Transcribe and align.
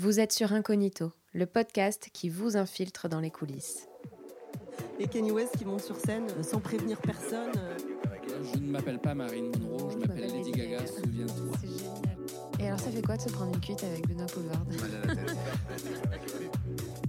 Vous 0.00 0.20
êtes 0.20 0.30
sur 0.30 0.52
Incognito, 0.52 1.10
le 1.34 1.44
podcast 1.44 2.10
qui 2.12 2.28
vous 2.28 2.56
infiltre 2.56 3.08
dans 3.08 3.18
les 3.18 3.32
coulisses. 3.32 3.88
Et 5.00 5.08
Kenny 5.08 5.32
West 5.32 5.56
qui 5.58 5.64
monte 5.64 5.80
sur 5.80 5.96
scène 5.96 6.28
euh, 6.38 6.44
sans 6.44 6.60
prévenir 6.60 7.00
personne. 7.00 7.50
euh. 7.56 7.76
Je 8.54 8.60
ne 8.60 8.70
m'appelle 8.70 9.00
pas 9.00 9.16
Marine 9.16 9.50
Monroe, 9.60 9.90
je 9.90 9.98
m'appelle 9.98 10.30
Lady 10.30 10.52
Gaga, 10.52 10.86
souviens-toi. 10.86 11.50
C'est 11.60 11.66
génial. 11.66 12.16
Et 12.60 12.68
alors, 12.68 12.78
ça 12.78 12.92
fait 12.92 13.02
quoi 13.02 13.16
de 13.16 13.22
se 13.22 13.28
prendre 13.30 13.52
une 13.52 13.60
cuite 13.60 13.82
avec 13.82 14.06
Benoît 14.06 14.26
Poulvard? 14.26 14.64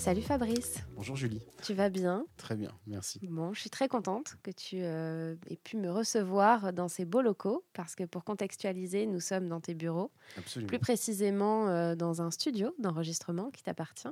Salut 0.00 0.22
Fabrice, 0.22 0.78
Bonjour 0.96 1.14
Julie, 1.14 1.42
tu 1.62 1.74
vas 1.74 1.90
bien? 1.90 2.24
Très 2.38 2.56
bien, 2.56 2.72
merci. 2.86 3.20
Bon, 3.22 3.52
je 3.52 3.60
suis 3.60 3.68
très 3.68 3.86
contente 3.86 4.36
que 4.42 4.50
tu 4.50 4.78
euh, 4.80 5.36
aies 5.48 5.58
pu 5.58 5.76
me 5.76 5.90
recevoir 5.90 6.72
dans 6.72 6.88
ces 6.88 7.04
beaux 7.04 7.20
locaux 7.20 7.64
parce 7.74 7.94
que 7.94 8.04
pour 8.04 8.24
contextualiser, 8.24 9.06
nous 9.06 9.20
sommes 9.20 9.46
dans 9.46 9.60
tes 9.60 9.74
bureaux, 9.74 10.10
Absolument. 10.38 10.68
plus 10.68 10.78
précisément 10.78 11.68
euh, 11.68 11.94
dans 11.96 12.22
un 12.22 12.30
studio 12.30 12.74
d'enregistrement 12.78 13.50
qui 13.50 13.62
t'appartient 13.62 14.08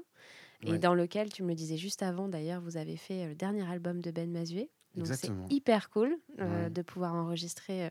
et 0.62 0.72
Ouais. 0.72 0.78
dans 0.78 0.94
lequel, 0.94 1.32
tu 1.32 1.42
me 1.42 1.48
le 1.48 1.54
disais 1.54 1.78
juste 1.78 2.02
avant 2.02 2.28
d'ailleurs, 2.28 2.60
vous 2.60 2.76
avez 2.76 2.96
fait 2.98 3.24
euh, 3.24 3.28
le 3.28 3.34
dernier 3.34 3.66
album 3.66 4.02
de 4.02 4.10
Ben 4.10 4.30
Mazué. 4.30 4.70
Donc 4.98 5.06
c'est 5.16 5.30
hyper 5.50 5.90
cool 5.90 6.16
euh, 6.40 6.64
Ouais. 6.64 6.70
de 6.70 6.82
pouvoir 6.82 7.14
enregistrer 7.14 7.86
euh, 7.86 7.90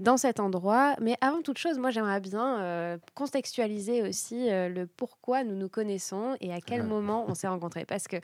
dans 0.00 0.16
cet 0.16 0.40
endroit. 0.40 0.94
Mais 1.00 1.16
avant 1.20 1.42
toute 1.42 1.58
chose, 1.58 1.78
moi 1.78 1.90
j'aimerais 1.90 2.20
bien 2.20 2.58
euh, 2.60 2.98
contextualiser 3.14 4.02
aussi 4.02 4.50
euh, 4.50 4.68
le 4.68 4.86
pourquoi 4.86 5.44
nous 5.44 5.54
nous 5.56 5.68
connaissons 5.68 6.36
et 6.40 6.52
à 6.52 6.60
quel 6.60 6.82
Ouais. 6.82 6.86
moment 6.86 7.24
on 7.28 7.34
s'est 7.34 7.48
rencontrés. 7.56 7.84
Parce 7.84 8.08
que 8.08 8.16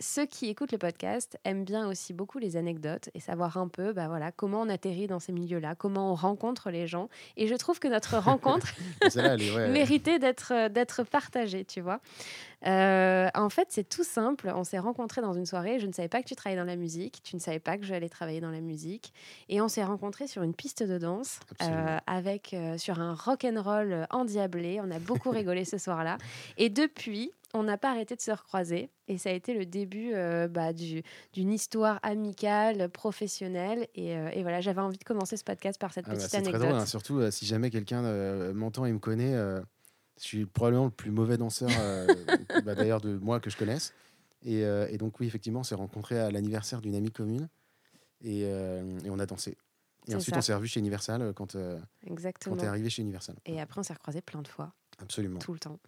ceux 0.00 0.26
qui 0.26 0.48
écoutent 0.48 0.72
le 0.72 0.78
podcast 0.78 1.38
aiment 1.44 1.64
bien 1.64 1.88
aussi 1.88 2.12
beaucoup 2.12 2.38
les 2.38 2.56
anecdotes 2.56 3.08
et 3.14 3.20
savoir 3.20 3.56
un 3.56 3.68
peu 3.68 3.92
bah, 3.92 4.08
voilà, 4.08 4.32
comment 4.32 4.60
on 4.62 4.68
atterrit 4.68 5.06
dans 5.06 5.20
ces 5.20 5.32
milieux-là, 5.32 5.74
comment 5.74 6.12
on 6.12 6.14
rencontre 6.14 6.70
les 6.70 6.86
gens. 6.86 7.08
Et 7.36 7.46
je 7.46 7.54
trouve 7.54 7.78
que 7.78 7.88
notre 7.88 8.16
rencontre 8.18 8.66
méritait 9.72 10.18
d'être 10.18 11.02
partagée, 11.04 11.64
tu 11.64 11.80
vois. 11.80 12.00
Euh, 12.66 13.28
en 13.34 13.48
fait, 13.48 13.68
c'est 13.70 13.88
tout 13.88 14.04
simple. 14.04 14.52
On 14.54 14.64
s'est 14.64 14.78
rencontrés 14.78 15.20
dans 15.20 15.32
une 15.32 15.46
soirée. 15.46 15.78
Je 15.78 15.86
ne 15.86 15.92
savais 15.92 16.08
pas 16.08 16.22
que 16.22 16.26
tu 16.28 16.34
travaillais 16.34 16.58
dans 16.60 16.66
la 16.66 16.76
musique. 16.76 17.20
Tu 17.22 17.36
ne 17.36 17.40
savais 17.40 17.60
pas 17.60 17.78
que 17.78 17.84
j'allais 17.84 18.08
travailler 18.08 18.40
dans 18.40 18.50
la 18.50 18.60
musique. 18.60 19.12
Et 19.48 19.60
on 19.60 19.68
s'est 19.68 19.84
rencontrés 19.84 20.26
sur 20.26 20.42
une 20.42 20.54
piste 20.54 20.82
de 20.82 20.98
danse 20.98 21.38
euh, 21.62 21.96
avec 22.06 22.52
euh, 22.54 22.76
sur 22.78 23.00
un 23.00 23.14
rock 23.14 23.44
and 23.44 23.62
roll 23.62 24.06
endiablé. 24.10 24.80
On 24.82 24.90
a 24.90 24.98
beaucoup 24.98 25.30
rigolé 25.30 25.64
ce 25.64 25.78
soir-là. 25.78 26.18
Et 26.56 26.68
depuis, 26.68 27.30
on 27.54 27.62
n'a 27.62 27.78
pas 27.78 27.90
arrêté 27.90 28.16
de 28.16 28.20
se 28.20 28.32
recroiser. 28.32 28.90
Et 29.08 29.18
ça 29.18 29.30
a 29.30 29.32
été 29.32 29.54
le 29.54 29.64
début 29.64 30.10
euh, 30.14 30.48
bah, 30.48 30.72
du- 30.72 31.02
d'une 31.32 31.52
histoire 31.52 32.00
amicale, 32.02 32.88
professionnelle. 32.88 33.86
Et, 33.94 34.16
euh, 34.16 34.28
et 34.32 34.42
voilà, 34.42 34.60
j'avais 34.60 34.80
envie 34.80 34.98
de 34.98 35.04
commencer 35.04 35.36
ce 35.36 35.44
podcast 35.44 35.80
par 35.80 35.92
cette 35.92 36.06
Ah 36.08 36.10
bah, 36.10 36.16
petite 36.16 36.30
c'est 36.30 36.38
très 36.42 36.48
anecdote. 36.48 36.68
drôle, 36.68 36.80
hein, 36.80 36.86
surtout 36.86 37.18
euh, 37.20 37.30
si 37.30 37.46
jamais 37.46 37.70
quelqu'un 37.70 38.02
m'entend 38.52 38.84
et 38.86 38.92
me 38.92 38.98
connaît. 38.98 39.34
Je 40.18 40.24
suis 40.24 40.46
probablement 40.46 40.86
le 40.86 40.90
plus 40.90 41.10
mauvais 41.10 41.36
danseur, 41.36 41.70
euh, 41.78 42.06
bah, 42.64 42.74
d'ailleurs, 42.74 43.00
de 43.00 43.16
moi 43.18 43.40
que 43.40 43.50
je 43.50 43.56
connaisse. 43.56 43.92
Et, 44.44 44.64
euh, 44.64 44.86
et 44.90 44.98
donc, 44.98 45.18
oui, 45.20 45.26
effectivement, 45.26 45.60
on 45.60 45.64
s'est 45.64 45.74
rencontrés 45.74 46.18
à 46.18 46.30
l'anniversaire 46.30 46.80
d'une 46.80 46.94
amie 46.94 47.10
commune 47.10 47.48
et, 48.22 48.42
euh, 48.44 48.98
et 49.04 49.10
on 49.10 49.18
a 49.18 49.26
dansé. 49.26 49.56
Et 50.08 50.14
ensuite, 50.14 50.34
ça. 50.34 50.38
on 50.38 50.42
s'est 50.42 50.54
revus 50.54 50.68
chez 50.68 50.80
Universal 50.80 51.32
quand, 51.34 51.56
Exactement. 52.06 52.54
quand 52.54 52.62
t'es 52.62 52.68
arrivé 52.68 52.88
chez 52.88 53.02
Universal. 53.02 53.34
Et 53.44 53.60
après, 53.60 53.80
on 53.80 53.82
s'est 53.82 53.92
recroisés 53.92 54.20
plein 54.20 54.40
de 54.40 54.48
fois. 54.48 54.72
Absolument. 54.98 55.38
tout 55.40 55.52
le 55.52 55.58
temps. 55.58 55.78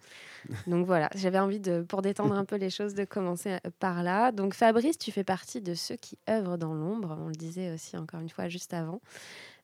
Donc 0.67 0.85
voilà, 0.85 1.09
j'avais 1.15 1.39
envie 1.39 1.59
de, 1.59 1.81
pour 1.81 2.03
détendre 2.03 2.35
un 2.35 2.45
peu 2.45 2.57
les 2.57 2.69
choses, 2.69 2.93
de 2.93 3.05
commencer 3.05 3.57
par 3.79 4.03
là. 4.03 4.31
Donc 4.31 4.53
Fabrice, 4.53 4.99
tu 4.99 5.11
fais 5.11 5.23
partie 5.23 5.61
de 5.61 5.73
ceux 5.73 5.95
qui 5.95 6.19
œuvrent 6.29 6.59
dans 6.59 6.75
l'ombre, 6.75 7.17
on 7.19 7.27
le 7.27 7.35
disait 7.35 7.73
aussi 7.73 7.97
encore 7.97 8.19
une 8.19 8.29
fois 8.29 8.49
juste 8.49 8.71
avant, 8.71 9.01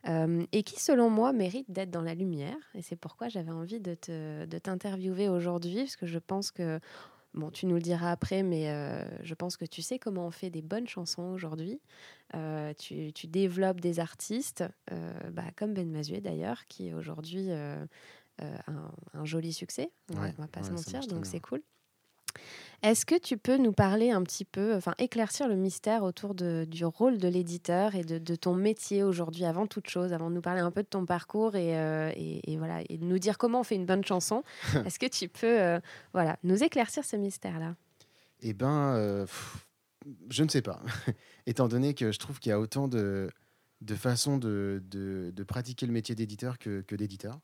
euh, 0.08 0.46
et 0.52 0.64
qui 0.64 0.80
selon 0.80 1.10
moi 1.10 1.34
méritent 1.34 1.72
d'être 1.72 1.92
dans 1.92 2.02
la 2.02 2.16
lumière. 2.16 2.58
Et 2.74 2.82
c'est 2.82 2.96
pourquoi 2.96 3.28
j'avais 3.28 3.52
envie 3.52 3.80
de, 3.80 3.96
te, 3.96 4.46
de 4.46 4.58
t'interviewer 4.58 5.30
aujourd'hui, 5.30 5.78
parce 5.84 5.96
que 5.96 6.06
je 6.06 6.20
pense 6.20 6.52
que, 6.52 6.80
bon, 7.34 7.52
tu 7.52 7.66
nous 7.66 7.76
le 7.76 7.82
diras 7.82 8.12
après, 8.12 8.44
mais 8.44 8.70
euh, 8.70 9.04
je 9.24 9.34
pense 9.34 9.58
que 9.58 9.66
tu 9.66 9.82
sais 9.82 10.00
comment 10.00 10.28
on 10.28 10.32
fait 10.32 10.50
des 10.50 10.62
bonnes 10.62 10.88
chansons 10.88 11.24
aujourd'hui. 11.24 11.80
Euh, 12.34 12.74
tu, 12.74 13.14
tu 13.14 13.28
développes 13.28 13.82
des 13.82 14.00
artistes, 14.00 14.64
bah, 15.32 15.44
comme 15.56 15.74
Ben 15.74 15.90
Mazué 15.90 16.22
d'ailleurs, 16.22 16.66
qui 16.68 16.94
aujourd'hui... 16.94 17.52
euh, 17.52 17.86
euh, 18.42 18.58
un, 18.68 18.92
un 19.14 19.24
joli 19.24 19.54
succès, 19.54 19.92
on 20.14 20.20
Ouais, 20.20 20.34
on 20.38 20.42
va 20.42 20.48
pas 20.50 20.60
ouais, 20.60 20.68
se 20.68 20.72
mentir, 20.74 21.08
donc 21.08 21.26
c'est 21.26 21.40
cool. 21.40 21.62
Est-ce 22.84 23.06
que 23.06 23.18
tu 23.18 23.38
peux 23.38 23.58
nous 23.58 23.72
parler 23.72 24.12
un 24.12 24.22
petit 24.24 24.46
peu, 24.46 24.76
enfin 24.76 24.94
éclaircir 25.00 25.48
le 25.48 25.56
mystère 25.56 26.04
autour 26.04 26.36
de- 26.36 26.66
du 26.70 26.86
rôle 26.86 27.18
de 27.18 27.28
l'éditeur 27.28 27.96
et 27.96 28.04
de, 28.04 28.18
de 28.20 28.36
ton 28.36 28.54
métier 28.54 29.02
aujourd'hui, 29.04 29.46
avant 29.46 29.66
toute 29.66 29.90
chose, 29.90 30.14
avant 30.14 30.30
de 30.30 30.36
nous 30.36 30.42
parler 30.42 30.62
un 30.62 30.72
peu 30.72 30.84
de 30.84 30.88
ton 30.88 31.06
parcours 31.06 31.56
et, 31.56 31.78
euh, 31.80 32.12
et- 32.16 32.52
et 32.52 32.58
voilà, 32.58 32.82
et 32.90 32.98
de 32.98 33.06
nous 33.06 33.18
dire 33.18 33.38
comment 33.38 33.62
on 33.62 33.64
fait 33.64 33.76
une 33.76 33.86
bonne 33.88 34.04
chanson? 34.06 34.44
Est-ce 34.86 35.00
que 35.00 35.08
tu 35.08 35.28
peux 35.30 35.60
euh, 35.60 35.80
voilà, 36.14 36.38
nous 36.44 36.64
éclaircir 36.64 37.04
ce 37.06 37.16
mystère-là? 37.16 37.76
Eh 38.42 38.54
ben, 38.54 38.94
euh, 38.96 39.26
je 40.30 40.44
ne 40.44 40.50
sais 40.50 40.62
pas. 40.62 40.82
Étant 41.48 41.68
donné 41.68 41.94
que 41.96 42.12
je 42.12 42.20
trouve 42.20 42.40
qu'il 42.40 42.52
y 42.52 42.54
a 42.54 42.60
autant 42.60 42.88
de, 42.88 43.30
de 43.82 43.96
façons 43.96 44.38
de, 44.38 44.84
de- 44.92 45.32
pratiquer 45.44 45.86
le 45.88 45.92
métier 45.94 46.14
d'éditeur 46.14 46.60
que, 46.60 46.82
que 46.82 46.96
d'éditeur. 46.96 47.40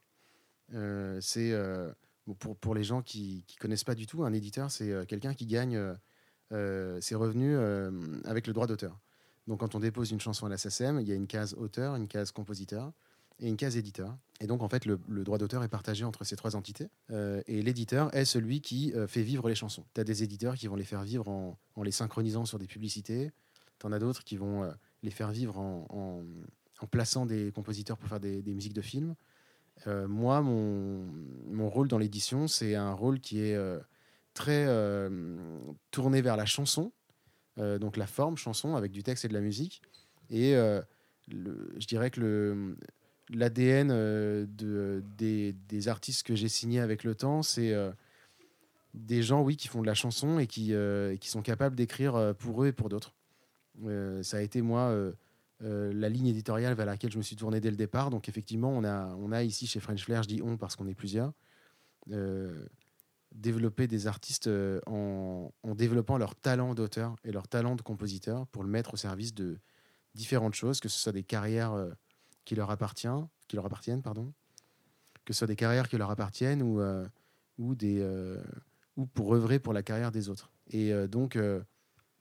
C'est 1.20 1.52
pour, 2.60 2.74
les 2.74 2.84
gens 2.84 3.02
qui 3.02 3.44
ne 3.56 3.60
connaissent 3.60 3.84
pas 3.84 3.94
du 3.94 4.06
tout, 4.06 4.24
un 4.24 4.32
éditeur, 4.32 4.70
c'est 4.70 4.90
euh, 4.90 5.04
quelqu'un 5.04 5.34
qui 5.34 5.46
gagne 5.46 5.76
euh, 5.76 5.94
euh, 6.52 7.00
ses 7.00 7.14
revenus 7.14 7.58
avec 8.24 8.46
le 8.46 8.52
droit 8.52 8.66
d'auteur. 8.66 8.98
Donc, 9.48 9.60
quand 9.60 9.74
on 9.74 9.80
dépose 9.80 10.12
une 10.12 10.20
chanson 10.20 10.46
à 10.46 10.48
la 10.48 10.58
SACEM, 10.58 11.00
il 11.00 11.08
y 11.08 11.12
a 11.12 11.14
une 11.14 11.26
case 11.26 11.54
auteur, 11.54 11.96
une 11.96 12.06
case 12.06 12.30
compositeur 12.30 12.92
et 13.40 13.48
une 13.48 13.56
case 13.56 13.76
éditeur. 13.76 14.16
Et 14.40 14.46
donc, 14.46 14.62
en 14.62 14.68
fait, 14.68 14.86
le, 14.86 14.98
droit 15.24 15.38
d'auteur 15.38 15.64
est 15.64 15.68
partagé 15.68 16.04
entre 16.04 16.22
ces 16.22 16.36
trois 16.36 16.54
entités. 16.54 16.88
Et 17.10 17.60
l'éditeur 17.62 18.14
est 18.14 18.24
celui 18.24 18.60
qui 18.60 18.92
fait 19.08 19.22
vivre 19.22 19.48
les 19.48 19.56
chansons. 19.56 19.84
Tu 19.94 20.00
as 20.00 20.04
des 20.04 20.22
éditeurs 20.22 20.54
qui 20.54 20.68
vont 20.68 20.76
les 20.76 20.84
faire 20.84 21.02
vivre 21.02 21.28
en, 21.28 21.58
les 21.82 21.90
synchronisant 21.90 22.44
sur 22.44 22.60
des 22.60 22.68
publicités. 22.68 23.32
Tu 23.80 23.86
en 23.86 23.90
as 23.90 23.98
d'autres 23.98 24.22
qui 24.22 24.36
vont 24.36 24.70
les 25.02 25.10
faire 25.10 25.32
vivre 25.32 25.58
en, 25.58 26.22
plaçant 26.92 27.26
des 27.26 27.50
compositeurs 27.50 27.96
pour 27.96 28.08
faire 28.08 28.20
des 28.20 28.54
musiques 28.54 28.74
de 28.74 28.82
films. 28.82 29.16
Euh, 29.86 30.06
moi, 30.06 30.42
mon, 30.42 31.68
rôle 31.68 31.88
dans 31.88 31.98
l'édition, 31.98 32.46
c'est 32.46 32.74
un 32.74 32.92
rôle 32.92 33.20
qui 33.20 33.40
est 33.40 33.54
euh, 33.54 33.78
très 34.34 34.64
euh, 34.66 35.38
tourné 35.90 36.22
vers 36.22 36.36
la 36.36 36.46
chanson, 36.46 36.92
donc 37.56 37.96
la 37.96 38.06
forme 38.06 38.36
chanson 38.38 38.76
avec 38.76 38.92
du 38.92 39.02
texte 39.02 39.26
et 39.26 39.28
de 39.28 39.34
la 39.34 39.40
musique. 39.40 39.82
Et 40.30 40.54
je 41.28 41.86
dirais 41.86 42.10
que 42.10 42.74
l'ADN 43.28 43.88
de, 43.88 45.04
des, 45.18 45.88
artistes 45.88 46.26
que 46.26 46.34
j'ai 46.34 46.48
signés 46.48 46.80
avec 46.80 47.04
le 47.04 47.14
temps, 47.14 47.42
c'est 47.42 47.74
des 48.94 49.22
gens, 49.22 49.42
oui, 49.42 49.56
qui 49.56 49.68
font 49.68 49.82
de 49.82 49.86
la 49.86 49.94
chanson 49.94 50.38
et 50.38 50.46
qui, 50.46 50.74
sont 51.22 51.42
capables 51.42 51.76
d'écrire 51.76 52.34
pour 52.38 52.64
eux 52.64 52.68
et 52.68 52.72
pour 52.72 52.88
d'autres. 52.88 53.12
Ça 54.22 54.38
a 54.38 54.40
été, 54.40 54.62
moi, 54.62 55.12
euh, 55.62 55.92
la 55.92 56.08
ligne 56.08 56.26
éditoriale 56.26 56.74
vers 56.74 56.86
laquelle 56.86 57.12
je 57.12 57.18
me 57.18 57.22
suis 57.22 57.36
tourné 57.36 57.60
dès 57.60 57.70
le 57.70 57.76
départ. 57.76 58.10
Donc, 58.10 58.28
effectivement, 58.28 58.70
on 58.70 59.32
a, 59.32 59.42
ici 59.42 59.66
chez 59.66 59.80
French 59.80 60.04
Flair, 60.04 60.22
je 60.22 60.28
dis 60.28 60.42
on 60.42 60.56
parce 60.56 60.76
qu'on 60.76 60.88
est 60.88 60.94
plusieurs, 60.94 61.32
euh, 62.10 62.66
développé 63.32 63.86
des 63.86 64.06
artistes 64.06 64.48
euh, 64.48 64.78
en, 64.84 65.50
développant 65.74 66.18
leur 66.18 66.34
talent 66.34 66.74
d'auteur 66.74 67.16
et 67.24 67.32
leur 67.32 67.48
talent 67.48 67.76
de 67.76 67.82
compositeur 67.82 68.46
pour 68.48 68.62
le 68.62 68.68
mettre 68.68 68.92
au 68.92 68.96
service 68.98 69.32
de 69.32 69.58
différentes 70.14 70.52
choses, 70.52 70.80
que 70.80 70.88
ce 70.90 70.98
soit 70.98 71.12
des 71.12 71.22
carrières 71.22 71.72
euh, 71.72 71.90
qui 72.44 72.54
leur 72.56 72.70
appartiennent, 72.70 73.26
qui 73.48 73.56
leur 73.56 73.64
appartiennent, 73.64 74.02
pardon, 74.02 74.34
que 75.24 75.32
ce 75.32 75.38
soit 75.38 75.46
des 75.46 75.56
carrières 75.56 75.88
qui 75.88 75.96
leur 75.96 76.10
appartiennent 76.10 76.62
ou, 76.62 76.82
ou, 77.56 77.74
des, 77.74 78.04
ou 78.96 79.06
pour 79.06 79.34
œuvrer 79.34 79.60
pour 79.60 79.72
la 79.72 79.82
carrière 79.82 80.10
des 80.10 80.28
autres. 80.28 80.50
Et 80.70 80.92
donc, 81.06 81.38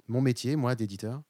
mon 0.08 0.22
métier, 0.22 0.56
moi, 0.56 0.76
d'éditeur, 0.76 1.24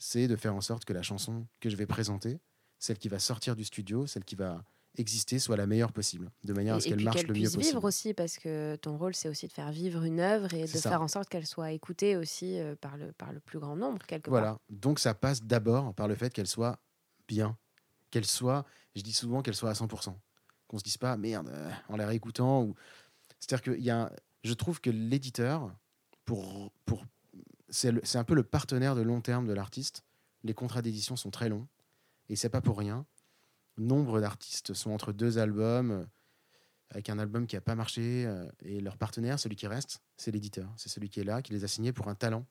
c'est 0.00 0.26
de 0.26 0.34
faire 0.34 0.54
en 0.56 0.62
sorte 0.62 0.84
que 0.84 0.92
la 0.92 1.02
chanson 1.02 1.46
que 1.60 1.68
je 1.68 1.76
vais 1.76 1.86
présenter, 1.86 2.40
celle 2.78 2.98
qui 2.98 3.08
va 3.08 3.18
sortir 3.18 3.54
du 3.54 3.64
studio, 3.64 4.06
celle 4.06 4.24
qui 4.24 4.34
va 4.34 4.64
exister, 4.96 5.38
soit 5.38 5.56
la 5.56 5.66
meilleure 5.66 5.92
possible, 5.92 6.30
de 6.42 6.52
manière 6.52 6.74
à 6.74 6.80
ce 6.80 6.88
qu'elle 6.88 7.04
marche 7.04 7.22
le 7.22 7.28
mieux 7.28 7.34
puisse 7.34 7.54
possible. 7.54 7.64
vivre 7.64 7.84
aussi, 7.84 8.14
parce 8.14 8.38
que 8.38 8.76
ton 8.76 8.96
rôle, 8.96 9.14
c'est 9.14 9.28
aussi 9.28 9.46
de 9.46 9.52
faire 9.52 9.70
vivre 9.70 10.02
une 10.02 10.18
œuvre 10.18 10.52
et 10.54 10.62
de 10.62 10.66
ça. 10.66 10.88
faire 10.88 11.02
en 11.02 11.06
sorte 11.06 11.28
qu'elle 11.28 11.46
soit 11.46 11.70
écoutée 11.70 12.16
aussi 12.16 12.58
euh, 12.58 12.74
par, 12.80 12.96
le, 12.96 13.12
par 13.12 13.32
le 13.32 13.40
plus 13.40 13.58
grand 13.58 13.76
nombre, 13.76 14.04
quelque 14.06 14.30
part. 14.30 14.40
Voilà. 14.40 14.58
Donc 14.70 14.98
ça 14.98 15.14
passe 15.14 15.42
d'abord 15.42 15.94
par 15.94 16.08
le 16.08 16.14
fait 16.14 16.32
qu'elle 16.32 16.48
soit 16.48 16.80
bien, 17.28 17.56
qu'elle 18.10 18.26
soit, 18.26 18.64
je 18.96 19.02
dis 19.02 19.12
souvent 19.12 19.42
qu'elle 19.42 19.54
soit 19.54 19.70
à 19.70 19.74
100%, 19.74 20.14
qu'on 20.66 20.78
se 20.78 20.82
dise 20.82 20.96
pas 20.96 21.16
merde 21.18 21.48
euh, 21.50 21.70
en 21.88 21.96
la 21.96 22.06
réécoutant 22.06 22.62
ou 22.62 22.74
c'est-à-dire 23.38 23.62
que 23.62 23.78
y 23.78 23.90
a, 23.90 24.10
je 24.44 24.54
trouve 24.54 24.80
que 24.80 24.90
l'éditeur 24.90 25.72
pour 26.24 26.72
pour 26.84 27.04
c'est 27.70 28.16
un 28.16 28.24
peu 28.24 28.34
le 28.34 28.42
partenaire 28.42 28.94
de 28.94 29.02
long 29.02 29.20
terme 29.20 29.46
de 29.46 29.52
l'artiste. 29.52 30.04
Les 30.42 30.54
contrats 30.54 30.82
d'édition 30.82 31.16
sont 31.16 31.30
très 31.30 31.48
longs 31.48 31.68
et 32.28 32.36
c'est 32.36 32.48
pas 32.48 32.60
pour 32.60 32.78
rien. 32.78 33.06
Nombre 33.76 34.20
d'artistes 34.20 34.74
sont 34.74 34.90
entre 34.90 35.12
deux 35.12 35.38
albums 35.38 35.90
euh, 35.90 36.04
avec 36.90 37.08
un 37.08 37.18
album 37.18 37.46
qui 37.46 37.56
a 37.56 37.60
pas 37.60 37.74
marché 37.74 38.24
euh, 38.26 38.46
et 38.62 38.80
leur 38.80 38.96
partenaire, 38.98 39.38
celui 39.38 39.56
qui 39.56 39.66
reste, 39.66 40.00
c'est 40.16 40.30
l'éditeur, 40.30 40.72
c'est 40.76 40.88
celui 40.88 41.08
qui 41.08 41.20
est 41.20 41.24
là, 41.24 41.40
qui 41.42 41.52
les 41.52 41.64
a 41.64 41.68
signés 41.68 41.92
pour 41.92 42.08
un 42.08 42.14
talent 42.14 42.46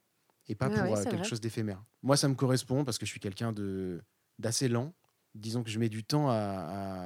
et 0.47 0.55
pas 0.55 0.69
Ouais, 0.69 0.75
pour 0.75 0.95
euh, 0.97 1.03
quelque 1.03 1.17
vrai. 1.17 1.23
chose 1.23 1.41
d'éphémère. 1.41 1.83
Moi, 2.01 2.15
ça 2.17 2.27
me 2.27 2.35
correspond 2.35 2.85
parce 2.85 2.97
que 2.97 3.05
je 3.05 3.11
suis 3.11 3.19
quelqu'un 3.19 3.53
d'assez 4.39 4.67
lent 4.67 4.93
disons 5.35 5.61
que 5.63 5.69
je 5.69 5.77
mets 5.77 5.89
du 5.89 6.03
temps 6.03 6.27
à, 6.29 6.33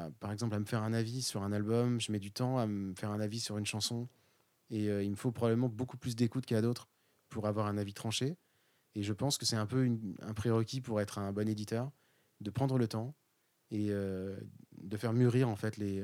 à- 0.06 0.12
par 0.22 0.32
exemple, 0.32 0.56
à 0.56 0.60
me 0.60 0.64
faire 0.66 0.82
un 0.82 0.94
avis 0.94 1.22
sur 1.22 1.44
un 1.44 1.52
album, 1.52 2.00
je 2.00 2.10
mets 2.12 2.20
du 2.20 2.32
temps 2.32 2.58
à 2.58 2.66
me 2.68 2.96
faire 2.96 3.12
un 3.12 3.20
avis 3.20 3.42
sur 3.42 3.58
une 3.58 3.66
chanson. 3.66 4.08
Et 4.70 4.88
euh, 4.90 5.04
il 5.04 5.12
me 5.12 5.16
faut 5.18 5.34
probablement 5.34 5.68
beaucoup 5.68 5.98
plus 5.98 6.16
d'écoute 6.16 6.46
qu'à 6.46 6.62
d'autres 6.62 6.88
pour 7.34 7.48
avoir 7.48 7.66
un 7.68 7.78
avis 7.78 7.94
tranché. 7.94 8.38
Et 8.96 9.02
je 9.04 9.12
pense 9.12 9.38
que 9.40 9.46
c'est 9.46 9.56
un 9.56 9.66
peu 9.66 9.84
une- 9.86 10.16
un 10.22 10.34
prérequis 10.36 10.80
pour 10.80 11.02
être 11.02 11.18
un 11.18 11.34
bon 11.34 11.50
éditeur, 11.50 11.92
de 12.42 12.50
prendre 12.52 12.78
le 12.78 12.88
temps 12.88 13.16
et 13.72 13.88
euh, 13.90 14.38
de 14.78 14.98
faire 14.98 15.14
mûrir 15.14 15.50
en 15.50 15.56
fait 15.56 15.78
les. 15.78 15.98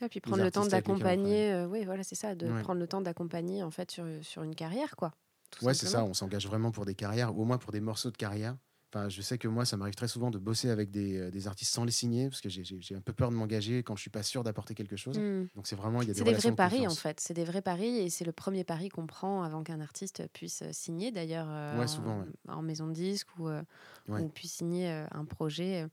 Et 0.00 0.08
puis 0.08 0.20
prendre 0.20 0.42
le 0.42 0.50
temps 0.50 0.66
d'accompagner, 0.66 1.52
euh, 1.52 1.68
oui, 1.68 1.84
voilà, 1.84 2.02
c'est 2.02 2.16
ça, 2.16 2.34
de 2.34 2.50
Ouais. 2.50 2.62
prendre 2.62 2.80
le 2.80 2.88
temps 2.88 3.00
d'accompagner 3.00 3.62
en 3.62 3.70
fait 3.70 3.92
sur, 3.92 4.04
sur 4.22 4.42
une 4.42 4.56
carrière, 4.56 4.96
quoi. 4.96 5.12
tout 5.52 5.64
Ouais, 5.64 5.74
c'est 5.74 5.86
ça. 5.86 6.04
On 6.04 6.14
s'engage 6.14 6.46
vraiment 6.48 6.72
pour 6.72 6.84
des 6.84 6.94
carrières, 6.96 7.36
ou 7.36 7.42
au 7.42 7.44
moins 7.44 7.58
pour 7.58 7.70
des 7.70 7.80
morceaux 7.80 8.10
de 8.10 8.16
carrière. 8.16 8.56
Enfin, 8.94 9.08
je 9.08 9.22
sais 9.22 9.38
que 9.38 9.48
moi, 9.48 9.64
ça 9.64 9.76
m'arrive 9.78 9.94
très 9.94 10.08
souvent 10.08 10.30
de 10.30 10.38
bosser 10.38 10.68
avec 10.68 10.90
des, 10.90 11.18
euh, 11.18 11.30
des 11.30 11.46
artistes 11.46 11.72
sans 11.72 11.84
les 11.84 11.92
signer, 11.92 12.28
parce 12.28 12.42
que 12.42 12.48
j'ai- 12.50 12.62
un 12.94 13.00
peu 13.00 13.14
peur 13.14 13.30
de 13.30 13.34
m'engager 13.36 13.82
quand 13.82 13.96
je 13.96 14.02
suis 14.02 14.10
pas 14.10 14.22
sûr 14.22 14.42
d'apporter 14.44 14.74
quelque 14.74 14.96
chose. 14.96 15.18
Mm. 15.18 15.46
Donc 15.54 15.66
c'est 15.66 15.76
vraiment 15.76 16.02
il 16.02 16.08
y 16.08 16.10
a 16.10 16.14
des 16.14 16.18
C'est 16.18 16.24
des 16.24 16.34
vrais 16.34 16.50
de 16.50 16.56
paris 16.56 16.86
en 16.86 16.94
fait, 16.94 17.20
c'est 17.20 17.32
des 17.34 17.44
vrais 17.44 17.62
paris 17.62 17.98
et 17.98 18.10
c'est 18.10 18.24
le 18.26 18.32
premier 18.32 18.64
pari 18.64 18.90
qu'on 18.90 19.06
prend 19.06 19.42
avant 19.42 19.62
qu'un 19.62 19.80
artiste 19.80 20.22
puisse 20.34 20.62
euh, 20.62 20.68
signer 20.72 21.10
d'ailleurs 21.10 21.46
euh, 21.48 21.78
Ouais, 21.78 21.84
en, 21.84 21.88
souvent, 21.88 22.20
ouais. 22.20 22.26
en 22.48 22.60
maison 22.62 22.86
de 22.86 22.92
disque 22.92 23.28
ou, 23.38 23.48
euh, 23.48 23.62
Ouais. 24.08 24.20
ou 24.20 24.28
puisse 24.28 24.52
signer 24.54 24.90
euh, 24.90 25.06
un 25.12 25.24
projet. 25.24 25.86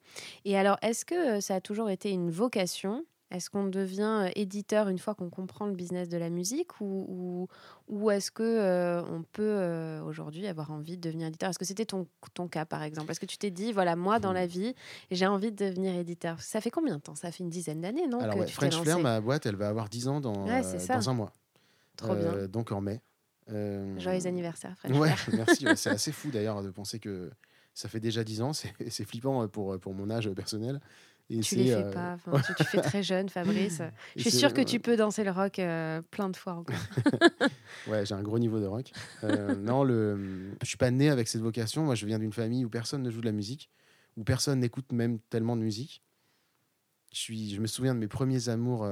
Et 0.45 0.57
alors, 0.57 0.77
est-ce 0.81 1.05
que 1.05 1.39
ça 1.41 1.55
a 1.55 1.61
toujours 1.61 1.89
été 1.89 2.11
une 2.11 2.31
vocation 2.31 3.05
Est-ce 3.31 3.49
qu'on 3.51 3.67
devient 3.67 4.25
euh, 4.27 4.31
éditeur 4.35 4.89
une 4.89 4.97
fois 4.97 5.13
qu'on 5.13 5.29
comprend 5.29 5.67
le 5.67 5.73
business 5.73 6.09
de 6.09 6.17
la 6.17 6.29
musique 6.31 6.81
ou, 6.81 7.05
ou, 7.07 7.47
ou 7.95 8.09
est-ce 8.11 8.31
que 8.31 8.41
euh, 8.43 9.03
on 9.03 9.21
peut 9.23 9.43
euh, 9.43 10.01
aujourd'hui 10.03 10.47
avoir 10.47 10.71
envie 10.71 10.97
de 10.97 11.01
devenir 11.01 11.27
éditeur? 11.27 11.49
Est-ce 11.51 11.59
que 11.59 11.65
c'était 11.65 11.85
ton, 11.85 12.07
ton 12.33 12.47
cas 12.47 12.65
par 12.65 12.81
exemple? 12.81 13.11
Est-ce 13.11 13.19
que 13.19 13.27
tu 13.27 13.37
t'es 13.37 13.51
dit 13.51 13.71
voilà 13.71 13.95
moi 13.95 14.19
dans 14.19 14.31
Hmm. 14.31 14.35
la 14.35 14.47
vie 14.47 14.73
j'ai 15.11 15.27
envie 15.27 15.51
de 15.51 15.63
devenir 15.65 15.95
éditeur? 15.95 16.41
Ça 16.41 16.59
fait 16.59 16.71
combien 16.71 16.95
de 16.97 17.01
temps? 17.01 17.13
Ça 17.15 17.31
fait 17.31 17.43
une 17.43 17.49
dizaine 17.51 17.81
d'années 17.81 18.07
non? 18.07 18.19
Alors 18.19 18.33
que 18.35 18.39
ouais, 18.41 18.45
tu 18.47 18.53
French 18.53 18.75
Flair, 18.81 18.99
ma 18.99 19.21
boîte, 19.21 19.45
elle 19.45 19.55
va 19.57 19.69
avoir 19.69 19.89
10 19.89 20.07
ans 20.07 20.19
dans, 20.21 20.47
Ouais, 20.47 20.61
euh, 20.65 20.87
dans 20.87 21.09
un 21.09 21.13
mois. 21.13 21.31
Trop 21.97 22.15
bien. 22.15 22.47
Donc 22.47 22.71
en 22.71 22.81
mai. 22.81 22.99
Joyeux 23.97 24.25
anniversaire, 24.27 24.75
French 24.77 24.95
Ouais, 24.97 25.09
Flair. 25.15 25.35
merci. 25.47 25.65
c'est 25.75 25.89
assez 25.91 26.11
fou 26.11 26.31
d'ailleurs 26.31 26.61
de 26.63 26.69
penser 26.71 26.99
que 26.99 27.31
ça 27.73 27.89
fait 27.89 27.99
déjà 27.99 28.23
10 28.23 28.41
ans. 28.41 28.53
C'est 28.53 28.73
c'est 28.89 29.05
flippant 29.05 29.47
pour, 29.47 29.79
pour 29.79 29.93
mon 29.93 30.09
âge 30.09 30.29
personnel. 30.31 30.79
Et 31.31 31.41
Tu 31.41 31.55
les 31.55 31.65
fais 31.67 31.73
euh, 31.75 31.91
pas. 31.91 32.13
enfin, 32.13 32.41
tu, 32.47 32.55
tu 32.55 32.63
fais 32.63 32.81
très 32.81 33.03
jeune, 33.03 33.29
Fabrice. 33.29 33.81
Je 34.15 34.21
suis 34.21 34.31
sûre 34.31 34.53
que 34.53 34.61
tu 34.61 34.79
peux 34.79 34.95
danser 34.97 35.23
le 35.23 35.31
rock 35.31 35.59
euh, 35.59 36.01
plein 36.11 36.29
de 36.29 36.35
fois 36.35 36.53
encore. 36.53 36.75
Ouais, 37.87 38.05
j'ai 38.05 38.13
un 38.15 38.21
gros 38.21 38.39
niveau 38.39 38.59
de 38.59 38.65
rock. 38.65 38.91
Euh, 39.23 39.55
non, 39.55 39.83
le, 39.83 40.51
je 40.61 40.67
suis 40.67 40.77
pas 40.77 40.91
né 40.91 41.09
avec 41.09 41.27
cette 41.27 41.41
vocation. 41.41 41.83
Moi, 41.85 41.95
je 41.95 42.05
viens 42.05 42.19
d'une 42.19 42.33
famille 42.33 42.65
où 42.65 42.69
personne 42.69 43.01
ne 43.03 43.09
joue 43.11 43.21
de 43.21 43.25
la 43.25 43.31
musique, 43.31 43.69
où 44.17 44.23
personne 44.23 44.59
n'écoute 44.59 44.91
même 44.91 45.19
tellement 45.29 45.55
de 45.55 45.61
musique. 45.61 46.01
Je, 47.13 47.17
suis, 47.19 47.53
je 47.55 47.61
me 47.61 47.67
souviens 47.67 47.93
de 47.95 47.99
mes 47.99 48.07
premiers 48.07 48.49
amours. 48.49 48.87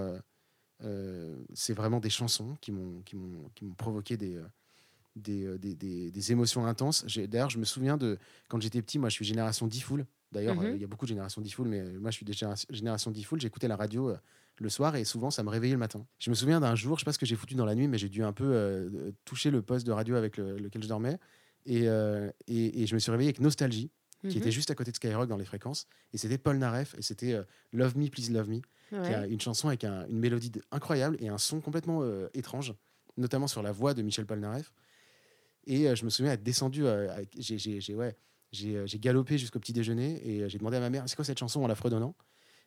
c'est 1.53 1.73
vraiment 1.73 1.99
des 1.99 2.09
chansons 2.09 2.55
qui 2.61 2.71
m'ont 2.71 3.03
provoqué 3.77 4.15
des 4.17 4.39
des, 5.15 5.57
des, 5.57 5.75
des- 5.75 6.11
des 6.11 6.31
émotions 6.31 6.65
intenses. 6.67 7.03
D'ailleurs, 7.27 7.49
je 7.49 7.57
me 7.57 7.65
souviens 7.65 7.97
de 7.97 8.17
quand 8.47 8.61
j'étais 8.61 8.81
petit. 8.81 8.99
Moi, 8.99 9.09
je 9.09 9.15
suis 9.15 9.25
génération 9.25 9.65
D-Fool. 9.67 10.05
D'ailleurs, 10.31 10.55
euh, 10.59 10.75
il 10.75 10.81
y 10.81 10.83
a 10.83 10.87
beaucoup 10.87 11.05
de 11.05 11.09
générations 11.09 11.41
D-Fool, 11.41 11.67
mais 11.69 11.81
moi, 11.83 12.11
je 12.11 12.17
suis 12.17 12.25
des 12.25 12.33
génération, 12.33 12.67
génération 12.69 13.11
D-Fool. 13.11 13.39
J'écoutais 13.39 13.67
la 13.67 13.75
radio 13.77 14.09
euh, 14.09 14.17
le 14.57 14.69
soir 14.69 14.95
et 14.95 15.03
souvent, 15.05 15.31
ça 15.31 15.41
me 15.43 15.49
réveillait 15.49 15.73
le 15.75 15.79
matin. 15.79 16.05
Je 16.19 16.29
me 16.29 16.35
souviens 16.35 16.59
d'un 16.59 16.75
jour, 16.75 16.97
je 16.97 17.01
sais 17.01 17.05
pas 17.05 17.13
ce 17.13 17.19
que 17.19 17.25
j'ai 17.25 17.35
foutu 17.35 17.55
dans 17.55 17.65
la 17.65 17.75
nuit, 17.75 17.87
mais 17.87 17.97
j'ai 17.97 18.09
dû 18.09 18.23
un 18.23 18.33
peu 18.33 18.43
euh, 18.45 19.11
toucher 19.25 19.51
le 19.51 19.61
poste 19.61 19.85
de 19.87 19.91
radio 19.91 20.15
avec 20.15 20.37
le- 20.37 20.57
lequel 20.57 20.83
je 20.83 20.87
dormais. 20.87 21.17
Et, 21.65 21.87
euh, 21.87 22.29
et, 22.47 22.81
et 22.83 22.87
je 22.87 22.93
me 22.95 22.99
suis 22.99 23.11
réveillé 23.11 23.29
avec 23.29 23.39
Nostalgie, 23.39 23.89
qui 24.21 24.27
Mhm. 24.27 24.37
était 24.37 24.51
juste 24.51 24.71
à 24.71 24.75
côté 24.75 24.91
de 24.91 24.95
Skyrock 24.95 25.29
dans 25.29 25.37
les 25.37 25.45
fréquences. 25.45 25.85
Et 26.11 26.17
c'était 26.17 26.37
Paul 26.37 26.57
Naref, 26.57 26.95
et 26.97 27.01
c'était 27.01 27.39
Love 27.71 27.97
Me, 27.97 28.09
Please 28.09 28.31
Love 28.31 28.49
Me, 28.49 28.59
qui 28.89 28.95
a 29.13 29.27
une 29.27 29.39
chanson 29.39 29.67
avec 29.69 29.83
un- 29.83 30.07
une 30.07 30.19
mélodie 30.19 30.51
incroyable 30.71 31.17
et 31.19 31.29
un 31.29 31.37
son 31.37 31.61
complètement 31.61 32.01
étrange, 32.33 32.73
notamment 33.15 33.47
sur 33.47 33.61
la 33.61 33.71
voix 33.71 33.93
de 33.93 34.01
Michel 34.01 34.25
Polnareff. 34.25 34.73
Et 35.65 35.93
je 35.95 36.03
me 36.05 36.09
souviens 36.09 36.31
être 36.33 36.43
descendu, 36.43 36.83
j'ai- 37.37 37.95
ouais, 37.95 38.17
j'ai, 38.51 38.75
euh, 38.77 38.85
j'ai 38.85 38.99
galopé 38.99 39.37
jusqu'au 39.37 39.59
petit 39.59 39.73
déjeuner 39.73 40.21
et 40.27 40.41
euh, 40.43 40.49
j'ai 40.49 40.57
demandé 40.57 40.77
à 40.77 40.79
ma 40.79 40.89
mère 40.89 41.03
c'est 41.07 41.15
quoi 41.15 41.25
cette 41.25 41.39
chanson 41.39 41.63
en 41.63 41.67
la 41.67 41.75
fredonnant? 41.75 42.15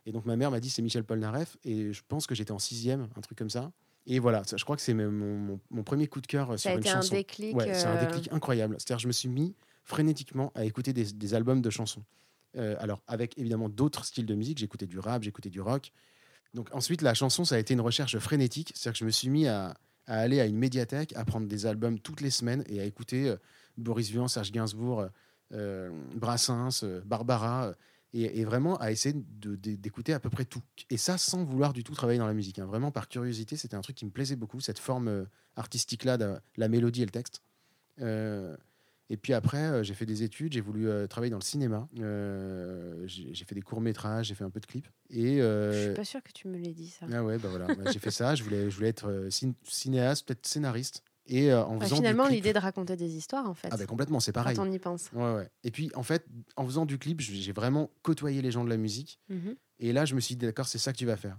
Et 0.07 0.13
donc 0.13 0.25
ma 0.27 0.37
mère 0.37 0.51
m'a 0.51 0.61
dit 0.61 0.71
c'est 0.71 0.83
Michel 0.83 1.05
Polnareff 1.05 1.57
et 1.65 1.93
je 1.93 2.03
pense 2.09 2.27
que 2.27 2.35
j'étais 2.35 2.53
en 2.53 2.59
sixième, 2.59 3.09
un 3.17 3.21
truc 3.21 3.37
comme 3.39 3.51
ça. 3.51 3.73
Et 4.07 4.19
voilà, 4.19 4.43
je 4.57 4.65
crois 4.65 4.77
que 4.77 4.83
c'est 4.83 4.95
mon, 4.95 5.11
mon- 5.11 5.61
mon 5.71 5.83
premier 5.83 6.07
coup 6.09 6.21
de 6.23 6.27
cœur 6.27 6.53
euh, 6.53 6.57
sur 6.57 6.71
une 6.71 6.85
chanson. 6.85 7.15
déclic. 7.15 7.55
Ouais, 7.55 7.75
c'est 7.75 7.87
un 7.87 8.01
déclic 8.07 8.33
incroyable. 8.33 8.77
C'est-à-dire, 8.79 8.99
je 8.99 9.07
me 9.07 9.13
suis 9.13 9.29
mis 9.29 9.55
frénétiquement 9.85 10.53
à 10.55 10.65
écouter 10.65 10.93
des, 10.95 11.13
des 11.13 11.35
albums 11.35 11.61
de 11.61 11.69
chansons. 11.71 12.03
Euh, 12.57 12.77
alors, 12.81 13.03
avec 13.07 13.37
évidemment 13.39 13.69
d'autres 13.69 14.05
styles 14.07 14.25
de 14.27 14.35
musique, 14.35 14.59
j'écoutais 14.59 14.87
du 14.87 14.99
rap, 14.99 15.23
j'écoutais 15.23 15.51
du 15.51 15.61
rock. 15.61 15.93
Donc, 16.55 16.75
ensuite, 16.75 17.03
la 17.03 17.13
chanson, 17.13 17.45
ça 17.45 17.57
a 17.57 17.59
été 17.59 17.75
une 17.75 17.81
recherche 17.83 18.19
frénétique. 18.19 18.73
C'est-à-dire 18.75 18.95
que 18.95 18.99
je 19.01 19.05
me 19.05 19.11
suis 19.11 19.29
mis 19.29 19.47
à, 19.47 19.77
à 20.07 20.17
aller 20.19 20.41
à 20.41 20.47
une 20.47 20.57
médiathèque, 20.57 21.13
à 21.15 21.25
prendre 21.27 21.47
des 21.47 21.67
albums 21.67 21.99
toutes 22.01 22.23
les 22.23 22.31
semaines 22.31 22.65
et 22.69 22.81
à 22.81 22.85
écouter 22.87 23.29
euh, 23.29 23.37
Boris 23.77 24.11
Vian, 24.11 24.29
Serge 24.29 24.51
Gainsbourg, 24.51 25.07
Brassens, 26.15 26.83
euh, 26.85 27.01
Barbara. 27.05 27.67
euh, 27.69 27.75
et, 28.13 28.41
et 28.41 28.45
vraiment 28.45 28.77
à 28.79 28.91
essayer 28.91 29.15
d'écouter 29.15 30.13
à 30.13 30.19
peu 30.19 30.31
près 30.31 30.45
tout. 30.45 30.63
Et 30.91 30.97
ça, 30.97 31.17
sans 31.17 31.45
vouloir 31.45 31.73
du 31.73 31.85
tout 31.85 31.95
travailler 31.95 32.19
dans 32.19 32.27
la 32.27 32.35
musique. 32.35 32.59
hein. 32.59 32.67
Vraiment 32.67 32.91
par 32.91 33.09
curiosité, 33.09 33.57
c'était 33.57 33.77
un 33.77 33.83
truc 33.83 33.95
qui 33.95 34.05
me 34.05 34.11
plaisait 34.11 34.35
beaucoup, 34.35 34.59
cette 34.59 34.81
forme 34.81 35.07
euh, 35.07 35.25
artistique-là, 35.55 36.19
de 36.19 36.35
la 36.57 36.69
mélodie 36.69 37.03
et 37.03 37.05
le 37.05 37.13
texte. 37.13 37.41
Euh, 38.01 38.57
et 39.11 39.17
puis 39.17 39.33
après, 39.33 39.59
euh, 39.63 39.83
j'ai 39.85 39.95
fait 39.95 40.07
des 40.07 40.25
études, 40.25 40.55
j'ai 40.55 40.61
voulu 40.61 40.89
euh, 40.89 41.07
travailler 41.07 41.31
dans 41.31 41.39
le 41.39 41.45
cinéma. 41.45 41.89
Euh, 42.01 43.03
j'ai 43.07 43.45
fait 43.45 43.55
des 43.55 43.63
courts-métrages, 43.63 44.27
j'ai 44.27 44.35
fait 44.35 44.45
un 44.45 44.51
peu 44.51 44.59
de 44.61 44.67
clips. 44.67 44.89
Et, 45.11 45.37
Je 45.37 45.43
euh, 45.43 45.85
suis 45.87 45.95
pas 45.95 46.05
sûre 46.05 46.23
que 46.25 46.33
tu 46.33 46.49
me 46.49 46.57
l'aies 46.59 46.73
dit 46.75 46.89
ça. 46.89 47.07
ah 47.13 47.23
ouais, 47.25 47.39
bah 47.39 47.49
voilà, 47.49 47.69
j'ai 47.93 47.99
fait 48.01 48.11
ça. 48.11 48.35
Je 48.35 48.43
voulais, 48.43 48.71
je 48.71 48.75
voulais 48.77 48.89
être 48.89 49.09
euh, 49.09 49.29
cin- 49.29 49.55
cinéaste, 49.65 50.27
peut-être 50.27 50.47
scénariste. 50.47 51.03
Et 51.33 51.53
euh, 51.53 51.65
en 51.65 51.79
faisant 51.81 51.97
finalement, 51.97 52.27
l'idée 52.29 52.53
de 52.53 52.59
raconter 52.59 52.97
des 52.97 53.15
histoires, 53.17 53.49
en 53.49 53.55
fait, 53.55 53.69
Ah 53.71 53.77
bah 53.77 53.87
complètement, 53.87 54.19
c'est 54.21 54.33
pareil. 54.33 54.57
quand 54.57 54.67
on 54.69 54.73
y 54.73 54.79
pense. 54.79 55.11
Ouais, 55.13 55.35
ouais. 55.35 55.49
Et 55.65 55.71
puis 55.71 55.91
en 55.95 56.03
fait, 56.03 56.27
en 56.57 56.67
faisant 56.67 56.85
du 56.87 56.99
clip, 56.99 57.21
j'ai 57.21 57.53
vraiment 57.53 57.91
côtoyé 58.03 58.43
les 58.43 58.51
gens 58.51 58.65
de 58.65 58.69
la 58.69 58.77
musique. 58.77 59.21
Mhm. 59.29 59.55
Et 59.79 59.93
là, 59.93 60.05
je 60.05 60.15
me 60.15 60.21
suis 60.21 60.35
dit, 60.37 60.45
d'accord, 60.47 60.67
c'est 60.67 60.79
ça 60.79 60.93
que 60.93 60.99
tu 60.99 61.07
vas 61.07 61.17
faire. 61.17 61.39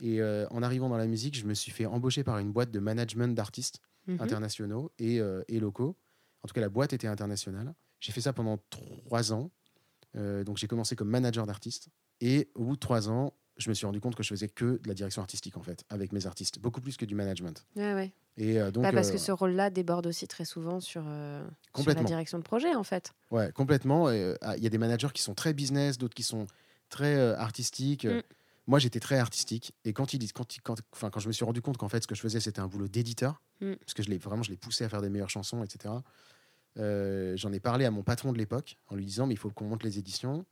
Et 0.00 0.20
euh, 0.20 0.46
en 0.50 0.62
arrivant 0.62 0.88
dans 0.88 0.96
la 0.98 1.06
musique, 1.06 1.36
je 1.36 1.44
me 1.46 1.54
suis 1.54 1.72
fait 1.72 1.86
embaucher 1.86 2.24
par 2.24 2.38
une 2.38 2.52
boîte 2.52 2.70
de 2.70 2.78
management 2.78 3.34
d'artistes 3.34 3.80
Mhm. 4.06 4.20
internationaux 4.20 4.90
et, 4.98 5.20
euh, 5.20 5.42
et 5.48 5.60
locaux. 5.60 5.96
En 6.42 6.48
tout 6.48 6.54
cas, 6.54 6.60
la 6.60 6.68
boîte 6.68 6.92
était 6.92 7.06
internationale. 7.06 7.72
J'ai 8.00 8.12
fait 8.12 8.20
ça 8.20 8.32
pendant 8.32 8.58
trois 8.68 9.32
ans. 9.32 9.50
Euh, 10.16 10.42
donc, 10.44 10.58
j'ai 10.58 10.66
commencé 10.66 10.96
comme 10.96 11.08
manager 11.08 11.46
d'artistes. 11.46 11.88
Et 12.20 12.50
au 12.54 12.64
bout 12.64 12.74
de 12.74 12.80
trois 12.80 13.08
ans, 13.08 13.32
je 13.58 13.68
me 13.68 13.74
suis 13.74 13.86
rendu 13.86 14.00
compte 14.00 14.14
que 14.14 14.22
je 14.22 14.28
faisais 14.28 14.48
que 14.48 14.80
de 14.82 14.88
la 14.88 14.94
direction 14.94 15.20
artistique, 15.22 15.56
en 15.56 15.62
fait, 15.62 15.84
avec 15.90 16.12
mes 16.12 16.26
artistes. 16.26 16.58
Beaucoup 16.58 16.80
plus 16.80 16.96
que 16.96 17.04
du 17.04 17.14
management. 17.14 17.64
Ouais, 17.76 17.94
ouais. 17.94 18.12
Et 18.38 18.58
euh, 18.60 18.70
donc, 18.70 18.82
Bah, 18.82 18.92
parce 18.92 19.08
euh, 19.10 19.12
que 19.12 19.18
ce 19.18 19.30
rôle-là 19.32 19.70
déborde 19.70 20.06
aussi 20.06 20.26
très 20.26 20.44
souvent 20.44 20.80
sur, 20.80 21.02
euh, 21.06 21.46
sur 21.76 21.92
la 21.94 22.02
direction 22.02 22.38
de 22.38 22.42
projet, 22.44 22.74
en 22.74 22.82
fait. 22.82 23.12
Ouais, 23.30 23.52
complètement. 23.52 24.08
Euh, 24.08 24.34
ah, 24.40 24.56
Il 24.56 24.62
y 24.62 24.66
a 24.66 24.70
des 24.70 24.78
managers 24.78 25.10
qui 25.12 25.22
sont 25.22 25.34
très 25.34 25.52
business, 25.52 25.98
d'autres 25.98 26.14
qui 26.14 26.22
sont 26.22 26.46
très 26.88 27.34
artistiques. 27.34 28.06
Mm. 28.06 28.22
Moi, 28.66 28.78
j'étais 28.78 29.00
très 29.00 29.18
artistique. 29.18 29.74
Et 29.84 29.92
quand, 29.92 30.14
ils, 30.14 30.32
quand, 30.32 30.46
quand, 30.62 30.76
enfin, 30.92 31.10
quand 31.10 31.20
je 31.20 31.28
me 31.28 31.32
suis 31.32 31.44
rendu 31.44 31.60
compte 31.60 31.76
qu'en 31.76 31.88
fait, 31.88 32.02
ce 32.02 32.06
que 32.06 32.14
je 32.14 32.20
faisais, 32.20 32.40
c'était 32.40 32.60
un 32.60 32.68
boulot 32.68 32.88
d'éditeur, 32.88 33.40
Mm. 33.60 33.74
parce 33.76 33.94
que 33.94 34.02
je 34.02 34.08
l'ai 34.08 34.18
vraiment, 34.18 34.42
je 34.42 34.50
l'ai 34.50 34.56
poussé 34.56 34.84
à 34.84 34.88
faire 34.88 35.02
des 35.02 35.08
meilleures 35.10 35.30
chansons, 35.30 35.62
etc. 35.62 35.94
J'en 36.76 37.52
ai 37.52 37.60
parlé 37.60 37.84
à 37.84 37.90
mon 37.90 38.02
patron 38.02 38.32
de 38.32 38.38
l'époque 38.38 38.76
en 38.88 38.96
lui 38.96 39.04
disant, 39.04 39.26
mais 39.26 39.34
il 39.34 39.38
faut 39.38 39.50
qu'on 39.50 39.66
monte 39.66 39.84
les 39.84 39.98
éditions. 39.98 40.44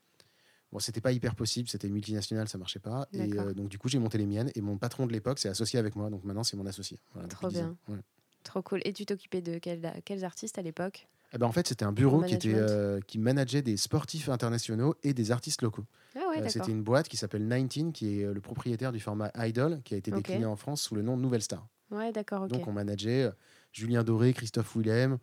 Bon, 0.72 0.78
c'était 0.78 1.00
pas 1.00 1.12
hyper 1.12 1.34
possible, 1.34 1.68
c'était 1.68 1.88
une 1.88 1.94
multinationale, 1.94 2.48
ça 2.48 2.56
marchait 2.58 2.78
pas. 2.78 3.08
Et 3.12 3.32
euh, 3.38 3.52
donc, 3.54 3.68
du 3.68 3.78
coup, 3.78 3.88
j'ai 3.88 3.98
monté 3.98 4.18
les 4.18 4.26
miennes. 4.26 4.50
Et 4.54 4.60
mon 4.60 4.78
patron 4.78 5.06
de 5.06 5.12
l'époque 5.12 5.38
s'est 5.40 5.48
associé 5.48 5.78
avec 5.78 5.96
moi. 5.96 6.10
Donc 6.10 6.22
maintenant, 6.24 6.44
c'est 6.44 6.56
mon 6.56 6.66
associé. 6.66 6.98
Voilà, 7.12 7.28
Trop 7.28 7.48
depuis 7.48 7.58
10 7.58 7.64
ans. 7.64 7.76
bien. 7.88 7.96
Ouais. 7.96 8.00
Trop 8.44 8.62
cool. 8.62 8.80
Et 8.84 8.92
tu 8.92 9.04
t'occupais 9.04 9.40
de 9.42 9.58
quel- 9.58 10.00
quels 10.04 10.24
artistes 10.24 10.58
à 10.58 10.62
l'époque? 10.62 11.08
Eh 11.32 11.38
ben, 11.38 11.46
en 11.46 11.52
fait, 11.52 11.66
c'était 11.68 11.84
un 11.84 11.92
bureau 11.92 12.22
qui, 12.22 12.34
était, 12.34 12.54
euh, 12.54 13.00
qui 13.06 13.18
manageait 13.18 13.62
des 13.62 13.76
sportifs 13.76 14.28
internationaux 14.28 14.94
et 15.04 15.12
des 15.14 15.30
artistes 15.30 15.62
locaux. 15.62 15.84
Ah 16.16 16.20
ouais, 16.30 16.42
Euh. 16.42 16.48
C'était 16.48 16.70
une 16.72 16.82
boîte 16.82 17.08
qui 17.08 17.16
s'appelle 17.16 17.46
19, 17.48 17.92
qui 17.92 18.20
est 18.20 18.32
le 18.32 18.40
propriétaire 18.40 18.90
du 18.92 18.98
format 19.00 19.30
Idol, 19.36 19.80
qui 19.84 19.94
a 19.94 19.96
été 19.96 20.10
décliné 20.10 20.44
en 20.46 20.56
France 20.56 20.82
sous 20.82 20.94
le 20.94 21.02
nom 21.02 21.16
de 21.16 21.22
Nouvelle 21.22 21.42
Star. 21.42 21.66
Ouais, 21.90 22.12
d'accord. 22.12 22.46
Donc 22.48 22.66
on 22.68 22.72
manageait 22.72 23.30
Julien 23.72 24.02
Doré, 24.04 24.32
Christophe 24.32 24.74
Willem. 24.76 25.18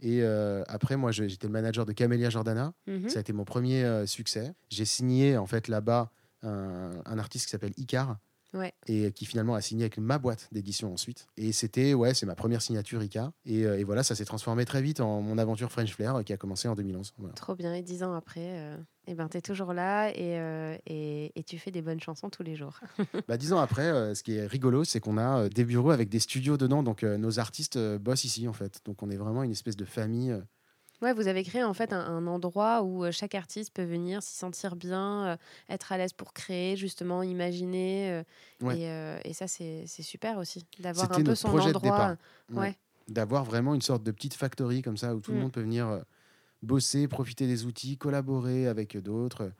Et 0.00 0.22
euh, 0.22 0.62
après, 0.68 0.96
moi, 0.96 1.10
j'étais 1.12 1.46
le 1.46 1.52
manager 1.52 1.84
de 1.86 1.92
Camélia 1.92 2.30
Jordana. 2.30 2.72
Mhm. 2.86 3.08
Ça 3.08 3.18
a 3.18 3.20
été 3.20 3.32
mon 3.32 3.44
premier 3.44 3.84
euh, 3.84 4.06
succès. 4.06 4.52
J'ai 4.70 4.84
signé, 4.84 5.36
en 5.36 5.46
fait, 5.46 5.68
là-bas, 5.68 6.10
un, 6.42 6.90
un 7.04 7.18
artiste 7.18 7.46
qui 7.46 7.50
s'appelle 7.50 7.72
Icar. 7.76 8.18
Ouais. 8.54 8.72
Et 8.86 9.12
qui 9.12 9.26
finalement 9.26 9.54
a 9.54 9.60
signé 9.60 9.84
avec 9.84 9.98
ma 9.98 10.16
boîte 10.16 10.48
d'édition 10.52 10.90
ensuite. 10.90 11.26
Et 11.36 11.52
c'était, 11.52 11.92
ouais, 11.92 12.14
c'est 12.14 12.24
ma 12.24 12.34
première 12.34 12.62
signature 12.62 13.02
Icar. 13.02 13.32
Et, 13.44 13.66
euh, 13.66 13.78
et 13.78 13.84
voilà, 13.84 14.02
ça 14.02 14.14
s'est 14.14 14.24
transformé 14.24 14.64
très 14.64 14.80
vite 14.80 15.00
en 15.00 15.20
mon 15.20 15.36
aventure 15.36 15.70
French 15.70 15.92
Flair 15.92 16.22
qui 16.24 16.32
a 16.32 16.38
commencé 16.38 16.66
en 16.66 16.74
2011. 16.74 17.12
Voilà. 17.18 17.34
Trop 17.34 17.54
bien. 17.54 17.74
Et 17.74 17.82
dix 17.82 18.02
ans 18.02 18.14
après, 18.14 18.74
eh 19.10 19.14
ben, 19.14 19.28
tu 19.28 19.38
es 19.38 19.40
toujours 19.40 19.72
là 19.72 20.10
et, 20.10 20.38
euh, 20.38 20.76
et, 20.86 21.32
et 21.34 21.42
tu 21.42 21.58
fais 21.58 21.70
des 21.70 21.82
bonnes 21.82 22.00
chansons 22.00 22.28
tous 22.30 22.42
les 22.42 22.54
jours. 22.56 22.78
Bah, 23.28 23.36
dix 23.38 23.52
ans 23.52 23.58
après, 23.58 23.86
euh, 23.86 24.14
ce 24.14 24.22
qui 24.22 24.36
est 24.36 24.46
rigolo, 24.46 24.84
c'est 24.84 25.00
qu'on 25.00 25.16
a 25.18 25.40
euh, 25.44 25.48
des 25.48 25.64
bureaux 25.64 25.90
avec 25.90 26.08
des 26.08 26.20
studios 26.20 26.56
dedans. 26.56 26.82
Donc, 26.82 27.02
nos 27.02 27.38
artistes 27.38 27.78
bossent 27.98 28.24
ici, 28.24 28.46
en 28.46 28.52
fait. 28.52 28.80
Donc, 28.84 29.02
on 29.02 29.10
est 29.10 29.16
vraiment 29.16 29.42
une 29.42 29.50
espèce 29.50 29.76
de 29.76 29.84
famille. 29.84 30.36
Ouais, 31.00 31.12
vous 31.14 31.28
avez 31.28 31.44
créé 31.44 31.62
en 31.62 31.74
fait 31.74 31.92
un, 31.92 32.00
un 32.00 32.26
endroit 32.26 32.82
où 32.82 33.10
chaque 33.12 33.34
artiste 33.36 33.72
peut 33.72 33.84
venir 33.84 34.20
s'y 34.22 34.34
sentir 34.36 34.74
bien, 34.74 35.38
être 35.68 35.92
à 35.92 35.96
l'aise 35.98 36.12
pour 36.12 36.32
créer, 36.32 36.76
justement, 36.76 37.22
imaginer. 37.22 38.22
Ouais. 38.60 38.78
et, 38.80 39.28
et 39.30 39.32
ça, 39.32 39.46
c'est 39.46 39.86
super 39.86 40.38
aussi, 40.38 40.66
d'avoir 40.80 41.12
un 41.12 41.16
peu 41.16 41.22
notre 41.22 41.38
son 41.40 41.48
projet 41.48 41.70
de 41.70 41.76
endroit. 41.76 41.90
départ. 41.92 42.16
Ouais. 42.50 42.58
Ouais. 42.58 42.76
D'avoir 43.08 43.44
vraiment 43.44 43.74
une 43.74 43.80
sorte 43.80 44.02
de 44.02 44.10
petite 44.10 44.34
factory 44.34 44.82
comme 44.82 44.96
ça 44.96 45.14
où 45.14 45.20
tout 45.20 45.30
le 45.30 45.38
Mm. 45.38 45.40
monde 45.40 45.52
peut 45.52 45.62
venir 45.62 46.02
bosser, 46.62 47.08
profiter 47.08 47.46
des 47.46 47.64
outils, 47.64 47.96
collaborer 47.98 48.66
avec 48.66 48.96
d'autres, 48.96 49.52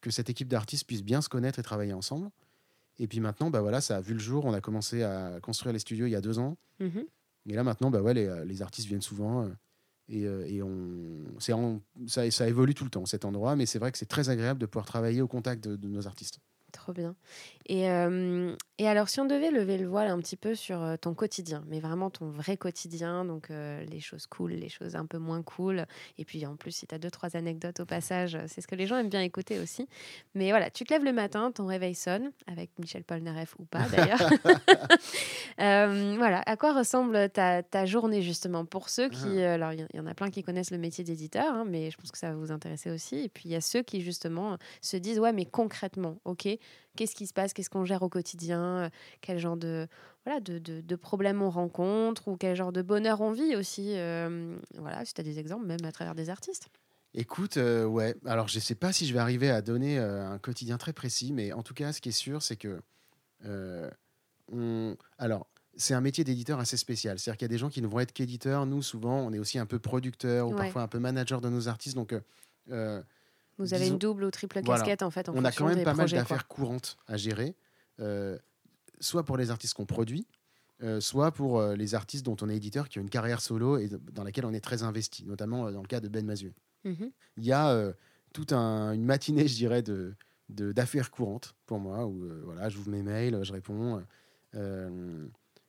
que 0.00 0.10
cette 0.10 0.30
équipe 0.30 0.48
d'artistes 0.48 0.86
puisse 0.86 1.02
bien 1.02 1.20
se 1.20 1.28
connaître 1.28 1.58
et 1.58 1.62
travailler 1.62 1.92
ensemble. 1.92 2.30
Et 2.98 3.06
puis 3.06 3.20
maintenant, 3.20 3.50
bah 3.50 3.60
voilà, 3.60 3.80
ça 3.80 3.96
a 3.96 4.00
vu 4.00 4.12
le 4.14 4.18
jour. 4.20 4.44
On 4.44 4.52
a 4.52 4.60
commencé 4.60 5.02
à 5.02 5.38
construire 5.40 5.72
les 5.72 5.78
studios 5.78 6.06
il 6.06 6.10
y 6.10 6.16
a 6.16 6.20
deux 6.20 6.38
ans. 6.38 6.56
Mhm. 6.80 7.04
Et 7.46 7.54
là 7.54 7.64
maintenant, 7.64 7.90
bah 7.90 8.02
ouais, 8.02 8.14
les, 8.14 8.26
euh, 8.26 8.44
les 8.44 8.62
artistes 8.62 8.88
viennent 8.88 9.02
souvent. 9.02 9.44
euh, 9.44 9.48
et, 10.08 10.24
euh, 10.26 10.46
et 10.46 10.62
on, 10.62 11.24
en- 11.52 11.80
ça, 12.06 12.30
ça 12.30 12.48
évolue 12.48 12.74
tout 12.74 12.84
le 12.84 12.90
temps, 12.90 13.04
cet 13.06 13.24
endroit. 13.24 13.56
Mais 13.56 13.66
c'est 13.66 13.78
vrai 13.78 13.92
que 13.92 13.98
c'est 13.98 14.06
très 14.06 14.30
agréable 14.30 14.58
de 14.60 14.66
pouvoir 14.66 14.86
travailler 14.86 15.20
au 15.22 15.28
contact 15.28 15.62
de, 15.62 15.76
de 15.76 15.88
nos 15.88 16.06
artistes. 16.06 16.40
Trop 16.72 16.92
bien. 16.92 17.14
Et, 17.68 17.90
euh, 17.90 18.54
et 18.78 18.88
alors, 18.88 19.08
si 19.10 19.20
on 19.20 19.26
devait 19.26 19.50
lever 19.50 19.76
le 19.76 19.86
voile 19.86 20.08
un 20.08 20.18
petit 20.20 20.36
peu 20.36 20.54
sur 20.54 20.82
euh, 20.82 20.96
ton 20.96 21.12
quotidien, 21.12 21.62
mais 21.68 21.80
vraiment 21.80 22.08
ton 22.08 22.30
vrai 22.30 22.56
quotidien, 22.56 23.26
donc 23.26 23.50
euh, 23.50 23.84
les 23.84 24.00
choses 24.00 24.26
cool, 24.26 24.52
les 24.52 24.70
choses 24.70 24.96
un 24.96 25.04
peu 25.04 25.18
moins 25.18 25.42
cool, 25.42 25.84
et 26.16 26.24
puis 26.24 26.46
en 26.46 26.56
plus, 26.56 26.70
si 26.70 26.86
tu 26.86 26.94
as 26.94 26.98
deux, 26.98 27.10
trois 27.10 27.36
anecdotes 27.36 27.80
au 27.80 27.84
passage, 27.84 28.38
c'est 28.46 28.62
ce 28.62 28.66
que 28.66 28.74
les 28.74 28.86
gens 28.86 28.96
aiment 28.96 29.10
bien 29.10 29.20
écouter 29.20 29.58
aussi. 29.58 29.86
Mais 30.34 30.48
voilà, 30.48 30.70
tu 30.70 30.84
te 30.84 30.94
lèves 30.94 31.04
le 31.04 31.12
matin, 31.12 31.52
ton 31.52 31.66
réveil 31.66 31.94
sonne, 31.94 32.30
avec 32.46 32.70
Michel 32.78 33.04
Polnareff 33.04 33.54
ou 33.58 33.64
pas 33.64 33.86
d'ailleurs. 33.88 34.18
Euh, 35.60 36.14
voilà, 36.16 36.40
à 36.46 36.56
quoi 36.56 36.72
ressemble 36.72 37.30
ta, 37.30 37.64
ta 37.64 37.84
journée 37.84 38.22
justement 38.22 38.64
Pour 38.64 38.88
ceux 38.88 39.08
qui, 39.08 39.42
Ah. 39.42 39.54
alors 39.54 39.72
il 39.72 39.86
y, 39.92 39.96
y 39.96 40.00
en 40.00 40.06
a 40.06 40.14
plein 40.14 40.30
qui 40.30 40.44
connaissent 40.44 40.70
le 40.70 40.78
métier 40.78 41.02
d'éditeur, 41.02 41.52
hein, 41.52 41.64
mais 41.66 41.90
je 41.90 41.96
pense 41.96 42.12
que 42.12 42.18
ça 42.18 42.30
va 42.30 42.36
vous 42.36 42.52
intéresser 42.52 42.90
aussi. 42.92 43.16
Et 43.16 43.28
puis 43.28 43.44
il 43.46 43.50
y 43.52 43.56
a 43.56 43.60
ceux 43.60 43.82
qui 43.82 44.00
justement 44.00 44.56
se 44.82 44.96
disent, 44.96 45.18
ouais, 45.18 45.32
mais 45.32 45.46
concrètement, 45.46 46.20
ok, 46.24 46.46
qu'est-ce 46.98 47.14
qui 47.14 47.26
se 47.26 47.32
passe, 47.32 47.52
qu'est-ce 47.52 47.70
qu'on 47.70 47.84
gère 47.84 48.02
au 48.02 48.08
quotidien, 48.08 48.60
euh, 48.60 48.88
quel 49.20 49.38
genre 49.38 49.56
de, 49.56 49.86
voilà, 50.24 50.40
de, 50.40 50.58
de- 50.58 50.80
de 50.80 50.96
problèmes 50.96 51.40
on 51.42 51.48
rencontre 51.50 52.28
ou 52.28 52.36
quel 52.36 52.56
genre 52.56 52.72
de 52.72 52.82
bonheur 52.82 53.20
on 53.20 53.30
vit 53.32 53.54
aussi. 53.56 53.92
euh, 53.96 54.56
voilà, 54.76 55.04
si 55.04 55.14
tu 55.14 55.20
as 55.20 55.24
des 55.24 55.38
exemples, 55.38 55.64
même 55.66 55.84
à 55.84 55.92
travers 55.92 56.14
des 56.14 56.28
artistes. 56.28 56.68
Écoute, 57.14 57.56
euh, 57.56 57.84
ouais. 57.86 58.14
Alors, 58.26 58.48
je 58.48 58.56
ne 58.56 58.60
sais 58.60 58.74
pas 58.74 58.92
si 58.92 59.06
je 59.06 59.14
vais 59.14 59.18
arriver 59.20 59.48
à 59.50 59.62
donner 59.62 59.98
euh, 59.98 60.28
un 60.28 60.38
quotidien 60.38 60.76
très 60.76 60.92
précis, 60.92 61.32
mais 61.32 61.52
en 61.52 61.62
tout 61.62 61.72
cas, 61.72 61.92
ce 61.92 62.00
qui 62.00 62.10
est 62.10 62.12
sûr, 62.12 62.42
c'est 62.42 62.56
que. 62.56 62.80
euh, 63.44 63.88
on... 64.52 64.96
Alors, 65.18 65.46
c'est 65.76 65.94
un 65.94 66.00
métier 66.00 66.24
d'éditeur 66.24 66.58
assez 66.58 66.76
spécial. 66.76 67.18
C'est-à-dire 67.18 67.38
qu'il 67.38 67.44
y 67.44 67.50
a 67.50 67.54
des 67.54 67.58
gens 67.58 67.70
qui 67.70 67.80
ne 67.80 67.86
vont 67.86 68.00
être 68.00 68.12
qu'éditeurs. 68.12 68.66
Nous, 68.66 68.82
souvent, 68.82 69.18
on 69.20 69.32
est 69.32 69.38
aussi 69.38 69.58
un 69.58 69.66
peu 69.66 69.78
producteur 69.78 70.48
ou 70.48 70.50
Ouais. 70.50 70.56
parfois 70.56 70.82
un 70.82 70.88
peu 70.88 70.98
manager 70.98 71.40
de 71.40 71.48
nos 71.48 71.68
artistes. 71.68 71.94
Donc, 71.96 72.14
Vous 73.58 73.74
avez 73.74 73.84
Disons- 73.84 73.94
une 73.94 73.98
double 73.98 74.24
ou 74.24 74.30
triple 74.30 74.60
Voilà. 74.64 74.80
casquette 74.80 75.02
en 75.02 75.10
fait 75.10 75.28
en 75.28 75.34
on 75.36 75.44
a 75.44 75.52
quand 75.52 75.66
même 75.66 75.78
pas 75.82 75.92
mal 75.94 75.96
projets. 76.06 76.16
d'affaires 76.16 76.46
courantes 76.48 76.96
à 77.06 77.16
gérer, 77.16 77.56
euh, 78.00 78.38
soit 79.00 79.24
pour 79.24 79.36
les 79.36 79.50
artistes 79.50 79.74
qu'on 79.74 79.86
produit, 79.86 80.26
euh, 80.82 81.00
soit 81.00 81.32
pour 81.32 81.58
euh, 81.58 81.74
les 81.74 81.94
artistes 81.96 82.24
dont 82.24 82.36
on 82.40 82.48
est 82.48 82.56
éditeur 82.56 82.88
qui 82.88 82.98
ont 82.98 83.02
une 83.02 83.10
carrière 83.10 83.40
solo 83.40 83.76
et 83.78 83.88
dans 84.12 84.22
laquelle 84.24 84.44
on 84.46 84.52
est 84.52 84.60
très 84.60 84.82
investi, 84.84 85.24
notamment 85.26 85.70
dans 85.72 85.82
le 85.82 85.88
cas 85.88 86.00
de 86.00 86.08
Ben 86.08 86.24
Mazué. 86.24 86.54
Mhm. 86.84 87.10
il 87.36 87.44
y 87.44 87.52
a 87.52 87.92
toute 88.32 88.52
un- 88.52 88.92
une 88.92 89.04
matinée, 89.04 89.48
je 89.48 89.56
dirais, 89.56 89.82
de 89.82 90.14
d'affaires 90.48 91.10
courantes 91.10 91.54
pour 91.66 91.78
moi, 91.80 92.06
où 92.06 92.24
voilà, 92.44 92.68
j'ouvre 92.70 92.88
mes 92.90 93.02
mails, 93.02 93.38
je 93.42 93.52
réponds, 93.52 94.02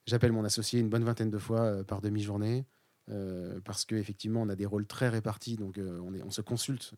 j'appelle 0.06 0.32
mon 0.32 0.44
associé 0.46 0.80
une 0.80 0.90
bonne 0.90 1.04
vingtaine 1.04 1.30
de 1.30 1.38
fois 1.38 1.84
par 1.84 2.02
demi-journée, 2.02 2.66
parce 3.66 3.86
qu'effectivement, 3.86 4.42
on 4.42 4.50
a 4.50 4.56
des 4.56 4.66
rôles 4.66 4.86
très 4.86 5.10
répartis, 5.10 5.56
donc 5.58 5.80
on, 5.80 6.14
est, 6.14 6.22
on 6.24 6.30
se 6.32 6.42
consulte 6.42 6.94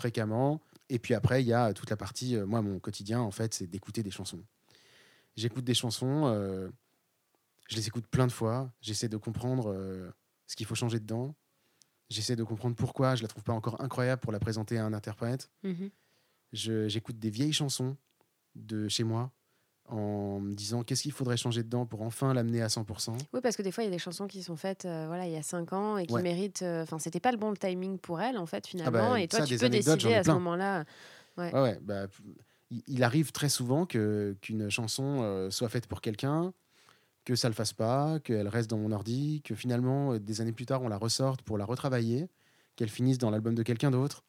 fréquemment. 0.00 0.60
Et 0.88 0.98
puis 0.98 1.14
après, 1.14 1.42
il 1.42 1.46
y 1.46 1.52
a 1.52 1.72
toute 1.72 1.90
la 1.90 1.96
partie, 1.96 2.36
euh, 2.36 2.46
moi, 2.46 2.62
mon 2.62 2.80
quotidien, 2.80 3.20
en 3.20 3.30
fait, 3.30 3.54
c'est 3.54 3.66
d'écouter 3.66 4.02
des 4.02 4.10
chansons. 4.10 4.42
J'écoute 5.36 5.64
des 5.64 5.74
chansons, 5.74 6.26
euh, 6.26 6.68
je 7.68 7.76
les 7.76 7.86
écoute 7.86 8.06
plein 8.08 8.26
de 8.26 8.32
fois, 8.32 8.72
j'essaie 8.80 9.08
de 9.08 9.16
comprendre 9.16 9.70
euh, 9.70 10.10
ce 10.46 10.56
qu'il 10.56 10.66
faut 10.66 10.74
changer 10.74 10.98
dedans. 10.98 11.36
J'essaie 12.08 12.34
de 12.34 12.42
comprendre 12.42 12.74
pourquoi 12.74 13.14
je 13.14 13.22
la 13.22 13.28
trouve 13.28 13.44
pas 13.44 13.52
encore 13.52 13.80
incroyable 13.80 14.20
pour 14.20 14.32
la 14.32 14.40
présenter 14.40 14.78
à 14.78 14.84
un 14.84 14.92
interprète. 14.92 15.48
Mhm. 15.62 15.90
J'écoute 16.52 17.20
des 17.20 17.30
vieilles 17.30 17.52
chansons 17.52 17.96
de 18.56 18.88
chez 18.88 19.04
moi 19.04 19.30
en 19.90 20.40
me 20.40 20.54
disant 20.54 20.82
qu'est-ce 20.82 21.02
qu'il 21.02 21.12
faudrait 21.12 21.36
changer 21.36 21.62
dedans 21.62 21.86
pour 21.86 22.02
enfin 22.02 22.32
l'amener 22.34 22.62
à 22.62 22.68
100%. 22.68 23.12
Oui, 23.32 23.40
parce 23.42 23.56
que 23.56 23.62
des 23.62 23.72
fois, 23.72 23.84
il 23.84 23.86
y 23.86 23.88
a 23.88 23.92
des 23.92 23.98
chansons 23.98 24.26
qui 24.26 24.42
sont 24.42 24.56
faites 24.56 24.84
euh, 24.84 25.06
voilà, 25.06 25.26
il 25.26 25.32
y 25.32 25.36
a 25.36 25.42
cinq 25.42 25.72
ans 25.72 25.96
et 25.98 26.06
qui 26.06 26.14
Ouais. 26.14 26.22
méritent. 26.22 26.62
euh, 26.62 26.82
Enfin, 26.82 26.98
c'était 26.98 27.20
pas 27.20 27.32
le 27.32 27.38
bon 27.38 27.54
timing 27.54 27.98
pour 27.98 28.20
elles, 28.20 28.38
en 28.38 28.46
fait, 28.46 28.66
finalement. 28.66 29.12
bah, 29.12 29.20
et 29.20 29.28
toi, 29.28 29.40
ça, 29.40 29.46
tu 29.46 29.56
peux 29.58 29.68
décider 29.68 30.14
à 30.14 30.24
ce 30.24 30.30
moment-là. 30.30 30.84
Ouais, 31.36 31.52
ouais, 31.54 31.78
bah, 31.82 32.06
il, 32.86 33.02
arrive 33.02 33.32
très 33.32 33.48
souvent 33.48 33.86
qu'une 33.86 34.68
chanson 34.70 35.20
euh, 35.22 35.50
soit 35.50 35.68
faite 35.68 35.86
pour 35.86 36.00
quelqu'un, 36.00 36.52
que 37.24 37.34
ça 37.34 37.48
le 37.48 37.54
fasse 37.54 37.72
pas, 37.72 38.18
qu'elle 38.20 38.48
reste 38.48 38.68
dans 38.70 38.78
mon 38.78 38.92
ordi, 38.92 39.42
que 39.44 39.54
finalement, 39.54 40.12
euh, 40.14 40.18
des 40.18 40.40
années 40.40 40.52
plus 40.52 40.66
tard, 40.66 40.82
on 40.82 40.88
la 40.88 40.98
ressorte 40.98 41.42
pour 41.42 41.58
la 41.58 41.64
retravailler, 41.64 42.28
qu'elle 42.76 42.88
finisse 42.88 43.18
dans 43.18 43.30
l'album 43.30 43.54
de 43.54 43.62
quelqu'un 43.62 43.90
d'autre. 43.90 44.22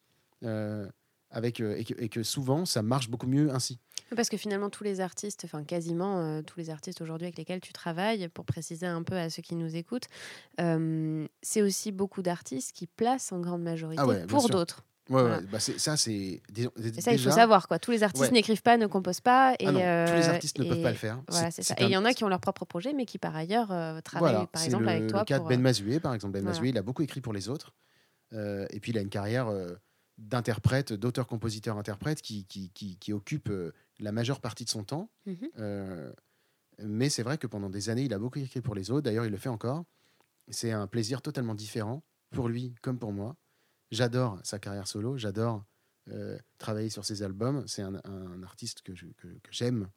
euh, 0.43 0.87
avec, 1.33 1.61
euh, 1.61 1.75
et, 1.77 1.85
que, 1.85 1.93
et 1.97 2.09
que 2.09 2.23
souvent, 2.23 2.65
ça 2.65 2.81
marche 2.81 3.09
beaucoup 3.09 3.27
mieux 3.27 3.53
ainsi. 3.53 3.79
Parce 4.15 4.29
que 4.29 4.37
finalement, 4.37 4.69
tous 4.69 4.83
les 4.83 4.99
artistes, 4.99 5.43
enfin 5.45 5.63
quasiment 5.63 6.19
euh, 6.19 6.41
tous 6.41 6.59
les 6.59 6.69
artistes 6.69 7.01
aujourd'hui 7.01 7.25
avec 7.27 7.37
lesquels 7.37 7.61
tu 7.61 7.71
travailles, 7.73 8.27
pour 8.29 8.45
préciser 8.45 8.85
un 8.85 9.03
peu 9.03 9.15
à 9.15 9.29
ceux 9.29 9.41
qui 9.41 9.55
nous 9.55 9.75
écoutent, 9.75 10.07
euh, 10.59 11.27
c'est 11.41 11.61
aussi 11.61 11.91
beaucoup 11.91 12.21
d'artistes 12.21 12.73
qui 12.75 12.87
placent 12.87 13.31
en 13.31 13.39
grande 13.39 13.63
majorité 13.63 14.01
Ah 14.03 14.07
ouais, 14.07 14.25
pour 14.25 14.49
d'autres. 14.49 14.83
Ouais, 15.09 15.19
Voilà. 15.21 15.37
ouais, 15.39 15.45
bah 15.51 15.59
ça, 15.59 15.97
c'est. 15.97 16.11
Et 16.55 17.01
ça, 17.01 17.11
il 17.11 17.19
faut 17.19 17.31
savoir. 17.31 17.67
quoi. 17.67 17.79
Tous 17.79 17.91
les 17.91 18.03
artistes 18.03 18.25
Ouais. 18.25 18.31
n'écrivent 18.31 18.61
pas, 18.61 18.77
ne 18.77 18.85
composent 18.87 19.19
pas. 19.19 19.55
Et, 19.59 19.65
Ah 19.67 19.71
non, 19.71 19.79
tous 19.79 20.15
les 20.15 20.27
euh, 20.27 20.33
artistes 20.33 20.59
ne 20.59 20.65
peuvent 20.65 20.77
et- 20.79 20.83
pas 20.83 20.91
le 20.91 20.95
faire. 20.97 21.21
Voilà, 21.27 21.51
c'est 21.51 21.63
ça. 21.63 21.73
un- 21.77 21.83
Et 21.83 21.85
il 21.87 21.91
y 21.91 21.97
en 21.97 22.05
a 22.05 22.13
qui 22.13 22.23
ont 22.23 22.29
leur 22.29 22.39
propre 22.39 22.65
projet, 22.65 22.93
mais 22.93 23.05
qui 23.05 23.17
par 23.17 23.35
ailleurs 23.35 23.71
euh, 23.71 23.99
travaillent, 24.01 24.31
Voilà, 24.33 24.47
par 24.47 24.63
exemple, 24.63 24.83
le, 24.83 24.89
avec 24.89 25.07
toi. 25.07 25.19
le 25.19 25.25
cas 25.25 25.37
pour, 25.39 25.45
de 25.47 25.49
Ben 25.49 25.59
euh, 25.59 25.63
Mazué, 25.63 25.99
par 25.99 26.13
exemple. 26.13 26.33
Ben. 26.33 26.43
Mazué, 26.43 26.69
il 26.69 26.77
a 26.77 26.81
beaucoup 26.81 27.01
écrit 27.01 27.19
pour 27.19 27.33
les 27.33 27.49
autres. 27.49 27.73
Euh, 28.33 28.65
et 28.69 28.79
puis, 28.79 28.91
il 28.91 28.97
a 28.97 29.01
une 29.01 29.09
carrière 29.09 29.47
euh, 29.49 29.71
d'interprète, 30.17 30.93
d'auteur-compositeur-interprète 30.93 32.21
qui, 32.21 32.45
qui, 32.45 32.69
qui, 32.69 32.95
qui 32.97 33.11
occupe 33.11 33.49
euh, 33.49 33.73
la 34.01 34.11
majeure 34.11 34.41
partie 34.41 34.65
de 34.65 34.69
son 34.69 34.83
temps. 34.83 35.09
Mhm. 35.25 35.49
Euh, 35.59 36.11
mais 36.79 37.09
c'est 37.09 37.23
vrai 37.23 37.37
que 37.37 37.47
pendant 37.47 37.69
des 37.69 37.89
années, 37.89 38.03
il 38.03 38.13
a 38.13 38.19
beaucoup 38.19 38.39
écrit 38.39 38.61
pour 38.61 38.75
les 38.75 38.91
autres. 38.91 39.01
D'ailleurs, 39.03 39.25
il 39.25 39.31
le 39.31 39.37
fait 39.37 39.49
encore. 39.49 39.85
C'est 40.49 40.71
un 40.71 40.87
plaisir 40.87 41.21
totalement 41.21 41.55
différent 41.55 42.03
pour 42.31 42.49
lui 42.49 42.75
comme 42.81 42.99
pour 42.99 43.13
moi. 43.13 43.37
J'adore 43.91 44.39
sa 44.43 44.59
carrière 44.59 44.87
solo. 44.87 45.17
J'adore 45.17 45.63
euh, 46.09 46.37
travailler 46.57 46.89
sur 46.89 47.05
ses 47.05 47.23
albums. 47.23 47.67
C'est 47.67 47.81
un, 47.83 47.95
un 48.05 48.43
artiste 48.43 48.81
que 48.81 48.93
j'aime 49.51 49.89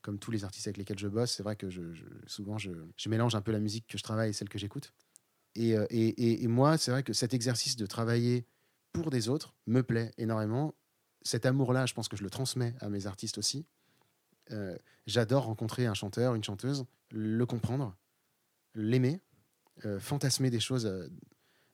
comme 0.00 0.18
tous 0.20 0.30
les 0.30 0.44
artistes 0.44 0.68
avec 0.68 0.76
lesquels 0.76 0.98
je 0.98 1.08
bosse, 1.08 1.32
c'est 1.32 1.42
vrai 1.42 1.56
que 1.56 1.68
je, 1.68 1.92
je- 1.92 2.04
souvent 2.26 2.56
je, 2.56 2.70
je 2.96 3.08
mélange 3.08 3.34
un 3.34 3.40
peu 3.40 3.50
la 3.50 3.58
musique 3.58 3.84
que 3.88 3.98
je 3.98 4.02
travaille 4.04 4.30
et 4.30 4.32
celle 4.32 4.48
que 4.48 4.58
j'écoute. 4.58 4.94
Et, 5.56 5.76
euh, 5.76 5.86
et- 5.90 6.08
et- 6.08 6.44
et 6.44 6.46
moi, 6.46 6.78
c'est 6.78 6.92
vrai 6.92 7.02
que 7.02 7.12
cet 7.12 7.34
exercice 7.34 7.74
de 7.76 7.84
travailler 7.84 8.46
pour 8.92 9.10
des 9.10 9.28
autres 9.28 9.56
me 9.66 9.82
plaît 9.82 10.12
énormément. 10.16 10.74
Cet 11.22 11.46
amour-là, 11.46 11.86
je 11.86 11.94
pense 11.94 12.08
que 12.08 12.16
je 12.16 12.22
le 12.22 12.30
transmets 12.30 12.74
à 12.80 12.88
mes 12.88 13.06
artistes 13.06 13.38
aussi. 13.38 13.66
Euh, 14.50 14.76
J'adore 15.06 15.44
rencontrer 15.44 15.86
un 15.86 15.94
chanteur, 15.94 16.34
une 16.34 16.44
chanteuse, 16.44 16.84
le 17.10 17.44
comprendre, 17.46 17.96
l'aimer, 18.74 19.20
euh, 19.84 19.98
fantasmer 19.98 20.50
des 20.50 20.60
choses 20.60 20.86
euh, 20.86 21.08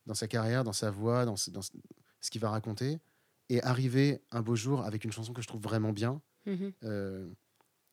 dans 0.06 0.14
sa 0.14 0.28
carrière, 0.28 0.64
dans 0.64 0.72
sa 0.72 0.90
voix, 0.90 1.24
dans 1.24 1.36
ce, 1.36 1.50
dans 1.50 1.62
ce- 1.62 1.72
ce 2.20 2.30
qu'il 2.30 2.40
va 2.40 2.50
raconter, 2.50 3.00
et 3.48 3.62
arriver 3.62 4.22
un 4.30 4.40
beau 4.42 4.56
jour 4.56 4.82
avec 4.84 5.04
une 5.04 5.12
chanson 5.12 5.32
que 5.32 5.42
je 5.42 5.46
trouve 5.48 5.62
vraiment 5.62 5.92
bien, 5.92 6.20
mhm. 6.46 6.72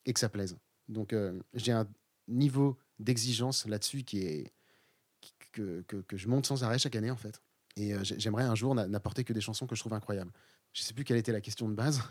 et 0.06 0.14
que 0.14 0.20
ça 0.20 0.30
plaise. 0.30 0.58
Donc 0.90 1.14
j'ai 1.54 1.72
un 1.72 1.88
niveau 2.28 2.78
d'exigence 3.00 3.66
là-dessus 3.66 4.04
qui 4.04 4.20
est 4.20 4.54
qui- 5.22 5.34
que, 5.52 5.82
que, 5.82 5.98
que 5.98 6.18
je 6.18 6.28
monte 6.28 6.46
sans 6.48 6.64
arrêt 6.64 6.80
chaque 6.80 6.96
année 6.96 7.12
en 7.12 7.18
fait. 7.18 7.42
Et 7.76 7.94
j'ai- 8.04 8.20
j'aimerais 8.20 8.44
un 8.44 8.56
jour 8.56 8.74
n'a- 8.76 8.88
n'apporter 8.88 9.24
que 9.24 9.34
des 9.34 9.42
chansons 9.42 9.68
que 9.68 9.76
je 9.76 9.82
trouve 9.82 9.94
incroyables. 9.94 10.32
Je 10.74 10.82
sais 10.82 10.94
plus 10.94 11.04
quelle 11.04 11.18
était 11.18 11.32
la 11.32 11.42
question 11.42 11.68
de 11.70 11.74
base. 11.74 12.02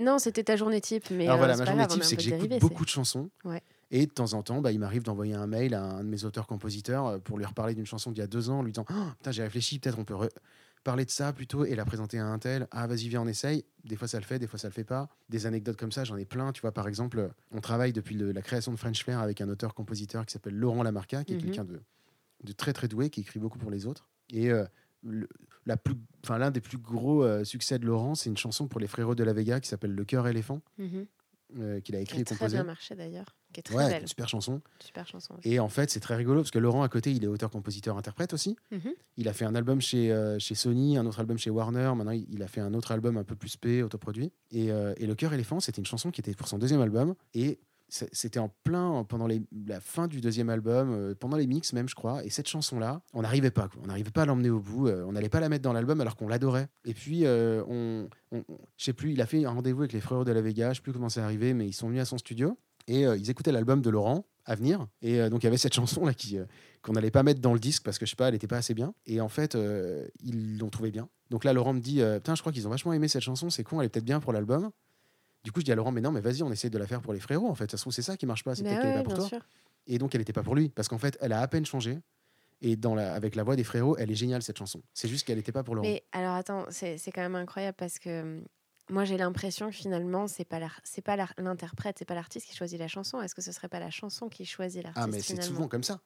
Non, 0.00 0.18
c'était 0.18 0.44
ta 0.44 0.56
journée 0.56 0.80
type. 0.80 1.10
Mais 1.10 1.24
Alors 1.24 1.34
euh, 1.34 1.38
voilà, 1.38 1.56
ma 1.56 1.64
journée 1.64 1.78
grave, 1.84 1.90
type, 1.90 2.02
c'est 2.04 2.16
que 2.16 2.22
j'écoute 2.22 2.50
beaucoup 2.60 2.84
de 2.84 2.90
chansons. 2.90 3.30
Ouais. 3.44 3.62
Et 3.90 4.06
de 4.06 4.12
temps 4.12 4.34
en 4.34 4.42
temps, 4.42 4.60
bah, 4.60 4.70
il 4.70 4.78
m'arrive 4.78 5.02
d'envoyer 5.02 5.34
un 5.34 5.46
mail 5.46 5.74
à 5.74 5.82
un 5.82 6.04
de 6.04 6.08
mes 6.08 6.24
auteurs-compositeurs 6.24 7.06
euh, 7.06 7.18
pour 7.18 7.38
lui 7.38 7.44
reparler 7.46 7.74
d'une 7.74 7.86
chanson 7.86 8.12
d'il 8.12 8.20
y 8.20 8.22
a 8.22 8.26
deux 8.26 8.50
ans, 8.50 8.58
en 8.58 8.62
lui 8.62 8.72
disant 8.72 8.84
Oh, 8.90 8.94
Putain, 9.16 9.32
j'ai 9.32 9.42
réfléchi, 9.42 9.78
peut-être 9.78 9.98
on 9.98 10.04
peut 10.04 10.14
parler 10.84 11.04
de 11.04 11.10
ça 11.10 11.32
plutôt 11.32 11.64
et 11.64 11.74
la 11.74 11.84
présenter 11.84 12.18
à 12.18 12.26
un 12.26 12.38
tel. 12.38 12.68
Ah, 12.70 12.86
vas-y, 12.86 13.08
viens, 13.08 13.22
on 13.22 13.26
essaye. 13.26 13.64
Des 13.84 13.96
fois, 13.96 14.06
ça 14.06 14.18
le 14.18 14.24
fait, 14.24 14.38
des 14.38 14.46
fois, 14.46 14.58
ça 14.58 14.68
le 14.68 14.74
fait 14.74 14.84
pas. 14.84 15.08
Des 15.30 15.46
anecdotes 15.46 15.76
comme 15.78 15.90
ça, 15.92 16.04
j'en 16.04 16.16
ai 16.16 16.24
plein. 16.26 16.52
Tu 16.52 16.60
vois, 16.60 16.72
par 16.72 16.86
exemple, 16.86 17.30
on 17.50 17.60
travaille 17.60 17.92
depuis 17.94 18.14
le- 18.14 18.30
la 18.32 18.42
création 18.42 18.70
de 18.72 18.76
French 18.76 19.02
Flair 19.02 19.18
avec 19.20 19.40
un 19.40 19.48
auteur-compositeur 19.48 20.24
qui 20.26 20.34
s'appelle 20.34 20.54
Laurent 20.54 20.82
Lamarca, 20.82 21.24
qui 21.24 21.32
est 21.32 21.36
Mhm. 21.36 21.42
quelqu'un 21.42 21.64
de, 21.64 21.80
de 22.44 22.52
très, 22.52 22.72
très 22.74 22.86
doué, 22.88 23.08
qui 23.10 23.22
écrit 23.22 23.40
beaucoup 23.40 23.58
pour 23.58 23.70
les 23.70 23.86
autres. 23.86 24.06
Et. 24.30 24.50
euh, 24.52 24.64
le- 25.04 25.28
la 25.66 25.76
plus, 25.76 25.94
enfin, 26.24 26.38
l'un 26.38 26.50
des 26.50 26.60
plus 26.60 26.78
gros 26.78 27.22
euh, 27.24 27.44
succès 27.44 27.78
de 27.78 27.86
Laurent, 27.86 28.14
c'est 28.14 28.30
une 28.30 28.36
chanson 28.36 28.68
pour 28.68 28.80
les 28.80 28.86
frérots 28.86 29.14
de 29.14 29.24
la 29.24 29.32
Vega 29.32 29.60
qui 29.60 29.68
s'appelle 29.68 29.92
Le 29.94 30.04
cœur 30.04 30.26
éléphant, 30.26 30.60
Mhm. 30.78 31.06
euh, 31.58 31.80
qu'il 31.80 31.94
a 31.94 31.98
Qui 31.98 32.02
écrit 32.04 32.18
a 32.18 32.20
et 32.20 32.24
très 32.24 32.36
composé. 32.36 32.56
bien 32.56 32.64
marché 32.64 32.94
d'ailleurs. 32.94 33.34
qui 33.50 33.60
est 33.60 33.62
très 33.62 33.76
Ouais, 33.76 33.88
belle. 33.88 34.02
une 34.02 34.06
super 34.08 34.28
chanson. 34.28 34.60
Super 34.78 35.06
chanson. 35.06 35.34
Et 35.42 35.58
en 35.58 35.70
fait, 35.70 35.88
c'est 35.90 36.00
très 36.00 36.16
rigolo 36.16 36.40
parce 36.42 36.50
que 36.50 36.58
Laurent, 36.58 36.82
à 36.82 36.88
côté, 36.90 37.12
il 37.12 37.24
est 37.24 37.26
auteur, 37.26 37.48
compositeur, 37.50 37.96
interprète 37.96 38.34
aussi. 38.34 38.56
Mhm. 38.70 38.92
Il 39.16 39.26
a 39.26 39.32
fait 39.32 39.46
un 39.46 39.54
album 39.54 39.80
chez, 39.80 40.12
euh, 40.12 40.38
chez 40.38 40.54
Sony, 40.54 40.98
un 40.98 41.06
autre 41.06 41.18
album 41.20 41.38
chez 41.38 41.48
Warner. 41.48 41.92
Maintenant, 41.96 42.10
il, 42.12 42.42
a 42.42 42.46
fait 42.46 42.60
un 42.60 42.74
autre 42.74 42.92
album 42.92 43.16
un 43.16 43.24
peu 43.24 43.34
plus 43.36 43.48
spé, 43.48 43.82
autoproduit. 43.82 44.32
Et, 44.50 44.66
et 44.66 45.06
Le 45.06 45.14
Cœur 45.14 45.32
éléphant, 45.32 45.60
c'était 45.60 45.80
une 45.80 45.86
chanson 45.86 46.10
qui 46.10 46.20
était 46.20 46.34
pour 46.34 46.46
son 46.46 46.58
deuxième 46.58 46.82
album. 46.82 47.14
Et 47.32 47.58
c'était 47.88 48.38
en 48.38 48.50
plein 48.64 49.04
pendant 49.04 49.26
la 49.26 49.80
fin 49.80 50.08
du 50.08 50.20
deuxième 50.20 50.50
album, 50.50 50.92
euh, 50.92 51.14
pendant 51.14 51.36
les 51.36 51.46
mix 51.46 51.72
même, 51.72 51.88
je 51.88 51.94
crois. 51.94 52.24
Et 52.24 52.30
cette 52.30 52.48
chanson-là, 52.48 53.00
on 53.14 53.22
n'arrivait 53.22 53.50
pas. 53.50 53.68
quoi. 53.68 53.80
On 53.82 53.86
n'arrivait 53.86 54.10
pas 54.10 54.22
à 54.22 54.26
l'emmener 54.26 54.50
au 54.50 54.60
bout. 54.60 54.88
euh, 54.88 55.04
on 55.06 55.12
n'allait 55.12 55.28
pas 55.28 55.40
la 55.40 55.48
mettre 55.48 55.62
dans 55.62 55.72
l'album 55.72 56.00
alors 56.00 56.16
qu'on 56.16 56.28
l'adorait. 56.28 56.68
Et 56.84 56.94
puis, 56.94 57.24
euh, 57.24 57.62
on, 57.66 58.08
je 58.32 58.84
sais 58.84 58.92
plus, 58.92 59.12
il 59.12 59.20
a 59.22 59.26
fait 59.26 59.44
un 59.44 59.50
rendez-vous 59.50 59.80
avec 59.80 59.92
les 59.92 60.00
frères 60.00 60.24
de 60.24 60.32
la 60.32 60.42
Vega. 60.42 60.72
Je 60.72 60.76
sais 60.76 60.82
plus 60.82 60.92
comment 60.92 61.08
c'est 61.08 61.20
arrivé, 61.20 61.54
mais 61.54 61.66
ils 61.66 61.72
sont 61.72 61.88
venus 61.88 62.02
à 62.02 62.04
son 62.04 62.18
studio. 62.18 62.58
Et 62.86 63.06
euh, 63.06 63.16
ils 63.16 63.30
écoutaient 63.30 63.52
l'album 63.52 63.80
de 63.80 63.90
Laurent 63.90 64.26
à 64.44 64.54
venir. 64.54 64.86
Et 65.02 65.28
donc, 65.28 65.42
il 65.42 65.44
y 65.44 65.46
avait 65.46 65.58
cette 65.58 65.74
chanson 65.74 66.06
là 66.06 66.14
qui, 66.14 66.38
qu'on 66.80 66.92
n'allait 66.92 67.10
pas 67.10 67.22
mettre 67.22 67.40
dans 67.40 67.52
le 67.52 67.60
disque 67.60 67.82
parce 67.84 67.98
que 67.98 68.06
je 68.06 68.10
sais 68.10 68.16
pas, 68.16 68.28
elle 68.28 68.32
n'était 68.32 68.46
pas 68.46 68.56
assez 68.56 68.72
bien. 68.72 68.94
Et 69.04 69.20
en 69.20 69.28
fait, 69.28 69.58
ils 70.22 70.56
l'ont 70.56 70.70
trouvé 70.70 70.90
bien. 70.90 71.10
Donc 71.28 71.44
là, 71.44 71.52
Laurent 71.52 71.74
me 71.74 71.80
dit 71.80 72.00
Putain, 72.14 72.34
je 72.34 72.40
crois 72.40 72.50
qu'ils 72.50 72.66
ont 72.66 72.70
vachement 72.70 72.94
aimé 72.94 73.08
cette 73.08 73.20
chanson, 73.20 73.50
c'est 73.50 73.62
con, 73.62 73.82
elle 73.82 73.86
est 73.86 73.88
peut-être 73.90 74.06
bien 74.06 74.20
pour 74.20 74.32
l'album. 74.32 74.70
Du 75.48 75.52
coup, 75.52 75.60
je 75.60 75.64
dis 75.64 75.72
à 75.72 75.76
Laurent 75.76 75.92
Mais 75.92 76.02
non, 76.02 76.12
mais 76.12 76.20
vas-y, 76.20 76.42
on 76.42 76.52
essaie 76.52 76.68
de 76.68 76.76
la 76.76 76.86
faire 76.86 77.00
pour 77.00 77.14
les 77.14 77.20
frérots. 77.20 77.48
En 77.48 77.54
fait, 77.54 77.70
ça 77.70 77.78
se 77.78 77.82
trouve, 77.82 77.94
c'est 77.94 78.02
ça 78.02 78.18
qui 78.18 78.26
marche 78.26 78.44
pas, 78.44 78.54
c'est 78.54 78.64
peut-être 78.64 78.82
qu'elle 78.82 78.90
est 78.90 78.96
ouais, 78.96 78.98
pas 78.98 79.02
pour 79.04 79.14
toi. 79.14 79.26
sûr. 79.26 79.40
Et 79.86 79.96
donc, 79.96 80.14
elle 80.14 80.20
n'était 80.20 80.34
pas 80.34 80.42
pour 80.42 80.54
lui 80.54 80.68
parce 80.68 80.88
qu'en 80.88 80.98
fait, 80.98 81.16
elle 81.22 81.32
a 81.32 81.40
à 81.40 81.48
peine 81.48 81.64
changé. 81.64 81.98
Et 82.60 82.76
dans 82.76 82.94
la, 82.94 83.14
avec 83.14 83.34
la 83.34 83.44
voix 83.44 83.56
des 83.56 83.64
frérots, 83.64 83.96
elle 83.96 84.10
est 84.10 84.14
géniale 84.14 84.42
cette 84.42 84.58
chanson. 84.58 84.82
C'est 84.92 85.08
juste 85.08 85.26
qu'elle 85.26 85.38
n'était 85.38 85.50
pas 85.52 85.62
pour 85.62 85.74
Laurent. 85.74 85.88
Mais 85.88 86.04
alors 86.12 86.34
attends, 86.34 86.66
c'est 86.68 86.98
quand 87.14 87.22
même 87.22 87.34
incroyable 87.34 87.76
parce 87.78 87.98
que 87.98 88.20
hum, 88.20 88.44
moi 88.90 89.06
j'ai 89.06 89.16
l'impression 89.16 89.70
que 89.70 89.74
finalement 89.74 90.26
c'est 90.26 90.44
pas 90.44 90.60
c'est 90.84 91.00
pas 91.00 91.16
l'interprète, 91.38 91.96
c'est 91.98 92.04
pas 92.04 92.14
l'artiste 92.14 92.46
qui 92.46 92.54
choisit 92.54 92.78
la 92.78 92.88
chanson. 92.88 93.22
Est-ce 93.22 93.34
que 93.34 93.40
ce 93.40 93.52
serait 93.52 93.68
pas 93.70 93.80
la 93.80 93.88
chanson 93.90 94.28
qui 94.28 94.44
choisit 94.44 94.82
l'artiste 94.82 95.02
Ah, 95.02 95.06
mais 95.10 95.22
c'est 95.22 95.40
souvent 95.42 95.66
comme 95.68 95.82
ça. 95.82 96.02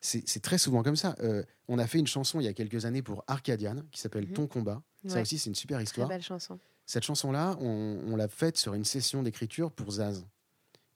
C'est 0.00 0.40
très 0.40 0.56
souvent 0.56 0.82
comme 0.82 0.96
ça. 0.96 1.14
Euh, 1.20 1.42
on 1.68 1.78
a 1.78 1.86
fait 1.86 1.98
une 1.98 2.06
chanson 2.06 2.40
il 2.40 2.44
y 2.44 2.48
a 2.48 2.54
quelques 2.54 2.86
années 2.86 3.02
pour 3.02 3.22
Arcadian 3.26 3.82
qui 3.92 4.00
s'appelle 4.00 4.26
Mhm. 4.28 4.32
Ton 4.32 4.46
combat. 4.46 4.82
Ça 5.06 5.20
aussi, 5.20 5.38
c'est 5.38 5.50
une 5.50 5.54
super 5.54 5.76
Très 5.76 5.84
histoire. 5.84 6.08
belle 6.08 6.22
chanson. 6.22 6.58
Cette 6.90 7.04
chanson-là, 7.04 7.56
on, 7.60 8.00
on 8.08 8.16
l'a 8.16 8.26
faite 8.26 8.56
sur 8.56 8.74
une 8.74 8.84
session 8.84 9.22
d'écriture 9.22 9.70
pour 9.70 9.92
Zaz, 9.92 10.26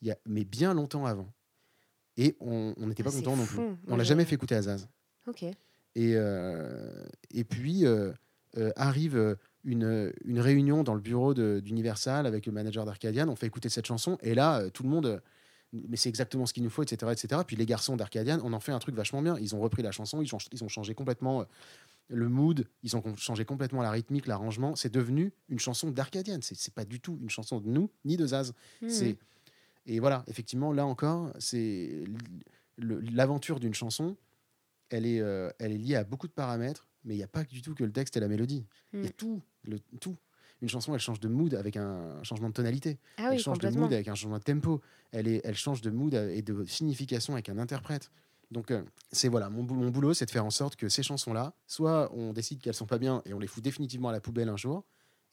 il 0.03 0.09
y 0.09 0.11
a, 0.11 0.19
mais 0.27 0.45
bien 0.45 0.75
longtemps 0.75 1.07
avant. 1.07 1.29
Et 2.17 2.35
on 2.41 2.75
n'était 2.79 3.03
Ah, 3.03 3.05
pas 3.05 3.11
c'est 3.13 3.19
content 3.19 3.37
non 3.37 3.47
plus. 3.47 3.61
On 3.61 3.77
Moi, 3.87 3.99
l'a 3.99 4.03
jamais 4.03 4.25
fait 4.25 4.35
écouter 4.35 4.57
à 4.57 4.63
Zaz. 4.63 4.89
Ok. 5.29 5.45
Et, 5.45 5.55
euh, 5.97 7.07
et 7.31 7.45
puis 7.45 7.87
euh, 7.87 8.11
euh, 8.57 8.73
arrive 8.75 9.37
une, 9.63 10.13
une 10.25 10.41
réunion 10.41 10.83
dans 10.83 10.95
le 10.95 11.01
bureau 11.01 11.33
d'Universal 11.33 12.27
avec 12.27 12.47
le 12.47 12.53
manager 12.53 12.85
d'Arcadian. 12.85 13.29
On 13.29 13.37
fait 13.37 13.47
écouter 13.47 13.69
cette 13.69 13.87
chanson 13.87 14.19
et 14.21 14.35
là, 14.35 14.69
tout 14.71 14.83
le 14.83 14.89
monde. 14.89 15.23
mais 15.73 15.97
c'est 15.97 16.09
exactement 16.09 16.45
ce 16.47 16.53
qu'il 16.53 16.65
nous 16.65 16.71
faut, 16.71 16.83
etc., 16.83 17.13
etc. 17.13 17.43
Puis 17.47 17.55
les 17.55 17.67
garçons 17.67 17.95
d'Arcadian, 17.95 18.41
on 18.43 18.53
en 18.53 18.59
fait 18.59 18.73
un 18.73 18.81
truc 18.81 18.97
vachement 18.97 19.23
bien. 19.23 19.39
Ils 19.39 19.55
ont 19.55 19.61
repris 19.61 19.85
la 19.85 19.93
chanson, 19.93 20.23
ils 20.23 20.35
ont, 20.35 20.39
ils 20.51 20.65
ont 20.65 20.69
changé 20.69 20.93
complètement 20.95 21.45
le 22.08 22.28
mood, 22.28 22.66
ils 22.82 22.96
ont 22.96 23.16
changé 23.16 23.44
complètement 23.44 23.82
la 23.82 23.90
rythmique, 23.90 24.26
l'arrangement. 24.26 24.76
C'est 24.76 24.92
devenu 24.92 25.32
une 25.49 25.58
chanson 25.58 25.90
d'Arcadian. 25.90 26.38
C'est 26.42 26.75
pas 26.75 26.84
du 26.84 27.00
tout 27.00 27.18
une 27.23 27.30
chanson 27.30 27.61
de 27.61 27.68
nous 27.68 27.90
ni 28.04 28.16
de 28.16 28.26
Zaz. 28.26 28.52
Mhm. 28.82 28.88
C'est 28.90 29.18
et 29.87 30.00
voilà, 30.00 30.25
effectivement, 30.28 30.73
là 30.73 30.87
encore, 30.87 31.30
c'est 31.38 32.04
l'aventure 32.78 33.61
d'une 33.61 33.75
chanson. 33.75 34.16
Elle 34.90 35.06
est, 35.06 35.20
euh, 35.20 35.50
elle 35.58 35.73
est 35.73 35.78
liée 35.78 35.94
à 35.96 36.04
beaucoup 36.04 36.26
de 36.26 36.32
paramètres, 36.32 36.88
mais 37.04 37.14
il 37.14 37.18
n'y 37.18 37.23
a 37.23 37.28
pas 37.28 37.44
du 37.44 37.62
tout 37.62 37.75
que 37.75 37.84
le 37.84 37.92
texte 37.92 38.16
et 38.16 38.20
la 38.20 38.28
mélodie. 38.28 38.66
Il 38.92 39.00
y 39.02 39.06
a 39.06 39.08
Mm. 39.08 39.12
tout, 39.12 39.42
le, 39.64 39.78
tout. 40.00 40.16
Une 40.62 40.68
chanson, 40.68 40.94
elle 40.94 41.00
change 41.00 41.20
de 41.20 41.28
mood 41.28 41.52
avec 41.54 41.76
un 41.76 42.23
changement 42.23 42.49
de 42.49 42.54
tonalité. 42.54 42.99
Ah 43.18 43.30
elle 43.32 43.38
change 43.38 43.58
de 43.58 43.68
mood 43.68 43.92
avec 43.92 44.08
un 44.08 44.14
changement 44.14 44.38
de 44.38 44.44
tempo. 44.44 44.80
Elle, 45.11 45.28
est, 45.28 45.40
elle 45.44 45.56
change 45.56 45.82
de 45.82 45.90
mood 45.90 46.14
et 46.14 46.42
de 46.42 46.64
signification 46.64 47.34
avec 47.34 47.49
un 47.49 47.58
interprète. 47.58 48.11
Donc, 48.54 48.70
euh, 48.70 48.82
c'est 49.12 49.28
voilà, 49.28 49.50
mon, 49.50 49.64
bou- 49.64 49.75
mon 49.75 49.90
boulot, 49.90 50.14
c'est 50.14 50.25
de 50.25 50.30
faire 50.30 50.44
en 50.46 50.50
sorte 50.50 50.76
que 50.76 50.88
ces 50.88 51.02
chansons-là, 51.02 51.52
soit 51.66 52.11
on 52.14 52.32
décide 52.32 52.61
qu'elles 52.61 52.73
sont 52.75 52.87
pas 52.87 52.99
bien 52.99 53.20
et 53.26 53.34
on 53.34 53.38
les 53.38 53.46
fout 53.49 53.62
définitivement 53.62 54.08
à 54.08 54.12
la 54.12 54.20
poubelle 54.20 54.49
un 54.49 54.56
jour, 54.56 54.84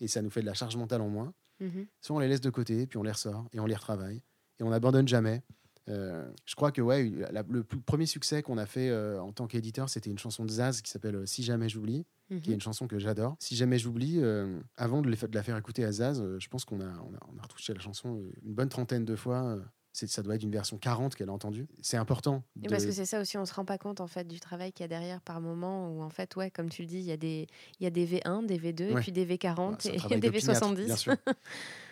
et 0.02 0.08
ça 0.08 0.22
nous 0.22 0.30
fait 0.32 0.42
de 0.42 0.46
la 0.48 0.54
charge 0.56 0.76
mentale 0.76 1.02
en 1.02 1.10
moins, 1.10 1.34
Mhm. 1.62 1.86
soit 2.02 2.16
on 2.16 2.20
les 2.20 2.28
laisse 2.28 2.42
de 2.42 2.50
côté, 2.50 2.88
puis 2.88 2.98
on 2.98 3.04
les 3.04 3.12
ressort 3.12 3.46
et 3.54 3.60
on 3.60 3.66
les 3.68 3.76
retravaille 3.76 4.22
et 4.60 4.64
on 4.64 4.72
n'abandonne 4.72 5.08
jamais. 5.08 5.44
Euh, 5.90 6.30
je 6.46 6.56
crois 6.56 6.72
que 6.72 6.82
ouais, 6.82 7.12
la- 7.32 7.44
le 7.48 7.64
plus- 7.64 7.80
premier 7.82 8.06
succès 8.06 8.42
qu'on 8.44 8.58
a 8.58 8.66
fait 8.66 8.90
euh, 8.90 9.20
en 9.22 9.32
tant 9.32 9.48
qu'éditeur, 9.48 9.88
c'était 9.90 10.10
une 10.10 10.18
chanson 10.20 10.44
de 10.46 10.50
Zaz 10.52 10.82
qui 10.82 10.90
s'appelle 10.92 11.28
Si 11.28 11.44
jamais 11.44 11.70
j'oublie, 11.70 12.06
qui 12.30 12.36
est 12.36 12.48
Mhm. 12.48 12.54
une 12.54 12.62
chanson 12.62 12.88
que 12.88 12.98
j'adore. 12.98 13.36
Si 13.40 13.56
jamais 13.56 13.78
j'oublie, 13.78 14.20
euh, 14.22 14.60
avant 14.78 15.02
de, 15.02 15.10
les 15.10 15.16
fa- 15.18 15.28
de 15.28 15.36
la 15.36 15.44
faire 15.44 15.58
écouter 15.58 15.84
à 15.86 15.92
Zaz, 15.92 16.24
je 16.40 16.48
pense 16.48 16.66
qu'on 16.66 16.80
a, 16.82 16.86
on 16.86 17.14
a, 17.14 17.20
on 17.34 17.38
a 17.38 17.42
retouché 17.42 17.74
la 17.74 17.80
chanson 17.80 18.24
une 18.44 18.54
bonne 18.54 18.70
trentaine 18.70 19.06
de 19.06 19.16
fois. 19.16 19.58
Ça 19.94 20.22
doit 20.24 20.36
être 20.36 20.44
une 20.44 20.52
version 20.52 20.78
40 20.78 21.16
qu'elle 21.16 21.30
a 21.30 21.34
entendue. 21.34 21.68
C'est 21.82 21.98
important. 21.98 22.44
De- 22.56 22.70
Parce 22.70 22.86
que 22.86 22.92
c'est 22.92 23.06
ça 23.06 23.20
aussi, 23.20 23.38
on 23.38 23.46
se 23.46 23.54
rend 23.54 23.66
pas 23.66 23.78
compte 23.78 24.00
en 24.02 24.08
fait 24.08 24.26
du 24.28 24.40
travail 24.40 24.72
qu'il 24.72 24.84
y 24.84 24.86
a 24.86 24.88
derrière 24.88 25.20
par 25.22 25.42
moment 25.42 25.90
où 25.92 26.02
en 26.02 26.10
fait, 26.10 26.36
ouais, 26.38 26.50
comme 26.50 26.70
tu 26.70 26.82
le 26.84 26.88
dis, 26.88 26.98
il 27.00 27.04
y 27.06 27.12
a 27.12 27.18
des, 27.18 27.48
il 27.80 27.84
y 27.84 27.88
a 27.88 27.90
des 27.90 28.06
V1, 28.08 28.46
des 28.46 28.58
V2, 28.58 28.82
et 28.92 28.96
puis 28.96 29.12
des 29.12 29.26
V40 29.26 29.56
Voilà, 29.56 29.78
c'est 29.80 29.90
un 30.02 30.08
et 30.10 30.20
des 30.20 30.30
d'opiniâtre, 30.30 30.66
V70. 30.74 30.86
bien 30.86 30.96
sûr. 30.96 31.16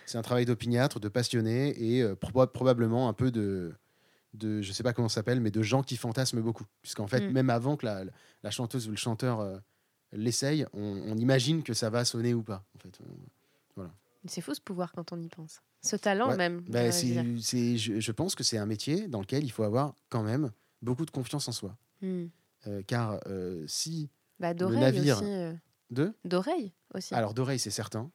c'est 0.06 0.18
un 0.18 0.22
travail 0.22 0.46
d'opiniâtre, 0.46 1.00
de 1.00 1.10
passionné 1.10 1.70
et 1.96 2.02
euh, 2.02 2.16
proba- 2.16 2.48
probablement 2.48 3.10
un 3.10 3.14
peu 3.14 3.32
de, 3.32 3.74
de, 4.34 4.62
je 4.62 4.72
sais 4.72 4.84
pas 4.84 4.94
comment 4.94 5.10
ça 5.10 5.16
s'appelle, 5.16 5.42
mais 5.42 5.52
de 5.52 5.62
gens 5.62 5.84
qui 5.84 5.98
fantasment 5.98 6.42
beaucoup. 6.42 6.66
Puisqu'en 6.82 7.08
fait, 7.08 7.22
Mm. 7.22 7.32
même 7.34 7.50
avant 7.50 7.76
que 7.76 7.86
la, 7.86 8.04
la 8.44 8.52
chanteuse 8.52 8.88
ou 8.88 8.92
le 8.92 8.98
chanteur 8.98 9.42
euh, 9.42 9.58
l'essaye, 10.14 10.66
on, 10.74 11.02
on 11.06 11.18
imagine 11.18 11.64
que 11.64 11.74
ça 11.74 11.90
va 11.90 12.06
sonner 12.06 12.34
ou 12.34 12.44
pas. 12.44 12.64
En 12.76 12.80
fait. 12.80 12.98
On- 13.78 13.84
C'est 14.28 14.42
fou 14.42 14.54
ce 14.54 14.62
pouvoir 14.62 14.92
quand 14.94 15.12
on 15.14 15.22
y 15.22 15.28
pense. 15.30 15.62
Ce 15.82 15.96
talent 15.96 16.30
Ouais. 16.30 16.38
même. 16.38 16.62
Ben, 16.68 16.92
c'est- 16.92 17.78
je, 17.78 18.00
je 18.00 18.12
pense 18.12 18.36
que 18.36 18.44
c'est 18.44 18.58
un 18.58 18.66
métier 18.66 19.08
dans 19.08 19.22
lequel 19.22 19.44
il 19.44 19.50
faut 19.52 19.64
avoir 19.64 19.96
quand 20.10 20.24
même 20.24 20.52
beaucoup 20.82 21.06
de 21.06 21.12
confiance 21.12 21.48
en 21.48 21.52
soi. 21.52 21.78
Hmm. 22.02 22.26
Euh, 22.68 22.82
car 22.86 23.20
euh, 23.28 23.64
si 23.68 24.10
Bah, 24.40 24.54
d'oreille 24.54 24.80
navire- 24.80 25.18
aussi. 25.18 25.26
euh, 25.26 25.54
de, 25.90 26.14
D'oreille 26.26 26.74
aussi. 26.94 27.14
alors 27.14 27.34
d'oreille 27.34 27.60
c'est 27.60 27.72
certain, 27.72 28.12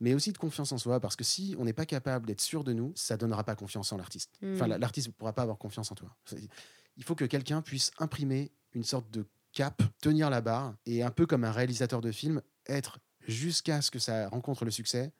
mais 0.00 0.14
aussi 0.14 0.32
de 0.32 0.38
confiance 0.38 0.72
en 0.72 0.78
soi, 0.78 0.98
parce 1.00 1.14
que 1.16 1.24
si 1.24 1.54
on 1.58 1.64
n'est 1.66 1.72
pas 1.74 1.84
capable 1.86 2.26
d'être 2.26 2.40
sûr 2.40 2.64
de 2.64 2.72
nous, 2.72 2.92
ça 2.96 3.16
donnera 3.18 3.44
pas 3.44 3.54
confiance 3.54 3.92
en 3.92 3.98
l'artiste. 3.98 4.30
Enfin, 4.42 4.66
Hmm. 4.66 4.70
la- 4.70 4.78
l'artiste 4.78 5.08
ne 5.08 5.12
pourra 5.12 5.32
pas 5.34 5.42
avoir 5.42 5.58
confiance 5.58 5.92
en 5.92 5.94
toi. 5.94 6.14
Il 6.96 7.04
faut 7.04 7.14
que 7.14 7.24
quelqu'un 7.26 7.60
puisse 7.62 7.90
imprimer 7.98 8.50
une 8.74 8.84
sorte 8.84 9.10
de 9.10 9.26
cap, 9.52 9.82
tenir 10.00 10.30
la 10.30 10.40
barre, 10.40 10.74
et 10.86 11.02
un 11.02 11.10
peu 11.10 11.26
comme 11.26 11.44
un 11.44 11.52
réalisateur 11.52 12.00
de 12.00 12.10
film, 12.10 12.40
être 12.66 12.98
jusqu'à 13.28 13.82
ce 13.82 13.90
que 13.90 13.98
ça 13.98 14.28
rencontre 14.30 14.64
le 14.64 14.70
succès, 14.70 15.12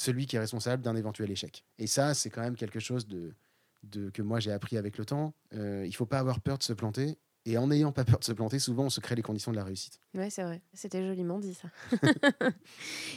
celui 0.00 0.26
qui 0.26 0.36
est 0.36 0.38
responsable 0.38 0.80
d'un 0.82 0.94
éventuel 0.94 1.28
échec. 1.30 1.64
Et 1.78 1.88
ça, 1.88 2.14
c'est 2.14 2.30
quand 2.30 2.40
même 2.42 2.54
quelque 2.54 2.78
chose 2.78 3.08
de, 3.08 3.34
de- 3.82 4.10
que 4.10 4.22
moi 4.22 4.38
j'ai 4.38 4.52
appris 4.52 4.76
avec 4.76 4.96
le 4.96 5.04
temps. 5.04 5.34
Euh, 5.54 5.84
il 5.86 5.92
faut 5.94 6.06
pas 6.06 6.20
avoir 6.20 6.40
peur 6.40 6.56
de 6.56 6.62
se 6.62 6.72
planter. 6.72 7.18
Et 7.46 7.56
en 7.56 7.66
n'ayant 7.68 7.92
pas 7.92 8.04
peur 8.04 8.18
de 8.18 8.24
se 8.24 8.32
planter, 8.32 8.58
souvent 8.58 8.84
on 8.84 8.90
se 8.90 9.00
crée 9.00 9.14
les 9.14 9.22
conditions 9.22 9.50
de 9.50 9.56
la 9.56 9.64
réussite. 9.64 10.00
Ouais, 10.14 10.28
c'est 10.28 10.42
vrai. 10.42 10.60
C'était 10.74 11.02
joliment 11.04 11.38
dit 11.38 11.54
ça. 11.54 11.68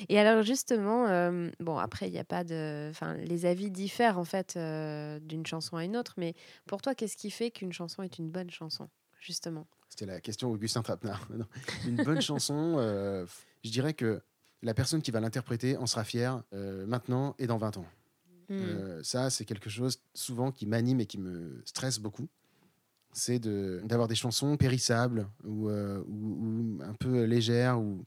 Et 0.10 0.17
alors 0.20 0.41
justement, 0.44 1.08
euh, 1.08 1.50
bon 1.60 1.78
après 1.78 2.08
il 2.08 2.13
n'y 2.13 2.20
a 2.20 2.24
pas 2.24 2.44
de, 2.44 2.88
enfin 2.91 3.15
les 3.15 3.46
avis 3.46 3.70
diffèrent 3.72 4.17
en 4.17 4.24
fait 4.24 4.56
euh, 4.56 5.20
d'une 5.20 5.46
chanson 5.46 5.76
à 5.78 5.84
une 5.84 5.98
autre, 5.98 6.13
mais 6.17 6.34
pour 6.65 6.82
toi 6.82 6.96
qu'est-ce 6.96 7.17
qui 7.17 7.30
fait 7.30 7.52
qu'une 7.52 7.74
chanson 7.74 8.04
est 8.04 8.17
une 8.20 8.30
bonne 8.30 8.50
chanson 8.52 8.89
justement? 9.20 9.67
C'était 9.89 10.06
la 10.06 10.22
question 10.22 10.50
Augustin 10.50 10.82
Trapenard. 10.82 11.28
Une 11.86 11.98
bonne 11.98 12.22
chanson, 12.22 12.78
euh, 12.80 13.26
je 13.65 13.70
dirais 13.72 13.94
que 13.94 14.22
la 14.62 14.74
personne 14.74 15.02
qui 15.02 15.12
va 15.12 15.19
l'interpréter 15.19 15.78
en 15.78 15.86
sera 15.88 16.04
fière 16.04 16.43
euh, 16.54 16.86
maintenant 16.86 17.36
et 17.39 17.47
dans 17.47 17.58
20 17.58 17.78
ans. 17.78 17.86
Hmm. 18.50 18.54
Euh, 18.60 19.04
ça, 19.04 19.30
c'est 19.30 19.45
quelque 19.45 19.69
chose 19.69 20.02
souvent 20.13 20.52
qui 20.52 20.65
m'anime 20.65 21.00
et 21.00 21.06
qui 21.06 21.17
me 21.17 21.62
stresse 21.65 22.00
beaucoup. 22.00 22.28
C'est 23.13 23.39
de- 23.39 23.82
d'avoir 23.86 24.08
des 24.08 24.15
chansons 24.15 24.56
périssables 24.58 25.28
ou, 25.43 25.69
euh, 25.69 26.02
ou- 26.08 26.78
ou 26.80 26.82
un 26.84 26.93
peu 26.93 27.24
légères. 27.24 27.80
Ou... 27.80 28.06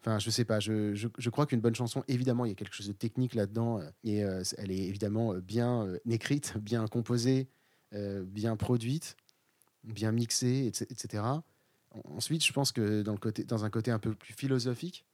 Enfin, 0.00 0.18
je 0.18 0.30
sais 0.30 0.44
pas. 0.44 0.58
Je, 0.58 0.94
je- 0.94 1.08
je 1.18 1.30
crois 1.30 1.46
qu'une 1.46 1.60
bonne 1.60 1.74
chanson, 1.74 2.02
évidemment, 2.08 2.44
il 2.44 2.48
y 2.48 2.52
a 2.52 2.54
quelque 2.54 2.74
chose 2.74 2.88
de 2.88 2.92
technique 2.92 3.34
là-dedans. 3.34 3.80
Et 4.04 4.18
elle 4.18 4.70
est 4.72 4.78
évidemment 4.88 5.34
bien 5.34 5.86
écrite, 6.08 6.54
bien 6.58 6.86
composée, 6.86 7.48
bien 7.92 8.56
produite, 8.56 9.16
bien 9.84 10.10
mixée, 10.12 10.66
etc. 10.66 10.86
etc. 10.90 11.22
En- 11.24 11.42
Ensuite, 12.16 12.44
je 12.44 12.52
pense 12.52 12.72
que 12.72 13.02
dans, 13.02 13.12
le 13.12 13.18
côté, 13.18 13.44
dans 13.44 13.64
un 13.64 13.70
côté 13.70 13.90
un 13.90 13.98
peu 13.98 14.14
plus 14.14 14.32
philosophique, 14.34 15.04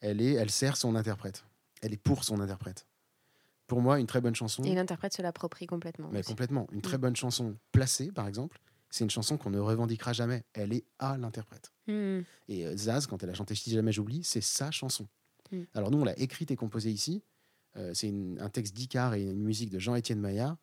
elle, 0.00 0.20
est, 0.22 0.32
elle 0.34 0.50
sert 0.50 0.76
son 0.76 0.94
interprète. 0.94 1.44
Elle 1.82 1.92
est 1.92 1.96
pour 2.02 2.24
son 2.24 2.40
interprète. 2.40 2.86
Pour 3.66 3.82
moi, 3.82 4.00
une 4.00 4.06
très 4.06 4.20
bonne 4.20 4.34
chanson, 4.34 4.62
Et 4.62 4.74
l'interprète 4.74 5.12
se 5.12 5.20
l'approprie 5.22 5.66
complètement. 5.66 6.08
mais 6.10 6.20
aussi. 6.20 6.28
complètement, 6.28 6.66
une 6.72 6.80
très 6.80 6.96
Mm. 6.96 7.00
bonne 7.02 7.16
chanson 7.16 7.56
placée, 7.72 8.10
par 8.10 8.26
exemple, 8.26 8.60
c'est 8.90 9.04
une 9.04 9.10
chanson 9.10 9.36
qu'on 9.36 9.50
ne 9.50 9.58
revendiquera 9.58 10.12
jamais. 10.14 10.44
Elle 10.54 10.72
est 10.72 10.84
à 10.98 11.18
l'interprète. 11.18 11.70
Hmm. 11.86 12.20
Et 12.48 12.66
euh, 12.66 12.74
Zaz, 12.76 13.06
quand 13.06 13.22
elle 13.22 13.28
a 13.30 13.34
chanté 13.34 13.54
Si 13.54 13.70
jamais 13.70 13.92
j'oublie, 13.92 14.24
c'est 14.24 14.40
sa 14.40 14.70
chanson. 14.70 15.06
Mm. 15.52 15.62
Alors 15.74 15.90
nous, 15.90 15.98
on 16.00 16.04
l'a 16.04 16.18
écrite 16.18 16.50
et 16.50 16.56
composée 16.56 16.90
ici. 16.90 17.22
Euh, 17.76 17.92
c'est 17.92 18.12
un 18.40 18.48
texte 18.48 18.74
d'Icar 18.74 19.12
et 19.14 19.22
une 19.24 19.42
musique 19.42 19.68
de 19.70 19.78
Jean-Étienne 19.78 20.20
Maillard. 20.20 20.56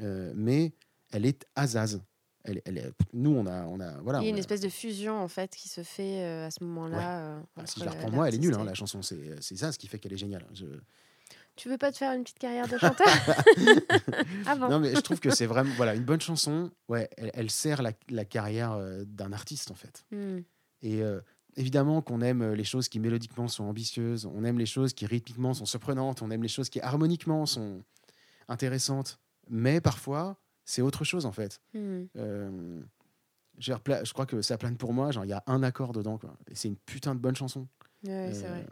Euh, 0.00 0.32
mais 0.34 0.72
elle 1.12 1.26
est 1.26 1.46
à 1.54 1.66
Zaz. 1.66 2.00
Elle, 2.44 2.60
elle 2.66 2.92
nous, 3.14 3.30
on 3.30 3.46
a, 3.46 3.64
on 3.64 3.80
a, 3.80 4.00
voilà. 4.02 4.20
Il 4.20 4.24
y 4.24 4.26
a 4.26 4.30
une 4.30 4.36
a- 4.36 4.38
espèce 4.38 4.60
de 4.60 4.68
fusion 4.68 5.18
en 5.18 5.28
fait 5.28 5.54
qui 5.56 5.68
se 5.68 5.82
fait 5.82 6.22
euh, 6.22 6.46
à 6.46 6.50
ce 6.50 6.62
moment-là. 6.64 7.18
euh, 7.20 7.40
Ah, 7.56 7.66
si 7.66 7.80
je 7.80 7.84
la 7.86 7.90
reprends 7.92 8.10
moi, 8.10 8.28
elle 8.28 8.34
est 8.34 8.38
nulle, 8.38 8.54
hein, 8.54 8.64
la 8.64 8.74
chanson. 8.74 9.00
C'est 9.02 9.40
c'est 9.40 9.56
Zaz 9.56 9.76
qui 9.78 9.86
fait 9.88 9.98
qu'elle 9.98 10.12
est 10.12 10.18
géniale. 10.18 10.44
Je- 10.52 10.66
Tu 11.56 11.68
veux 11.70 11.78
pas 11.78 11.90
te 11.92 11.96
faire 11.98 12.12
une 12.12 12.22
petite 12.22 12.38
carrière 12.38 12.68
de 12.68 12.76
chanteur? 12.76 13.06
Avant. 14.46 14.68
Non, 14.68 14.78
mais 14.80 14.94
je 14.94 15.00
trouve 15.00 15.20
que 15.20 15.30
c'est 15.30 15.46
vraiment 15.46 15.72
voilà, 15.76 15.94
une 15.94 16.04
bonne 16.04 16.20
chanson. 16.20 16.70
Ouais, 16.88 17.08
elle, 17.16 17.30
elle 17.34 17.50
sert 17.50 17.80
la, 17.82 17.92
la 18.10 18.24
carrière 18.24 18.72
euh, 18.72 19.04
d'un 19.06 19.32
artiste, 19.32 19.70
en 19.70 19.74
fait. 19.74 20.04
Hmm. 20.10 20.40
Et 20.82 21.02
euh, 21.02 21.20
évidemment 21.56 22.02
qu'on 22.02 22.20
aime 22.20 22.52
les 22.52 22.64
choses 22.64 22.88
qui 22.88 22.98
mélodiquement 23.00 23.48
sont 23.48 23.64
ambitieuses, 23.64 24.26
on 24.26 24.44
aime 24.44 24.58
les 24.58 24.66
choses 24.66 24.92
qui 24.92 25.06
rythmiquement 25.06 25.54
sont 25.54 25.64
surprenantes, 25.66 26.20
on 26.22 26.30
aime 26.30 26.42
les 26.42 26.48
choses 26.48 26.68
qui 26.68 26.80
harmoniquement 26.80 27.46
sont 27.46 27.82
intéressantes. 28.48 29.18
Mais 29.48 29.80
parfois, 29.80 30.36
c'est 30.64 30.82
autre 30.82 31.04
chose, 31.04 31.26
en 31.26 31.32
fait. 31.32 31.60
Hmm. 31.74 32.04
Euh, 32.16 32.80
je 33.58 34.12
crois 34.12 34.26
que 34.26 34.42
ça 34.42 34.58
plane 34.58 34.76
pour 34.76 34.92
moi. 34.92 35.10
Genre, 35.12 35.24
il 35.24 35.28
y 35.28 35.32
a 35.34 35.42
un 35.46 35.62
accord 35.62 35.92
dedans, 35.92 36.18
quoi. 36.18 36.36
Et 36.50 36.54
c'est 36.54 36.68
une 36.68 36.76
putain 36.76 37.14
de 37.14 37.20
bonne 37.20 37.36
chanson. 37.36 37.68
Ouais, 38.06 38.30
c'est 38.32 38.46
Euh, 38.46 38.48
vrai. 38.50 38.66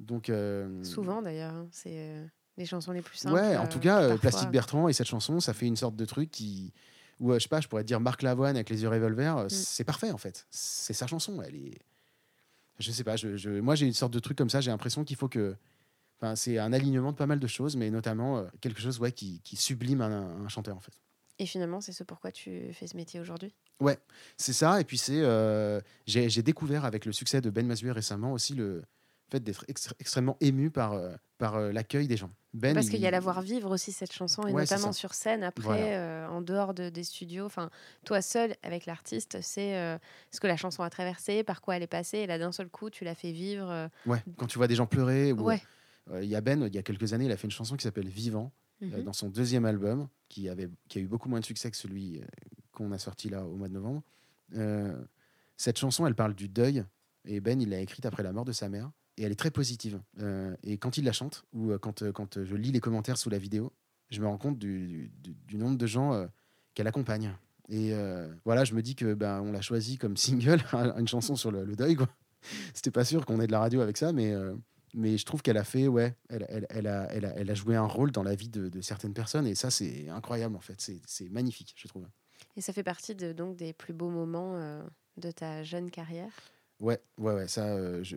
Donc, 0.00 0.28
euh, 0.30 0.82
Souvent 0.84 1.22
d'ailleurs, 1.22 1.54
hein, 1.54 1.68
c'est 1.72 2.16
les 2.56 2.66
chansons 2.66 2.92
les 2.92 3.02
plus 3.02 3.16
simples. 3.16 3.34
Ouais, 3.34 3.56
en 3.56 3.66
tout 3.66 3.80
cas, 3.80 4.00
parfois. 4.00 4.18
Plastique 4.18 4.50
Bertrand 4.50 4.88
et 4.88 4.92
cette 4.92 5.06
chanson, 5.08 5.40
ça 5.40 5.52
fait 5.54 5.66
une 5.66 5.76
sorte 5.76 5.96
de 5.96 6.04
truc 6.04 6.30
qui. 6.30 6.72
Ou 7.20 7.32
je 7.34 7.40
sais 7.40 7.48
pas, 7.48 7.60
je 7.60 7.66
pourrais 7.66 7.82
dire 7.82 7.98
Marc 7.98 8.22
Lavoine 8.22 8.54
avec 8.54 8.70
les 8.70 8.82
yeux 8.82 8.88
revolver, 8.88 9.34
Mm. 9.34 9.38
euh, 9.40 9.48
c'est 9.48 9.82
parfait 9.82 10.12
en 10.12 10.18
fait. 10.18 10.46
C'est 10.50 10.92
sa 10.92 11.08
chanson, 11.08 11.42
elle 11.42 11.56
est. 11.56 11.78
Je 12.78 12.92
sais 12.92 13.02
pas, 13.02 13.16
je, 13.16 13.36
je- 13.36 13.58
moi 13.58 13.74
j'ai 13.74 13.86
une 13.86 13.92
sorte 13.92 14.12
de 14.12 14.20
truc 14.20 14.38
comme 14.38 14.50
ça, 14.50 14.60
j'ai 14.60 14.70
l'impression 14.70 15.02
qu'il 15.04 15.16
faut 15.16 15.28
que. 15.28 15.56
Enfin, 16.20 16.36
c'est 16.36 16.58
un 16.58 16.72
alignement 16.72 17.10
de 17.10 17.16
pas 17.16 17.26
mal 17.26 17.40
de 17.40 17.46
choses, 17.48 17.74
mais 17.76 17.90
notamment 17.90 18.38
euh, 18.38 18.44
quelque 18.60 18.80
chose 18.80 19.00
ouais, 19.00 19.10
qui, 19.10 19.40
qui 19.42 19.56
sublime 19.56 20.00
un, 20.00 20.44
un 20.44 20.48
chanteur 20.48 20.76
en 20.76 20.80
fait. 20.80 20.92
Et 21.38 21.46
finalement, 21.46 21.80
c'est 21.80 21.92
ce 21.92 22.02
pourquoi 22.04 22.32
tu 22.32 22.72
fais 22.72 22.86
ce 22.86 22.96
métier 22.96 23.20
aujourd'hui? 23.20 23.54
C'est 24.36 24.52
ça, 24.52 24.80
et 24.80 24.84
puis 24.84 24.98
c'est. 24.98 25.20
euh, 25.22 25.80
j'ai 26.06 26.42
découvert 26.42 26.84
avec 26.84 27.04
le 27.06 27.12
succès 27.12 27.40
de 27.40 27.48
Ben 27.50 27.66
Mazué 27.66 27.92
récemment 27.92 28.32
aussi 28.32 28.54
le 28.54 28.82
fait 29.30 29.40
d'être 29.40 29.64
extré- 29.68 29.92
extrêmement 30.00 30.36
ému 30.40 30.70
par, 30.70 30.94
euh, 30.94 31.14
par 31.36 31.56
euh, 31.56 31.70
l'accueil 31.70 32.08
des 32.08 32.16
gens. 32.16 32.30
Ben, 32.54 32.74
Parce 32.74 32.88
qu'il 32.88 32.98
y 32.98 33.06
a 33.06 33.10
la 33.10 33.20
voir 33.20 33.42
vivre 33.42 33.70
aussi 33.70 33.92
cette 33.92 34.12
chanson, 34.12 34.42
et 34.48 34.52
Ouais, 34.52 34.62
notamment 34.62 34.90
sur 34.92 35.14
scène 35.14 35.44
après, 35.44 35.62
Voilà. 35.62 36.30
en 36.32 36.40
dehors 36.40 36.72
de, 36.74 36.88
des 36.88 37.04
studios. 37.04 37.44
Enfin, 37.44 37.70
toi 38.04 38.22
seul 38.22 38.56
avec 38.62 38.86
l'artiste, 38.86 39.40
c'est 39.42 39.98
ce 40.32 40.40
que 40.40 40.46
la 40.46 40.56
chanson 40.56 40.82
a 40.82 40.90
traversé, 40.90 41.44
par 41.44 41.60
quoi 41.60 41.76
elle 41.76 41.82
est 41.82 41.86
passée, 41.86 42.18
et 42.18 42.26
là 42.26 42.38
d'un 42.38 42.52
seul 42.52 42.68
coup, 42.68 42.90
tu 42.90 43.04
l'as 43.04 43.14
fait 43.14 43.32
vivre. 43.32 43.90
Ouais, 44.06 44.22
quand 44.38 44.46
tu 44.46 44.58
vois 44.58 44.66
des 44.66 44.74
gens 44.76 44.86
pleurer, 44.86 45.32
ou, 45.32 45.42
Ouais. 45.42 45.62
Il 46.22 46.24
y 46.28 46.34
a 46.36 46.40
Ben, 46.40 46.66
il 46.66 46.74
y 46.74 46.78
a 46.78 46.82
quelques 46.82 47.12
années, 47.12 47.26
il 47.26 47.32
a 47.32 47.36
fait 47.36 47.46
une 47.46 47.50
chanson 47.52 47.76
qui 47.76 47.82
s'appelle 47.84 48.08
Vivant, 48.08 48.50
euh, 48.82 48.98
Mhm. 48.98 49.02
dans 49.04 49.12
son 49.12 49.28
deuxième 49.28 49.64
album, 49.64 50.08
qui, 50.28 50.48
avait, 50.48 50.68
qui 50.88 50.98
a 50.98 51.00
eu 51.02 51.06
beaucoup 51.08 51.28
moins 51.28 51.40
de 51.40 51.44
succès 51.44 51.70
que 51.70 51.76
celui 51.76 52.20
euh, 52.20 52.24
qu'on 52.72 52.92
a 52.92 52.98
sorti 52.98 53.28
là 53.28 53.44
au 53.44 53.56
mois 53.56 53.68
de 53.68 53.72
novembre. 53.74 54.02
Euh, 54.56 54.96
cette 55.56 55.78
chanson, 55.78 56.06
elle 56.06 56.14
parle 56.14 56.34
du 56.34 56.48
deuil, 56.48 56.84
et 57.24 57.40
Ben, 57.40 57.60
il 57.60 57.70
l'a 57.70 57.80
écrite 57.80 58.06
après 58.06 58.22
la 58.22 58.32
mort 58.32 58.44
de 58.44 58.52
sa 58.52 58.68
mère, 58.68 58.90
et 59.16 59.22
elle 59.24 59.32
est 59.32 59.38
très 59.38 59.50
positive. 59.50 60.00
Et 60.62 60.78
quand 60.78 60.96
il 60.96 61.04
la 61.04 61.12
chante, 61.12 61.44
ou 61.52 61.76
quand, 61.78 62.12
quand 62.12 62.44
je 62.44 62.54
lis 62.54 62.70
les 62.70 62.80
commentaires 62.80 63.18
sous 63.18 63.28
la 63.30 63.38
vidéo, 63.38 63.72
je 64.10 64.20
me 64.20 64.26
rends 64.26 64.38
compte 64.38 64.58
du, 64.58 65.10
du- 65.22 65.34
du 65.46 65.56
nombre 65.56 65.76
de 65.76 65.86
gens 65.86 66.28
qu'elle 66.74 66.86
accompagne. 66.86 67.32
Et 67.68 67.92
euh, 67.92 68.32
voilà, 68.44 68.64
je 68.64 68.74
me 68.74 68.80
dis 68.80 68.94
que 68.94 69.12
ben, 69.14 69.40
on 69.42 69.50
l'a 69.52 69.60
choisi 69.60 69.98
comme 69.98 70.16
single, 70.56 70.62
une 70.96 71.08
chanson 71.08 71.34
sur 71.36 71.50
le, 71.50 71.64
le 71.64 71.74
deuil. 71.74 71.96
quoi. 71.96 72.08
C'était 72.72 72.92
pas 72.92 73.04
sûr 73.04 73.26
qu'on 73.26 73.40
ait 73.40 73.46
de 73.48 73.52
la 73.52 73.58
radio 73.58 73.80
avec 73.80 73.96
ça, 73.96 74.12
mais, 74.12 74.32
euh, 74.32 74.54
mais 74.94 75.18
je 75.18 75.24
trouve 75.24 75.42
qu'elle 75.42 75.56
a 75.56 75.64
fait, 75.64 75.88
ouais, 75.88 76.16
elle, 76.28 76.46
elle, 76.48 76.66
elle 76.70 76.86
a, 76.86 77.08
elle, 77.12 77.24
a, 77.24 77.34
elle 77.36 77.50
a 77.50 77.54
joué 77.54 77.76
un 77.76 77.86
rôle 77.86 78.10
dans 78.12 78.22
la 78.22 78.34
vie 78.34 78.48
de, 78.48 78.68
de 78.68 78.80
certaines 78.80 79.14
personnes, 79.14 79.46
et 79.46 79.54
ça, 79.54 79.70
c'est 79.70 80.08
incroyable 80.08 80.56
en 80.56 80.60
fait. 80.60 80.80
C'est- 80.80 81.28
magnifique, 81.30 81.74
je 81.76 81.88
trouve. 81.88 82.06
Et 82.56 82.60
ça 82.60 82.72
fait 82.72 82.82
partie 82.82 83.14
de, 83.14 83.32
donc 83.32 83.56
des 83.56 83.72
plus 83.72 83.92
beaux 83.92 84.10
moments 84.10 84.56
euh, 84.56 84.82
de 85.16 85.30
ta 85.30 85.62
jeune 85.62 85.90
carrière? 85.90 86.32
Ouais, 86.80 87.00
ouais, 87.18 87.34
ouais, 87.34 87.48
ça, 87.48 87.66
euh, 87.74 88.02
je, 88.04 88.16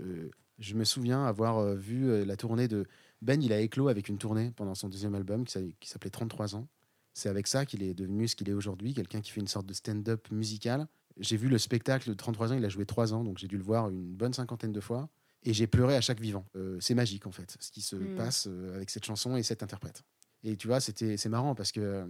je 0.60 0.76
me 0.76 0.84
souviens 0.84 1.26
avoir 1.26 1.58
euh, 1.58 1.76
vu 1.76 2.24
la 2.26 2.38
tournée 2.38 2.68
de. 2.68 2.86
Ben, 3.22 3.42
il 3.42 3.54
a 3.54 3.60
éclos 3.60 3.88
avec 3.88 4.10
une 4.10 4.18
tournée 4.18 4.52
pendant 4.56 4.76
son 4.76 4.90
deuxième 4.90 5.16
album 5.16 5.46
qui 5.46 5.76
s'appelait 5.90 6.10
33 6.10 6.56
ans. 6.56 6.68
C'est 7.14 7.30
avec 7.30 7.48
ça 7.48 7.66
qu'il 7.66 7.84
est 7.84 7.94
devenu 7.94 8.28
ce 8.28 8.36
qu'il 8.36 8.50
est 8.50 8.54
aujourd'hui, 8.54 8.94
quelqu'un 8.94 9.22
qui 9.22 9.32
fait 9.32 9.42
une 9.42 9.48
sorte 9.48 9.66
de 9.66 9.74
stand-up 9.74 10.32
musical. 10.32 10.88
J'ai 11.18 11.36
vu 11.38 11.50
le 11.50 11.58
spectacle 11.58 12.08
de 12.08 12.14
33 12.14 12.54
ans, 12.54 12.56
il 12.56 12.64
a 12.64 12.70
joué 12.70 12.86
3 12.86 13.14
ans, 13.14 13.24
donc 13.24 13.38
j'ai 13.38 13.48
dû 13.48 13.58
le 13.58 13.64
voir 13.64 13.90
une 13.90 14.16
bonne 14.16 14.34
cinquantaine 14.34 14.72
de 14.72 14.80
fois. 14.80 15.10
Et 15.44 15.54
j'ai 15.54 15.66
pleuré 15.68 15.96
à 15.96 16.02
chaque 16.02 16.20
vivant. 16.20 16.46
Euh, 16.56 16.78
c'est 16.80 16.94
magique, 16.94 17.26
en 17.26 17.32
fait, 17.32 17.58
ce 17.60 17.72
qui 17.72 17.82
se 17.82 17.96
Mm. 17.96 18.16
passe 18.16 18.48
euh, 18.48 18.76
avec 18.76 18.90
cette 18.90 19.06
chanson 19.06 19.36
et 19.36 19.44
cet 19.44 19.64
interprète. 19.64 20.04
Et 20.44 20.56
tu 20.56 20.68
vois, 20.68 20.80
c'était, 20.80 21.18
c'est 21.18 21.30
marrant 21.30 21.56
parce 21.56 21.72
que 21.72 21.80
euh, 21.82 22.06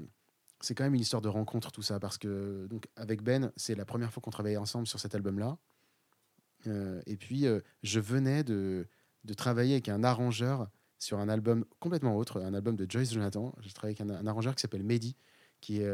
c'est 0.60 0.76
quand 0.76 0.84
même 0.84 0.94
une 0.96 1.02
histoire 1.02 1.22
de 1.22 1.30
rencontre, 1.30 1.72
tout 1.72 1.82
ça. 1.82 2.00
Parce 2.00 2.18
que, 2.18 2.68
donc, 2.70 2.88
avec 2.96 3.22
Ben, 3.24 3.52
c'est 3.56 3.76
la 3.76 3.86
première 3.86 4.12
fois 4.12 4.22
qu'on 4.22 4.32
travaillait 4.32 4.58
ensemble 4.58 4.86
sur 4.88 5.00
cet 5.00 5.16
album-là. 5.16 5.58
Euh, 6.68 7.02
et 7.06 7.18
puis, 7.18 7.48
euh, 7.48 7.62
je 7.84 8.00
venais 8.00 8.44
de, 8.44 8.88
de 9.24 9.34
travailler 9.34 9.74
avec 9.74 9.90
un 9.90 10.04
arrangeur 10.04 10.70
sur 11.00 11.18
un 11.18 11.30
album 11.30 11.66
complètement 11.80 12.16
autre, 12.18 12.42
un 12.42 12.54
album 12.54 12.76
de 12.76 12.86
Joyce 12.90 13.12
Jonathan. 13.14 13.56
J'ai 13.62 13.72
travaillé 13.72 13.98
avec 14.00 14.12
un, 14.12 14.14
un 14.16 14.28
arrangeur 14.28 14.56
qui 14.56 14.62
s'appelle 14.62 14.84
Mehdi, 14.84 15.16
qui 15.62 15.82
est 15.82 15.88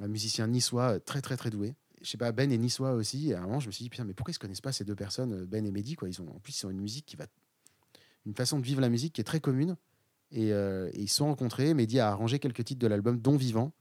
un 0.00 0.08
musicien 0.08 0.48
niçois 0.48 0.98
très, 0.98 1.20
très, 1.20 1.36
très 1.36 1.50
doué. 1.50 1.76
Je 2.04 2.10
sais 2.10 2.18
pas, 2.18 2.30
Ben 2.32 2.52
est 2.52 2.58
niçois 2.58 2.92
aussi. 2.92 3.30
Et 3.30 3.34
à 3.34 3.38
un 3.38 3.42
moment, 3.46 3.60
je 3.60 3.66
me 3.66 3.72
suis 3.72 3.82
dit, 3.82 3.88
putain, 3.90 4.04
mais 4.04 4.12
pourquoi 4.14 4.30
ils 4.30 4.34
se 4.34 4.38
connaissent 4.38 4.60
pas 4.60 4.72
ces 4.72 4.84
deux 4.84 4.94
personnes, 4.94 5.32
euh, 5.32 5.46
Ben 5.46 5.64
et 5.66 5.70
Mehdi 5.70 5.96
quoi? 5.96 6.08
Ils 6.08 6.20
ont, 6.22 6.28
En 6.28 6.38
plus, 6.38 6.60
ils 6.62 6.66
ont 6.66 6.70
une 6.70 6.80
musique 6.80 7.06
qui 7.06 7.16
va. 7.16 7.24
Une 8.26 8.34
façon 8.34 8.58
de 8.58 8.64
vivre 8.64 8.80
la 8.80 8.88
musique 8.88 9.14
qui 9.14 9.20
est 9.20 9.24
très 9.24 9.40
commune. 9.40 9.76
Et, 10.30 10.52
euh, 10.52 10.90
et 10.92 11.02
ils 11.02 11.08
se 11.08 11.16
sont 11.16 11.26
rencontrés. 11.26 11.74
Mehdi 11.74 11.98
a 12.00 12.08
arrangé 12.10 12.38
quelques 12.38 12.64
titres 12.64 12.80
de 12.80 12.86
l'album, 12.86 13.18
dont 13.18 13.36
Vivant. 13.36 13.72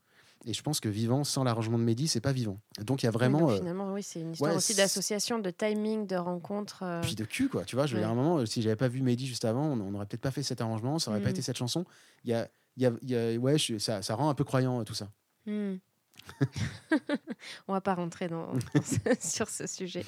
Et 0.46 0.54
je 0.54 0.62
pense 0.62 0.80
que 0.82 0.90
Vivant, 0.90 1.24
sans 1.24 1.44
l'arrangement 1.46 1.80
de 1.80 1.84
Mehdi, 1.84 2.08
c'est 2.10 2.20
pas 2.20 2.34
vivant. 2.34 2.60
Donc 2.82 3.02
il 3.02 3.06
y 3.06 3.08
a 3.08 3.12
Oui, 3.12 3.14
vraiment. 3.14 3.40
donc 3.40 3.50
euh, 3.52 3.58
finalement, 3.60 3.94
oui, 3.94 4.04
c'est 4.04 4.20
une 4.20 4.34
histoire 4.34 4.52
ouais, 4.52 4.58
aussi 4.58 4.76
d'association, 4.76 5.40
de 5.40 5.50
timing, 5.52 6.06
de 6.06 6.18
rencontre. 6.18 6.84
euh, 6.84 7.00
puis 7.02 7.16
de 7.16 7.24
cul 7.24 7.48
quoi 7.48 7.64
tu 7.64 7.76
vois? 7.78 7.86
Je 7.86 7.96
Ouais. 7.96 8.04
à 8.04 8.10
un 8.10 8.14
moment 8.14 8.46
si 8.46 8.62
j'avais 8.62 8.76
pas 8.76 8.90
vu 8.90 9.02
Mehdi 9.02 9.26
juste 9.26 9.46
avant 9.46 9.68
on 9.72 9.76
n'aurait 9.92 10.06
peut-être 10.06 10.22
pas 10.22 10.32
fait 10.32 10.44
cet 10.44 10.60
arrangement 10.62 11.00
ça 11.00 11.12
aurait 11.12 11.22
pas 11.22 11.28
Mhm. 11.30 11.32
été 11.36 11.42
cette 11.42 11.56
chanson 11.58 11.86
il 12.26 12.32
y 12.32 12.34
a, 12.34 12.50
y 12.78 12.86
a, 12.86 12.92
y 13.04 13.16
a- 13.16 13.38
ouais 13.38 13.58
je- 13.58 13.78
ça, 13.78 14.02
ça 14.02 14.16
rend 14.16 14.30
un 14.30 14.34
peu 14.36 14.44
croyant 14.44 14.84
tout 14.84 14.94
ça 14.94 15.10
Hmm. 15.46 15.76
On 17.68 17.74
va 17.74 17.82
pas 17.82 17.96
rentrer 17.96 18.28
dans, 18.28 18.54
sur 19.20 19.50
ce 19.50 19.68
sujet. 19.68 20.06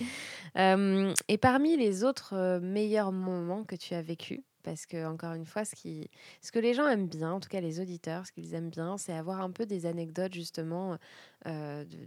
Euh, 0.58 1.14
et 1.28 1.38
parmi 1.38 1.78
les 1.78 2.04
autres 2.04 2.34
euh, 2.36 2.60
meilleurs 2.60 3.12
moments 3.12 3.64
que 3.64 3.76
tu 3.76 3.94
as 3.94 4.02
vécus, 4.02 4.42
parce 4.64 4.86
que 4.86 5.06
encore 5.06 5.34
une 5.34 5.46
fois, 5.46 5.64
ce, 5.64 5.76
qui, 5.76 6.10
ce 6.42 6.52
que 6.52 6.60
les 6.60 6.74
gens 6.74 6.88
aiment 6.88 7.08
bien, 7.08 7.34
en 7.34 7.40
tout 7.40 7.50
cas 7.50 7.62
les 7.62 7.80
auditeurs, 7.80 8.26
ce 8.26 8.32
qu'ils 8.32 8.56
aiment 8.56 8.70
bien, 8.70 8.98
c'est 8.98 9.14
avoir 9.14 9.42
un 9.42 9.52
peu 9.52 9.66
des 9.66 9.86
anecdotes 9.86 10.34
justement 10.34 10.98
euh, 11.46 11.86
de, 11.86 11.98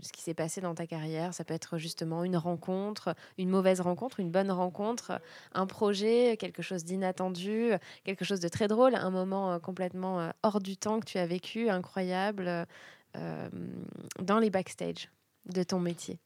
ce 0.00 0.10
qui 0.10 0.20
s'est 0.20 0.34
passé 0.34 0.60
dans 0.60 0.74
ta 0.74 0.86
carrière. 0.86 1.32
Ça 1.32 1.44
peut 1.44 1.54
être 1.54 1.78
justement 1.78 2.24
une 2.24 2.36
rencontre, 2.36 3.14
une 3.38 3.50
mauvaise 3.50 3.80
rencontre, 3.80 4.18
une 4.18 4.32
bonne 4.32 4.50
rencontre, 4.50 5.20
un 5.52 5.66
projet, 5.66 6.36
quelque 6.38 6.62
chose 6.62 6.84
d'inattendu, 6.84 7.70
quelque 8.04 8.24
chose 8.24 8.40
de 8.40 8.48
très 8.48 8.66
drôle, 8.66 8.96
un 8.96 9.10
moment 9.10 9.60
complètement 9.60 10.32
hors 10.42 10.60
du 10.60 10.76
temps 10.76 10.98
que 10.98 11.06
tu 11.06 11.18
as 11.18 11.26
vécu, 11.26 11.68
incroyable, 11.70 12.66
euh, 13.16 13.48
dans 14.20 14.38
les 14.38 14.50
backstage 14.50 15.10
de 15.46 15.62
ton 15.62 15.80
métier. 15.80 16.18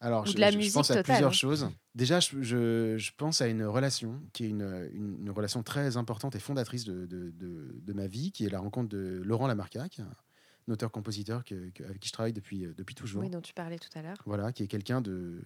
alors 0.00 0.24
Ou 0.24 0.26
je, 0.26 0.34
de 0.34 0.40
la 0.40 0.48
je- 0.48 0.52
je 0.52 0.58
musique 0.58 0.74
pense 0.74 0.90
à 0.90 1.02
plusieurs 1.02 1.30
hein. 1.30 1.32
choses 1.32 1.68
déjà 1.94 2.20
je, 2.20 2.42
je- 2.42 2.96
je 2.98 3.12
pense 3.16 3.40
à 3.40 3.46
une 3.48 3.64
relation 3.64 4.20
qui 4.32 4.44
est 4.44 4.48
une, 4.48 4.88
une, 4.92 5.18
une 5.22 5.30
relation 5.30 5.62
très 5.62 5.96
importante 5.96 6.34
et 6.36 6.40
fondatrice 6.40 6.84
de, 6.84 7.06
de, 7.06 7.30
de- 7.30 7.74
de 7.80 7.92
ma 7.92 8.06
vie 8.06 8.32
qui 8.32 8.44
est 8.46 8.50
la 8.50 8.58
rencontre 8.60 8.88
de 8.88 9.22
Laurent 9.24 9.46
Lamarca 9.46 9.88
qui 9.88 10.00
est 10.00 10.04
un 10.04 10.72
auteur-compositeur 10.72 11.44
que- 11.44 11.70
que- 11.70 11.84
avec 11.84 12.00
qui 12.00 12.08
je 12.08 12.12
travaille 12.12 12.32
depuis, 12.32 12.64
euh, 12.64 12.74
depuis 12.76 12.94
toujours 12.94 13.22
Oui, 13.22 13.30
dont 13.30 13.40
tu 13.40 13.52
parlais 13.54 13.78
tout 13.78 13.90
à 13.96 14.02
l'heure. 14.02 14.16
voilà, 14.26 14.50
qui 14.52 14.62
est 14.62 14.66
quelqu'un 14.66 15.00
de. 15.02 15.42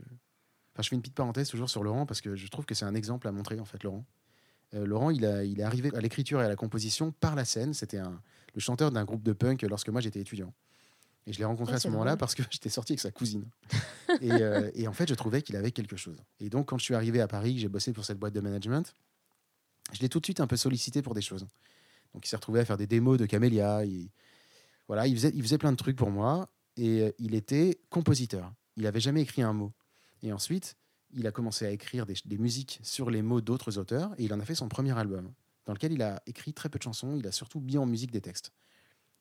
Enfin, 0.74 0.82
je 0.84 0.88
fais 0.90 0.94
une 0.96 1.02
petite 1.02 1.16
parenthèse 1.16 1.48
toujours 1.48 1.68
sur 1.68 1.82
Laurent 1.82 2.06
parce 2.06 2.20
que 2.20 2.36
je 2.36 2.46
trouve 2.48 2.64
que 2.66 2.74
c'est 2.76 2.84
un 2.84 2.94
exemple 2.94 3.26
à 3.26 3.32
montrer 3.32 3.58
en 3.58 3.64
fait, 3.64 3.82
Laurent. 3.82 4.06
Euh, 4.74 4.86
Laurent, 4.86 5.10
il, 5.10 5.24
a, 5.26 5.42
il 5.44 5.58
est 5.58 5.64
arrivé 5.64 5.90
à 5.94 6.00
l'écriture 6.00 6.40
et 6.40 6.44
à 6.44 6.48
la 6.48 6.54
composition 6.54 7.10
par 7.10 7.34
la 7.34 7.44
scène. 7.44 7.74
C'était 7.74 7.98
le 8.54 8.60
chanteur 8.60 8.92
d'un 8.92 9.04
groupe 9.04 9.24
de 9.24 9.32
punk 9.32 9.62
lorsque 9.62 9.88
moi 9.88 10.00
j'étais 10.00 10.20
étudiant. 10.20 10.54
Et 11.28 11.32
je 11.34 11.38
l'ai 11.38 11.44
rencontré 11.44 11.74
à 11.74 11.78
ce 11.78 11.88
moment-là 11.88 12.16
parce 12.16 12.34
que 12.34 12.42
j'étais 12.50 12.70
sorti 12.70 12.92
avec 12.92 13.00
sa 13.00 13.10
cousine. 13.10 13.44
et, 14.22 14.32
euh, 14.32 14.70
et 14.74 14.88
en 14.88 14.94
fait, 14.94 15.06
je 15.06 15.14
trouvais 15.14 15.42
qu'il 15.42 15.56
avait 15.56 15.72
quelque 15.72 15.96
chose. 15.96 16.16
Et 16.40 16.48
donc, 16.48 16.70
quand 16.70 16.78
je 16.78 16.84
suis 16.84 16.94
arrivé 16.94 17.20
à 17.20 17.28
Paris, 17.28 17.54
que 17.54 17.60
j'ai 17.60 17.68
bossé 17.68 17.92
pour 17.92 18.06
cette 18.06 18.18
boîte 18.18 18.32
de 18.32 18.40
management, 18.40 18.94
je 19.92 20.00
l'ai 20.00 20.08
tout 20.08 20.20
de 20.20 20.24
suite 20.24 20.40
un 20.40 20.46
peu 20.46 20.56
sollicité 20.56 21.02
pour 21.02 21.12
des 21.12 21.20
choses. 21.20 21.46
Donc, 22.14 22.24
il 22.24 22.28
s'est 22.28 22.36
retrouvé 22.36 22.60
à 22.60 22.64
faire 22.64 22.78
des 22.78 22.86
démos 22.86 23.18
de 23.18 23.26
Camélia. 23.26 23.84
Il, 23.84 24.08
voilà, 24.86 25.06
il 25.06 25.14
faisait, 25.14 25.30
il 25.34 25.42
faisait 25.42 25.58
plein 25.58 25.70
de 25.70 25.76
trucs 25.76 25.96
pour 25.96 26.10
moi. 26.10 26.48
Et 26.78 27.02
euh, 27.02 27.10
il 27.18 27.34
était 27.34 27.78
compositeur. 27.90 28.50
Il 28.78 28.84
n'avait 28.84 29.00
jamais 29.00 29.20
écrit 29.20 29.42
un 29.42 29.52
mot. 29.52 29.74
Et 30.22 30.32
ensuite, 30.32 30.76
il 31.12 31.26
a 31.26 31.30
commencé 31.30 31.66
à 31.66 31.70
écrire 31.70 32.06
des, 32.06 32.14
des 32.24 32.38
musiques 32.38 32.80
sur 32.82 33.10
les 33.10 33.20
mots 33.20 33.42
d'autres 33.42 33.76
auteurs. 33.76 34.14
Et 34.16 34.24
il 34.24 34.32
en 34.32 34.40
a 34.40 34.46
fait 34.46 34.54
son 34.54 34.70
premier 34.70 34.96
album, 34.96 35.30
dans 35.66 35.74
lequel 35.74 35.92
il 35.92 36.00
a 36.00 36.22
écrit 36.26 36.54
très 36.54 36.70
peu 36.70 36.78
de 36.78 36.84
chansons. 36.84 37.16
Il 37.18 37.26
a 37.26 37.32
surtout 37.32 37.60
mis 37.60 37.76
en 37.76 37.84
musique 37.84 38.12
des 38.12 38.22
textes. 38.22 38.50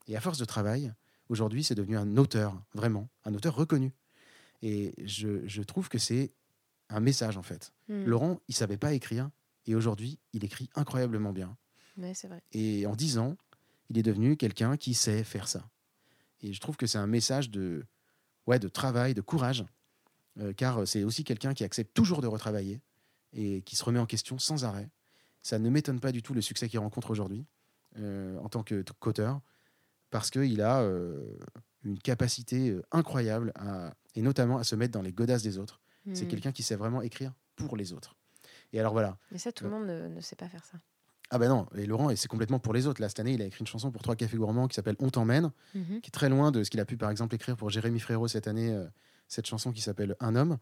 Et 0.08 0.15
à 0.15 0.22
force 0.22 0.38
de 0.38 0.46
travail, 0.46 0.93
aujourd'hui, 1.29 1.63
c'est 1.63 1.75
devenu 1.75 1.97
un 1.97 2.17
auteur, 2.17 2.61
vraiment, 2.73 3.09
un 3.25 3.33
auteur 3.33 3.55
reconnu. 3.55 3.93
Et 4.61 4.93
je, 5.05 5.47
je 5.47 5.61
trouve 5.61 5.89
que 5.89 5.97
c'est 5.97 6.31
un 6.89 6.99
message, 6.99 7.37
en 7.37 7.43
fait. 7.43 7.73
Hmm. 7.87 8.05
Laurent, 8.05 8.39
il 8.47 8.55
savait 8.55 8.77
pas 8.77 8.93
écrire. 8.93 9.29
Et 9.65 9.75
aujourd'hui, 9.75 10.19
il 10.33 10.45
écrit 10.45 10.69
incroyablement 10.75 11.33
bien. 11.33 11.57
Ouais, 11.97 12.13
vrai. 12.23 12.41
Et 12.53 12.85
en 12.85 12.95
10 12.95 13.17
ans, 13.17 13.35
il 13.89 13.97
est 13.97 14.03
devenu 14.03 14.37
quelqu'un 14.37 14.77
qui 14.77 14.93
sait 14.93 15.23
faire 15.23 15.47
ça. 15.47 15.69
Et 16.41 16.53
je 16.53 16.59
trouve 16.59 16.77
que 16.77 16.87
c'est 16.87 16.97
un 16.97 17.07
message 17.07 17.49
de, 17.49 17.85
ouais, 18.45 18.59
de 18.59 18.67
travail, 18.67 19.13
de 19.13 19.21
courage, 19.21 19.65
euh, 20.39 20.53
car 20.53 20.87
c'est 20.87 21.03
aussi 21.03 21.23
quelqu'un 21.23 21.53
qui 21.53 21.63
accepte 21.63 21.93
toujours 21.93 22.21
de 22.21 22.27
retravailler 22.27 22.81
et 23.33 23.61
qui 23.63 23.75
se 23.75 23.83
remet 23.83 23.99
en 23.99 24.05
question 24.05 24.39
sans 24.39 24.63
arrêt. 24.63 24.89
ça 25.41 25.59
ne 25.59 25.69
m'étonne 25.69 25.99
pas 25.99 26.11
du 26.11 26.21
tout 26.21 26.33
le 26.33 26.41
succès 26.41 26.69
qu'il 26.69 26.79
rencontre 26.79 27.11
aujourd'hui 27.11 27.45
euh, 27.97 28.37
en 28.39 28.49
tant 28.49 28.63
qu'auteur, 28.63 29.41
parce 30.10 30.30
qu'il 30.32 30.62
a 30.62 30.82
euh, 30.82 31.36
une 31.84 31.98
capacité 32.00 32.70
euh, 32.70 32.82
incroyable, 32.91 33.52
à, 33.56 33.93
et 34.15 34.22
notamment 34.22 34.58
à 34.58 34.63
se 34.63 34.76
mettre 34.76 34.93
dans 34.93 35.02
les 35.02 35.12
godasses 35.13 35.43
des 35.43 35.58
autres. 35.58 35.82
C'est 36.13 36.26
Hmm. 36.26 36.28
quelqu'un 36.30 36.52
qui 36.54 36.63
sait 36.63 36.76
vraiment 36.78 37.02
écrire 37.02 37.34
pour 37.58 37.76
les 37.76 37.91
autres. 37.91 38.15
Et 38.72 38.80
alors 38.80 38.93
voilà. 38.93 39.17
Mais 39.32 39.38
ça, 39.38 39.52
tout 39.52 39.65
le 39.65 39.70
monde 39.70 39.86
ne, 39.88 40.08
ne 40.08 40.22
sait 40.22 40.36
pas 40.38 40.48
faire 40.48 40.63
ça. 40.63 40.78
Ah 41.30 41.38
bah 41.38 41.50
non, 41.50 41.67
et 41.76 41.86
Laurent, 41.86 42.10
et 42.10 42.15
c'est 42.15 42.30
complètement 42.30 42.60
pour 42.60 42.74
les 42.74 42.88
autres. 42.88 43.02
Là, 43.02 43.10
cette 43.10 43.20
année, 43.20 43.34
il 43.34 43.41
a 43.41 43.46
écrit 43.46 43.60
une 43.60 43.67
chanson 43.67 43.91
pour 43.91 44.02
Trois 44.02 44.15
Cafés 44.15 44.38
Gourmands 44.38 44.70
qui 44.70 44.76
s'appelle 44.76 44.96
On 45.00 45.10
t'emmène, 45.10 45.52
Mhm. 45.76 46.00
qui 46.00 46.08
est 46.08 46.12
très 46.12 46.30
loin 46.30 46.52
de 46.52 46.63
ce 46.63 46.70
qu'il 46.70 46.80
a 46.80 46.86
pu, 46.86 46.96
par 46.96 47.10
exemple, 47.12 47.36
écrire 47.36 47.58
pour 47.58 47.70
Jérémy 47.70 48.00
Frérot 48.00 48.30
cette 48.30 48.48
année, 48.48 48.74
euh, 48.74 48.86
cette 49.28 49.46
chanson 49.46 49.74
qui 49.74 49.82
s'appelle 49.82 50.15
Un 50.22 50.36
homme. 50.38 50.58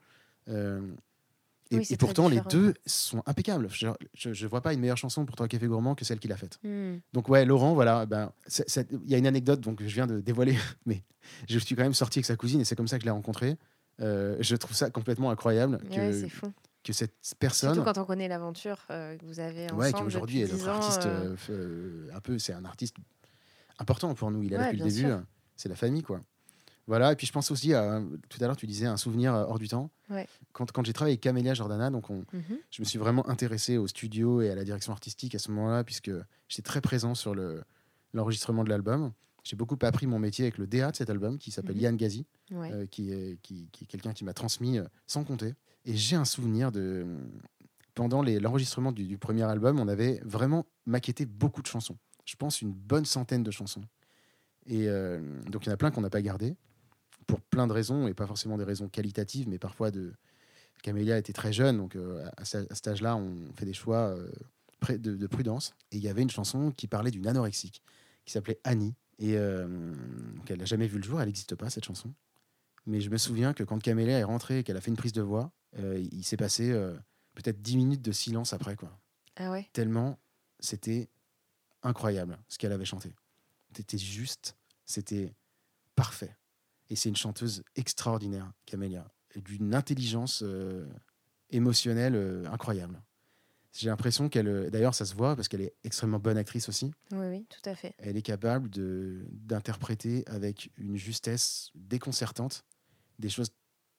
Euh, 0.47 0.81
et, 1.71 1.77
Oui, 1.77 1.87
pourtant, 1.97 2.27
les 2.29 2.41
deux 2.49 2.73
sont 2.85 3.23
impeccables. 3.25 3.67
Je, 3.71 3.87
je, 4.13 4.33
je 4.33 4.47
vois 4.47 4.61
pas 4.61 4.73
une 4.73 4.79
meilleure 4.79 4.97
chanson 4.97 5.25
pour 5.25 5.35
Trois 5.35 5.47
Cafés 5.47 5.67
Gourmands 5.67 5.95
que 5.95 6.05
celle 6.05 6.19
qu'il 6.19 6.31
a 6.31 6.37
faite. 6.37 6.59
Hmm. 6.63 6.97
Donc 7.13 7.27
ouais, 7.29 7.43
Laurent, 7.45 7.73
voilà, 7.73 8.05
ben, 8.05 8.31
il 8.91 9.09
y 9.09 9.15
a 9.15 9.17
une 9.17 9.27
anecdote 9.27 9.61
donc 9.61 9.81
je 9.81 9.93
viens 9.93 10.07
de 10.07 10.19
dévoiler, 10.21 10.55
mais 10.85 11.03
je 11.49 11.57
suis 11.59 11.75
quand 11.75 11.83
même 11.83 11.93
sorti 11.93 12.19
avec 12.19 12.25
sa 12.25 12.35
cousine 12.35 12.61
et 12.61 12.65
c'est 12.65 12.75
comme 12.75 12.87
ça 12.87 12.97
que 12.97 13.01
je 13.01 13.05
l'ai 13.05 13.11
rencontré. 13.11 13.57
Euh, 14.01 14.35
je 14.41 14.55
trouve 14.55 14.75
ça 14.75 14.89
complètement 14.89 15.31
incroyable 15.31 15.79
que, 15.89 15.95
Ouais, 16.21 16.29
fou. 16.29 16.51
que 16.83 16.91
cette 16.93 17.15
personne, 17.39 17.73
Surtout 17.73 17.89
quand 17.93 17.99
on 18.01 18.05
connaît 18.05 18.27
l'aventure 18.27 18.85
euh, 18.91 19.15
que 19.17 19.25
vous 19.25 19.39
avez 19.39 19.65
ensemble 19.65 19.81
ouais, 19.81 19.93
qui 19.93 20.03
aujourd'hui 20.03 20.41
est 20.41 20.51
notre 20.51 20.57
10 20.57 20.67
ans, 20.67 20.71
artiste, 20.73 21.05
euh, 21.05 21.35
euh, 21.49 22.09
f- 22.11 22.15
un 22.15 22.19
peu, 22.19 22.37
c'est 22.37 22.53
un 22.53 22.65
artiste 22.65 22.97
important 23.79 24.13
pour 24.13 24.31
nous. 24.31 24.43
Il 24.43 24.53
est 24.53 24.57
là 24.57 24.63
Ouais, 24.65 24.73
depuis 24.73 24.83
le 24.83 24.89
début, 24.91 25.13
c'est 25.55 25.69
la 25.69 25.75
famille 25.75 26.03
quoi. 26.03 26.21
Voilà, 26.87 27.11
et 27.11 27.15
puis 27.15 27.25
je 27.25 27.31
pense 27.31 27.49
aussi 27.49 27.73
à 27.73 27.99
tout 28.29 28.37
à 28.43 28.45
l'heure 28.47 28.55
tu 28.57 28.67
disais 28.67 28.85
un 28.85 28.97
souvenir 28.97 29.33
euh, 29.33 29.45
hors 29.45 29.57
du 29.57 29.67
temps. 29.67 29.89
Ouais. 30.09 30.27
Quand, 30.53 30.71
quand 30.71 30.85
j'ai 30.85 30.93
travaillé 30.93 31.13
avec 31.13 31.21
Camélia 31.21 31.53
Jordana, 31.55 31.89
donc 31.89 32.09
on, 32.11 32.23
mhm. 32.31 32.57
je 32.69 32.81
me 32.81 32.85
suis 32.85 32.99
vraiment 32.99 33.27
intéressé 33.27 33.77
au 33.77 33.87
studio 33.87 34.41
et 34.41 34.51
à 34.51 34.55
la 34.55 34.63
direction 34.63 34.91
artistique 34.93 35.33
à 35.33 35.39
ce 35.39 35.49
moment-là, 35.51 35.83
puisque 35.83 36.11
j'étais 36.47 36.61
très 36.61 36.81
présent 36.81 37.15
sur 37.15 37.33
le- 37.33 37.63
l'enregistrement 38.13 38.63
de 38.63 38.69
l'album. 38.69 39.11
J'ai 39.43 39.55
beaucoup 39.55 39.77
appris 39.81 40.07
mon 40.07 40.19
métier 40.19 40.45
avec 40.45 40.57
le 40.57 40.65
DA 40.67 40.91
de 40.91 40.95
cet 40.95 41.09
album, 41.09 41.37
qui 41.39 41.51
s'appelle 41.51 41.75
Mhm. 41.75 41.81
Yann 41.81 41.97
Gazi, 41.97 42.25
Ouais. 42.51 42.71
euh, 42.71 42.85
qui 42.85 43.11
est, 43.11 43.39
qui, 43.41 43.67
qui 43.71 43.83
est 43.83 43.87
quelqu'un 43.87 44.13
qui 44.13 44.23
m'a 44.23 44.33
transmis 44.33 44.77
euh, 44.79 44.85
sans 45.07 45.23
compter. 45.23 45.53
Et 45.85 45.95
j'ai 45.95 46.15
un 46.15 46.25
souvenir 46.25 46.71
de. 46.71 47.05
Pendant 47.95 48.21
l'enregistrement 48.23 48.91
du, 48.91 49.05
du 49.07 49.17
premier 49.17 49.43
album, 49.43 49.79
on 49.79 49.87
avait 49.87 50.19
vraiment 50.25 50.65
maquetté 50.85 51.25
beaucoup 51.25 51.61
de 51.61 51.67
chansons. 51.67 51.97
Je 52.25 52.35
pense 52.35 52.61
une 52.61 52.73
bonne 52.73 53.05
centaine 53.05 53.41
de 53.43 53.51
chansons. 53.51 53.83
Et 54.65 54.87
euh, 54.89 55.19
donc 55.49 55.65
il 55.65 55.67
y 55.67 55.71
en 55.71 55.73
a 55.73 55.77
plein 55.77 55.91
qu'on 55.91 56.01
n'a 56.01 56.09
pas 56.09 56.21
gardé, 56.21 56.55
pour 57.27 57.41
plein 57.41 57.67
de 57.67 57.73
raisons, 57.73 58.07
et 58.07 58.13
pas 58.13 58.27
forcément 58.27 58.57
des 58.57 58.63
raisons 58.63 58.87
qualitatives, 58.89 59.47
mais 59.49 59.59
parfois 59.59 59.91
de. 59.91 60.13
Camélia 60.83 61.17
était 61.17 61.33
très 61.33 61.51
jeune, 61.51 61.77
donc 61.77 61.95
euh, 61.95 62.27
à, 62.37 62.45
ce- 62.45 62.71
à 62.71 62.75
cet 62.75 62.87
âge-là, 62.87 63.15
on 63.15 63.51
fait 63.55 63.65
des 63.65 63.73
choix 63.73 64.09
euh, 64.09 64.29
de, 64.89 65.15
de 65.15 65.27
prudence. 65.27 65.73
Et 65.91 65.97
il 65.97 66.03
y 66.03 66.09
avait 66.09 66.21
une 66.21 66.29
chanson 66.29 66.71
qui 66.71 66.85
parlait 66.87 67.09
d'une 67.09 67.25
anorexique, 67.25 67.81
qui 68.25 68.33
s'appelait 68.33 68.59
Annie. 68.63 68.93
Et 69.17 69.35
euh, 69.37 69.65
donc 70.35 70.51
elle 70.51 70.59
n'a 70.59 70.65
jamais 70.65 70.85
vu 70.87 70.97
le 70.97 71.03
jour, 71.03 71.19
elle 71.19 71.25
n'existe 71.27 71.55
pas, 71.55 71.71
cette 71.71 71.85
chanson. 71.85 72.13
Mais 72.85 73.01
je 73.01 73.09
me 73.09 73.17
souviens 73.17 73.53
que 73.53 73.63
quand 73.63 73.81
Camélia 73.81 74.19
est 74.19 74.23
rentrée 74.23 74.59
et 74.59 74.63
qu'elle 74.63 74.77
a 74.77 74.81
fait 74.81 74.91
une 74.91 74.97
prise 74.97 75.13
de 75.13 75.23
voix, 75.23 75.51
euh, 75.79 75.97
il 76.11 76.23
s'est 76.23 76.37
passé 76.37 76.71
peut-être 77.33 77.61
10 77.63 77.77
minutes 77.77 78.03
de 78.03 78.11
silence 78.11 78.53
après, 78.53 78.75
quoi. 78.75 78.95
Ah 79.37 79.49
ouais. 79.49 79.67
Tellement 79.73 80.19
c'était 80.59 81.09
incroyable 81.81 82.37
ce 82.47 82.59
qu'elle 82.59 82.71
avait 82.73 82.85
chanté. 82.85 83.15
C'était 83.75 83.97
juste, 83.97 84.55
c'était 84.85 85.33
parfait. 85.95 86.35
Et 86.89 86.95
c'est 86.95 87.09
une 87.09 87.15
chanteuse 87.15 87.63
extraordinaire, 87.75 88.51
Camélia, 88.65 89.07
d'une 89.35 89.73
intelligence 89.73 90.41
euh, 90.43 90.85
émotionnelle 91.49 92.15
euh, 92.15 92.45
incroyable. 92.51 93.01
J'ai 93.73 93.89
l'impression 93.89 94.29
qu'elle, 94.29 94.47
euh, 94.47 94.69
d'ailleurs, 94.69 94.95
ça 94.95 95.03
se 95.05 95.15
voit 95.15 95.35
parce 95.35 95.47
qu'elle 95.47 95.61
est 95.61 95.73
extrêmement 95.83 96.19
bonne 96.19 96.37
actrice 96.37 96.69
aussi. 96.69 96.93
Oui, 97.11 97.27
oui, 97.27 97.45
tout 97.49 97.69
à 97.69 97.75
fait. 97.75 97.93
Elle 97.97 98.15
est 98.17 98.21
capable 98.21 98.69
de 98.69 99.25
d'interpréter 99.31 100.23
avec 100.27 100.71
une 100.77 100.95
justesse 100.95 101.71
déconcertante 101.75 102.63
des 103.19 103.29
choses 103.29 103.49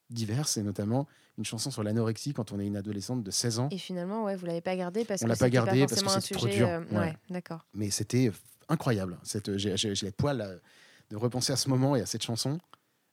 diverses 0.08 0.56
et 0.56 0.62
notamment 0.62 1.06
une 1.36 1.44
chanson 1.44 1.70
sur 1.70 1.82
l'anorexie 1.82 2.32
quand 2.32 2.52
on 2.52 2.60
est 2.60 2.66
une 2.66 2.76
adolescente 2.76 3.22
de 3.24 3.30
16 3.30 3.58
ans. 3.58 3.68
Et 3.70 3.78
finalement, 3.78 4.24
ouais, 4.24 4.36
vous 4.36 4.46
l'avez 4.46 4.60
pas 4.60 4.76
gardé 4.76 5.04
parce 5.04 5.20
On 5.22 5.24
que 5.24 5.30
l'a 5.30 5.34
pas 5.36 5.46
c'était 5.46 5.50
gardé 5.50 5.80
parce 5.80 5.94
que 5.94 5.96
forcément 6.06 6.16
un 6.16 6.20
c'était 6.20 6.34
trop 6.36 6.46
sujet, 6.46 6.58
dur. 6.58 6.68
euh, 6.68 6.84
Ouais. 6.92 6.98
ouais, 6.98 7.16
d'accord. 7.30 7.66
Mais 7.74 7.90
c'était 7.90 8.30
incroyable. 8.68 9.18
Cette, 9.24 9.56
j'ai, 9.58 9.76
j'ai- 9.76 9.94
j'ai 9.94 10.06
les 10.06 10.12
poils 10.12 10.36
là, 10.38 10.52
de 11.10 11.16
repenser 11.16 11.52
à 11.52 11.56
ce 11.56 11.68
moment 11.68 11.96
et 11.96 12.00
à 12.00 12.06
cette 12.06 12.22
chanson. 12.22 12.58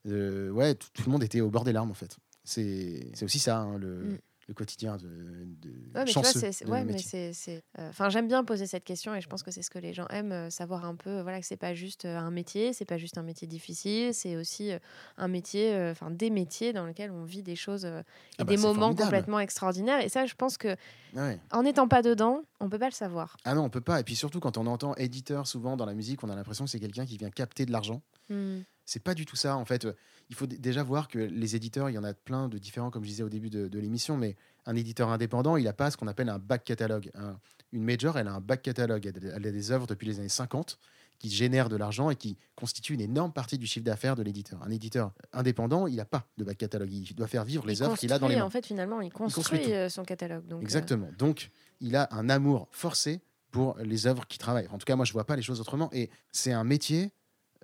Euh, 0.07 0.49
ouais, 0.51 0.75
tout, 0.75 0.87
tout 0.93 1.03
le 1.05 1.11
monde 1.11 1.23
était 1.23 1.41
au 1.41 1.49
bord 1.49 1.63
des 1.63 1.71
larmes 1.73 1.91
en 1.91 1.95
fait. 1.95 2.17
C'est, 2.43 3.09
c'est 3.13 3.23
aussi 3.25 3.39
ça, 3.39 3.59
hein, 3.59 3.77
le, 3.77 3.95
Mm. 4.03 4.17
le 4.49 4.53
quotidien 4.53 4.97
de, 4.97 5.07
de 5.07 5.69
Ouais, 5.69 6.03
mais 6.03 6.05
tu 6.05 6.19
vois, 6.19 6.23
chanceux 6.23 6.51
c'est, 6.51 7.63
euh, 7.79 7.89
enfin, 7.89 8.09
j'aime 8.09 8.27
bien 8.27 8.43
poser 8.43 8.67
cette 8.67 8.83
question 8.83 9.15
et 9.15 9.21
je 9.21 9.29
pense 9.29 9.43
que 9.43 9.51
c'est 9.51 9.61
ce 9.61 9.69
que 9.69 9.79
les 9.79 9.93
gens 9.93 10.05
aiment, 10.09 10.33
euh, 10.33 10.49
savoir 10.49 10.83
un 10.83 10.95
peu, 10.95 11.21
voilà, 11.21 11.39
que 11.39 11.45
c'est 11.45 11.55
pas 11.55 11.73
juste 11.73 12.03
un 12.03 12.31
métier, 12.31 12.73
c'est 12.73 12.83
pas 12.83 12.97
juste 12.97 13.17
un 13.17 13.23
métier 13.23 13.47
difficile, 13.47 14.13
c'est 14.13 14.35
aussi 14.35 14.71
un 15.15 15.27
métier, 15.29 15.73
enfin, 15.91 16.11
des 16.11 16.29
métiers 16.29 16.73
dans 16.73 16.85
lesquels 16.85 17.11
on 17.11 17.23
vit 17.23 17.43
des 17.43 17.55
choses 17.55 17.85
et 17.85 17.89
Ah 17.89 18.03
bah, 18.39 18.43
des 18.43 18.57
moments 18.57 18.73
formidable. 18.81 19.03
complètement 19.05 19.39
extraordinaires. 19.39 20.03
Et 20.03 20.09
ça, 20.09 20.25
je 20.25 20.33
pense 20.35 20.57
que 20.57 20.75
Ouais. 21.15 21.39
en 21.51 21.63
n'étant 21.63 21.87
pas 21.87 22.01
dedans, 22.01 22.41
on 22.59 22.67
peut 22.69 22.79
pas 22.79 22.89
le 22.89 22.93
savoir. 22.93 23.37
Ah 23.45 23.53
non, 23.55 23.63
on 23.63 23.69
peut 23.69 23.79
pas. 23.79 24.01
Et 24.01 24.03
puis 24.03 24.15
surtout, 24.17 24.41
quand 24.41 24.57
on 24.57 24.65
entend 24.67 24.95
éditeur 24.95 25.47
souvent 25.47 25.77
dans 25.77 25.85
la 25.85 25.93
musique, 25.93 26.23
on 26.25 26.29
a 26.29 26.35
l'impression 26.35 26.65
que 26.65 26.71
c'est 26.71 26.79
quelqu'un 26.81 27.05
qui 27.05 27.17
vient 27.17 27.29
capter 27.29 27.65
de 27.65 27.71
l'argent. 27.71 28.01
Hmm. 28.29 28.59
C'est 28.85 29.01
pas 29.03 29.13
du 29.13 29.25
tout 29.25 29.35
ça. 29.35 29.55
En 29.57 29.65
fait, 29.65 29.87
il 30.29 30.35
faut 30.35 30.45
déjà 30.47 30.83
voir 30.83 31.07
que 31.07 31.19
les 31.19 31.55
éditeurs, 31.55 31.89
il 31.89 31.93
y 31.93 31.97
en 31.97 32.03
a 32.03 32.13
plein 32.13 32.47
de 32.49 32.57
différents, 32.57 32.89
comme 32.91 33.03
je 33.03 33.09
disais 33.09 33.23
au 33.23 33.29
début 33.29 33.49
de, 33.49 33.67
de 33.67 33.79
l'émission, 33.79 34.17
mais 34.17 34.35
un 34.65 34.75
éditeur 34.75 35.09
indépendant, 35.09 35.57
il 35.57 35.63
n'a 35.65 35.73
pas 35.73 35.91
ce 35.91 35.97
qu'on 35.97 36.07
appelle 36.07 36.29
un 36.29 36.39
back 36.39 36.63
catalogue. 36.63 37.09
Un- 37.15 37.37
une 37.71 37.83
major, 37.83 38.17
elle 38.19 38.27
a 38.27 38.33
un 38.33 38.41
back 38.41 38.61
catalogue. 38.61 39.05
Elle, 39.05 39.33
elle 39.35 39.47
a 39.47 39.51
des 39.51 39.71
œuvres 39.71 39.87
depuis 39.87 40.05
les 40.07 40.19
années 40.19 40.29
50 40.29 40.77
qui 41.19 41.29
génèrent 41.29 41.69
de 41.69 41.75
l'argent 41.77 42.09
et 42.09 42.15
qui 42.15 42.37
constituent 42.55 42.93
une 42.95 43.01
énorme 43.01 43.31
partie 43.31 43.57
du 43.57 43.65
chiffre 43.65 43.85
d'affaires 43.85 44.15
de 44.15 44.23
l'éditeur. 44.23 44.61
Un 44.63 44.69
éditeur 44.71 45.13
indépendant, 45.31 45.87
il 45.87 45.95
n'a 45.95 46.05
pas 46.05 46.27
de 46.37 46.43
back 46.43 46.57
catalogue. 46.57 46.91
Il 46.91 47.15
doit 47.15 47.27
faire 47.27 47.45
vivre 47.45 47.65
les 47.65 47.81
œuvres 47.81 47.97
qu'il 47.97 48.11
a 48.11 48.19
dans 48.19 48.27
les 48.27 48.35
mains. 48.35 48.43
En 48.45 48.49
fait, 48.49 48.65
finalement, 48.65 48.99
il 49.01 49.11
construit, 49.11 49.73
euh, 49.73 49.89
son 49.89 50.03
catalogue. 50.03 50.45
Donc, 50.47 50.59
euh, 50.59 50.63
Exactement. 50.63 51.09
Donc, 51.17 51.49
il 51.79 51.95
a 51.95 52.09
un 52.11 52.29
amour 52.29 52.67
forcé 52.71 53.21
pour 53.51 53.77
les 53.79 54.05
œuvres 54.07 54.27
qu'il 54.27 54.39
travaille. 54.39 54.67
En 54.69 54.77
tout 54.77 54.85
cas, 54.85 54.95
moi, 54.95 55.05
je 55.05 55.13
vois 55.13 55.25
pas 55.25 55.35
les 55.35 55.41
choses 55.41 55.61
autrement. 55.61 55.89
Et 55.93 56.09
c'est 56.31 56.51
un 56.51 56.63
métier 56.63 57.11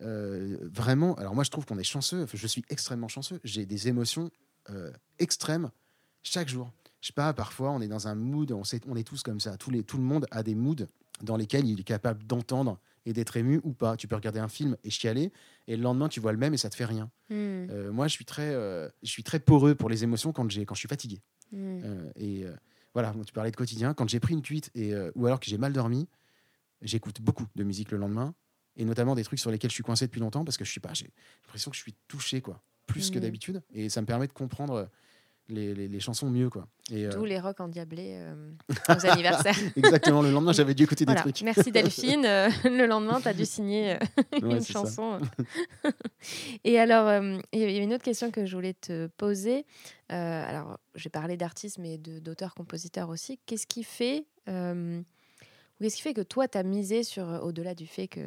euh, 0.02 0.58
vraiment. 0.62 1.16
Alors, 1.16 1.36
moi, 1.36 1.44
je 1.44 1.50
trouve 1.52 1.66
qu'on 1.66 1.78
est 1.78 1.84
chanceux. 1.84 2.26
Je 2.34 2.48
suis 2.48 2.64
extrêmement 2.70 3.08
chanceux. 3.08 3.40
J'ai 3.44 3.66
des 3.66 3.88
émotions 3.88 4.32
euh, 4.70 4.92
extrêmes 5.20 5.72
chaque 6.24 6.50
jour. 6.50 6.72
Je 7.02 7.08
sais 7.08 7.14
pas, 7.14 7.34
parfois, 7.34 7.72
on 7.72 7.82
est 7.82 7.88
dans 7.88 8.08
un 8.08 8.16
mood, 8.16 8.52
on, 8.52 8.64
sait, 8.64 8.82
on 8.88 8.96
est 8.96 9.04
tous 9.08 9.24
comme 9.24 9.40
ça. 9.40 9.58
Tous 9.58 9.72
les, 9.72 9.84
tout 9.84 9.98
le 9.98 10.04
monde 10.04 10.26
a 10.32 10.44
des 10.44 10.56
moods 10.56 10.88
dans 11.22 11.38
lesquels 11.38 11.66
il 11.66 11.80
est 11.80 11.84
capable 11.84 12.26
d'entendre 12.26 12.78
et 13.06 13.14
d'être 13.14 13.38
ému 13.38 13.62
ou 13.64 13.72
pas. 13.74 13.96
Tu 13.96 14.08
peux 14.08 14.16
regarder 14.16 14.40
un 14.40 14.50
film 14.50 14.76
et 14.84 14.90
chialer, 14.90 15.32
et 15.68 15.78
le 15.78 15.82
lendemain, 15.84 16.10
tu 16.10 16.20
vois 16.20 16.34
le 16.34 16.38
même 16.38 16.54
et 16.54 16.58
ça 16.58 16.70
te 16.70 16.76
fait 16.76 16.86
rien. 16.86 17.10
hmm, 17.30 17.34
Euh, 17.70 17.92
moi, 17.92 18.08
je 18.08 18.14
suis, 18.14 18.26
très, 18.26 18.52
je 18.52 19.10
suis 19.10 19.24
très 19.24 19.40
poreux 19.40 19.76
pour 19.76 19.90
les 19.90 20.04
émotions 20.04 20.34
quand, 20.34 20.44
quand 20.44 20.76
je 20.76 20.80
suis 20.80 20.90
fatigué. 20.90 21.22
hmm. 21.52 22.12
Et 22.18 22.46
voilà, 22.94 23.14
tu 23.26 23.32
parlais 23.34 23.52
de 23.52 23.56
quotidien. 23.56 23.94
Quand 23.94 24.10
j'ai 24.10 24.20
pris 24.20 24.34
une 24.34 24.42
cuite 24.42 24.70
et, 24.76 24.94
ou 25.16 25.26
alors 25.26 25.40
que 25.40 25.46
j'ai 25.46 25.58
mal 25.58 25.72
dormi, 25.72 26.08
j'écoute 26.82 27.22
beaucoup 27.22 27.46
de 27.56 27.64
musique 27.64 27.92
le 27.92 27.98
lendemain. 27.98 28.34
Et 28.80 28.86
notamment 28.86 29.14
des 29.14 29.24
trucs 29.24 29.40
sur 29.40 29.52
lesquels 29.52 29.70
je 29.70 29.76
suis 29.76 29.84
coincé 29.84 30.08
depuis 30.08 30.22
longtemps 30.22 30.44
parce 30.46 30.58
que 30.58 30.66
je 30.66 30.72
suis 30.72 30.80
pas. 30.80 30.94
J'ai 30.94 31.12
l'impression 31.46 31.70
que 31.70 31.78
je 31.78 31.82
suis 31.82 31.94
touché, 32.08 32.42
quoi. 32.42 32.62
Plus 32.88 33.12
que 33.12 33.18
Mhm. 33.18 33.22
d'habitude. 33.22 33.62
Et 33.74 33.90
ça 33.90 34.02
me 34.02 34.08
permet 34.08 34.26
de 34.26 34.32
comprendre 34.34 34.74
euh, 34.74 34.86
les, 35.50 35.76
les- 35.76 35.88
les 35.88 36.00
chansons 36.00 36.30
mieux, 36.30 36.50
quoi. 36.50 36.68
Et, 36.92 37.06
euh, 37.06 37.26
les 37.26 37.40
rocs 37.40 37.60
endiablés 37.60 38.14
euh, 38.16 38.52
aux 38.90 39.06
anniversaires. 39.06 39.56
exactement, 39.76 40.22
le 40.22 40.32
lendemain, 40.32 40.54
j'avais 40.54 40.74
dû 40.74 40.84
écouter 40.84 41.04
Voilà. 41.06 41.22
des 41.24 41.32
trucs. 41.34 41.44
Merci 41.44 41.72
Delphine. 41.74 42.26
Euh, 42.26 42.50
le 42.64 42.86
lendemain, 42.88 43.20
tu 43.22 43.28
as 43.28 43.34
dû 43.34 43.46
signer 43.46 43.94
euh, 43.96 43.98
Ouais, 44.42 44.58
une 44.58 44.64
chanson. 44.66 45.20
Et 46.64 46.80
alors, 46.80 47.10
il 47.52 47.60
y 47.60 47.64
a 47.66 47.82
une 47.84 47.94
autre 47.94 48.04
question 48.04 48.32
que 48.32 48.46
je 48.46 48.56
voulais 48.56 48.74
te 48.74 49.08
poser. 49.18 49.66
Alors, 50.08 50.80
j'ai 50.96 51.10
parlé 51.10 51.36
d'artistes, 51.38 51.78
mais 51.80 51.98
d'auteurs-compositeurs 51.98 53.10
aussi. 53.10 53.40
Qu'est-ce 53.46 53.68
qui 53.68 53.84
fait. 53.84 54.26
Euh, 55.82 55.84
Qu'est-ce 55.84 55.96
qui 55.98 56.02
fait 56.02 56.14
que 56.14 56.22
toi, 56.22 56.48
tu 56.48 56.58
as 56.58 56.64
misé 56.64 57.04
sur, 57.04 57.28
euh, 57.30 57.40
au-delà 57.40 57.76
du 57.76 57.88
fait 57.88 58.08
que 58.08 58.22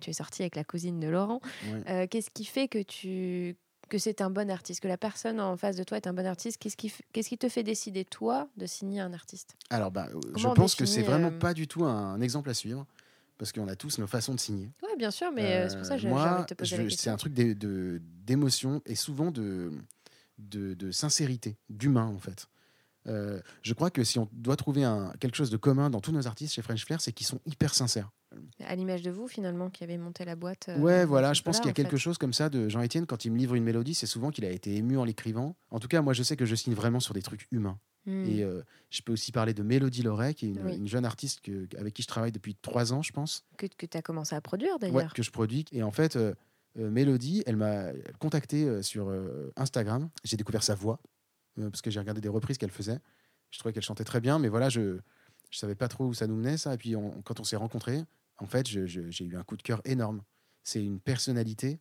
tu 0.00 0.10
es 0.10 0.12
sorti 0.12 0.42
avec 0.42 0.56
la 0.56 0.64
cousine 0.64 1.00
de 1.00 1.08
Laurent, 1.08 1.40
Ouais. 1.72 1.82
euh, 1.90 2.06
qu'est-ce 2.06 2.30
qui 2.30 2.44
fait 2.44 2.68
que 2.68 2.82
tu 2.82 3.56
que 3.88 3.96
c'est 3.96 4.20
un 4.20 4.28
bon 4.28 4.50
artiste, 4.50 4.80
que 4.80 4.88
la 4.88 4.98
personne 4.98 5.40
en 5.40 5.56
face 5.56 5.76
de 5.76 5.82
toi 5.82 5.96
est 5.96 6.06
un 6.06 6.12
bon 6.12 6.26
artiste? 6.26 6.58
Qu'est-ce 6.58 6.76
qui, 6.76 6.92
qu'est-ce 7.12 7.30
qui 7.30 7.38
te 7.38 7.48
fait 7.48 7.62
décider, 7.62 8.04
toi, 8.04 8.46
de 8.58 8.66
signer 8.66 9.00
un 9.00 9.14
artiste? 9.14 9.56
Alors, 9.70 9.90
bah, 9.90 10.08
euh, 10.14 10.20
je 10.36 10.46
pense 10.48 10.74
que 10.74 10.84
c'est 10.84 10.96
définit, 11.00 11.06
vraiment 11.16 11.34
euh, 11.34 11.38
pas 11.38 11.54
du 11.54 11.66
tout 11.66 11.84
un 11.86 12.20
exemple 12.20 12.50
à 12.50 12.54
suivre. 12.54 12.86
Parce 13.38 13.52
qu'on 13.52 13.68
a 13.68 13.76
tous 13.76 13.98
nos 13.98 14.08
façons 14.08 14.34
de 14.34 14.40
signer. 14.40 14.68
Oui, 14.82 14.88
bien 14.98 15.12
sûr, 15.12 15.30
mais 15.32 15.42
euh, 15.44 15.68
c'est 15.68 15.76
pour 15.76 15.86
ça 15.86 15.94
que 15.94 16.00
j'ai 16.02 16.08
envie 16.10 16.42
de 16.42 16.46
te 16.46 16.54
poser 16.54 16.76
la 16.76 16.82
je- 16.82 16.88
question. 16.88 17.04
c'est 17.04 17.10
un 17.10 17.16
truc 17.16 17.32
d'émotion 18.26 18.82
et 18.84 18.94
souvent 18.96 19.30
de, 19.30 19.70
de, 20.38 20.74
de 20.74 20.90
sincérité, 20.90 21.56
d'humain 21.70 22.06
en 22.06 22.18
fait. 22.18 22.48
Euh, 23.08 23.40
je 23.62 23.72
crois 23.74 23.90
que 23.90 24.04
si 24.04 24.18
on 24.18 24.28
doit 24.32 24.56
trouver 24.56 24.84
un, 24.84 25.12
quelque 25.18 25.34
chose 25.36 25.50
de 25.50 25.56
commun 25.56 25.90
dans 25.90 26.00
tous 26.00 26.12
nos 26.12 26.26
artistes 26.26 26.54
chez 26.54 26.62
French 26.62 26.84
Flair, 26.84 27.00
c'est 27.00 27.12
qu'ils 27.12 27.26
sont 27.26 27.40
hyper 27.46 27.74
sincères. 27.74 28.10
À 28.64 28.76
l'image 28.76 29.02
de 29.02 29.10
vous, 29.10 29.26
finalement, 29.26 29.70
qui 29.70 29.82
avez 29.84 29.96
monté 29.96 30.24
la 30.26 30.36
boîte. 30.36 30.66
euh, 30.68 30.78
ouais, 30.78 31.04
voilà, 31.06 31.32
je 31.32 31.42
pense 31.42 31.58
qu'il 31.58 31.66
y 31.68 31.70
a 31.70 31.72
quelque 31.72 31.92
fait. 31.96 32.02
chose 32.02 32.18
comme 32.18 32.34
ça 32.34 32.50
de 32.50 32.68
Jean-Étienne 32.68 33.06
quand 33.06 33.24
il 33.24 33.32
me 33.32 33.38
livre 33.38 33.54
une 33.54 33.64
mélodie, 33.64 33.94
c'est 33.94 34.06
souvent 34.06 34.30
qu'il 34.30 34.44
a 34.44 34.50
été 34.50 34.74
ému 34.76 34.98
en 34.98 35.04
l'écrivant. 35.04 35.56
En 35.70 35.80
tout 35.80 35.88
cas, 35.88 36.02
moi 36.02 36.12
je 36.12 36.22
sais 36.22 36.36
que 36.36 36.44
je 36.44 36.54
signe 36.54 36.74
vraiment 36.74 37.00
sur 37.00 37.14
des 37.14 37.22
trucs 37.22 37.46
humains. 37.50 37.78
Hmm. 38.06 38.24
Et 38.26 38.42
euh, 38.42 38.62
je 38.90 39.00
peux 39.02 39.12
aussi 39.12 39.32
parler 39.32 39.54
de 39.54 39.62
Mélodie 39.62 40.02
Loret, 40.02 40.34
qui 40.34 40.46
est 40.46 40.48
une, 40.50 40.62
Oui. 40.62 40.76
une 40.76 40.86
jeune 40.88 41.04
artiste 41.04 41.40
que- 41.40 41.66
avec 41.78 41.94
qui 41.94 42.02
je 42.02 42.06
travaille 42.08 42.32
depuis 42.32 42.54
trois 42.54 42.92
ans, 42.92 43.00
je 43.02 43.12
pense. 43.12 43.44
que, 43.56 43.66
que 43.66 43.86
tu 43.86 43.96
as 43.96 44.02
commencé 44.02 44.34
à 44.36 44.40
produire 44.40 44.74
Ouais, 44.74 44.90
d'ailleurs. 44.92 45.14
que 45.14 45.22
je 45.22 45.30
produis. 45.30 45.64
Et 45.72 45.82
en 45.82 45.90
fait, 45.90 46.16
euh, 46.16 46.34
Mélodie, 46.76 47.42
elle 47.46 47.56
m'a 47.56 47.86
contacté 48.20 48.82
sur 48.82 49.10
Instagram. 49.56 50.10
J'ai 50.24 50.36
découvert 50.36 50.62
sa 50.62 50.74
voix 50.74 51.00
parce 51.70 51.82
que 51.82 51.90
j'ai 51.90 52.00
regardé 52.00 52.20
des 52.20 52.28
reprises 52.28 52.58
qu'elle 52.58 52.70
faisait. 52.70 52.98
Je 53.50 53.58
trouvais 53.58 53.72
qu'elle 53.72 53.82
chantait 53.82 54.04
très 54.04 54.20
bien, 54.20 54.38
mais 54.38 54.48
voilà, 54.48 54.68
je 54.68 54.98
je 55.50 55.56
savais 55.58 55.74
pas 55.74 55.88
trop 55.88 56.04
où 56.04 56.12
ça 56.12 56.26
nous 56.26 56.36
menait 56.36 56.58
ça. 56.58 56.74
Et 56.74 56.76
puis 56.76 56.94
on- 56.94 57.22
quand 57.22 57.40
on 57.40 57.44
s'est 57.44 57.56
rencontrés, 57.56 58.04
en 58.36 58.44
fait, 58.46 58.66
j'ai 58.66 59.24
eu 59.24 59.36
un 59.36 59.42
coup 59.44 59.56
de 59.56 59.62
cœur 59.62 59.80
énorme. 59.86 60.22
C'est 60.62 60.84
une 60.84 61.00
personnalité, 61.00 61.80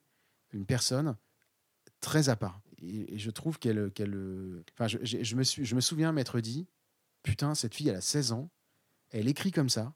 une 0.54 0.66
personne 0.66 1.18
très 2.00 2.30
à 2.30 2.38
part. 2.38 2.62
Et, 2.82 3.16
et 3.16 3.18
je 3.18 3.30
trouve 3.30 3.60
qu'elle, 3.60 3.92
qu'elle, 3.92 4.13
euh, 4.16 4.63
enfin, 4.74 4.88
je, 4.88 5.36
me 5.36 5.44
suis, 5.44 5.66
je 5.66 5.76
me 5.76 5.82
souviens 5.82 6.13
m'être 6.13 6.40
dit, 6.40 6.66
putain, 7.24 7.56
cette 7.56 7.76
fille, 7.76 7.90
elle 7.90 7.96
a 7.98 8.02
16 8.02 8.32
ans, 8.32 8.50
elle 9.10 9.28
écrit 9.28 9.52
comme 9.52 9.68
ça, 9.70 9.94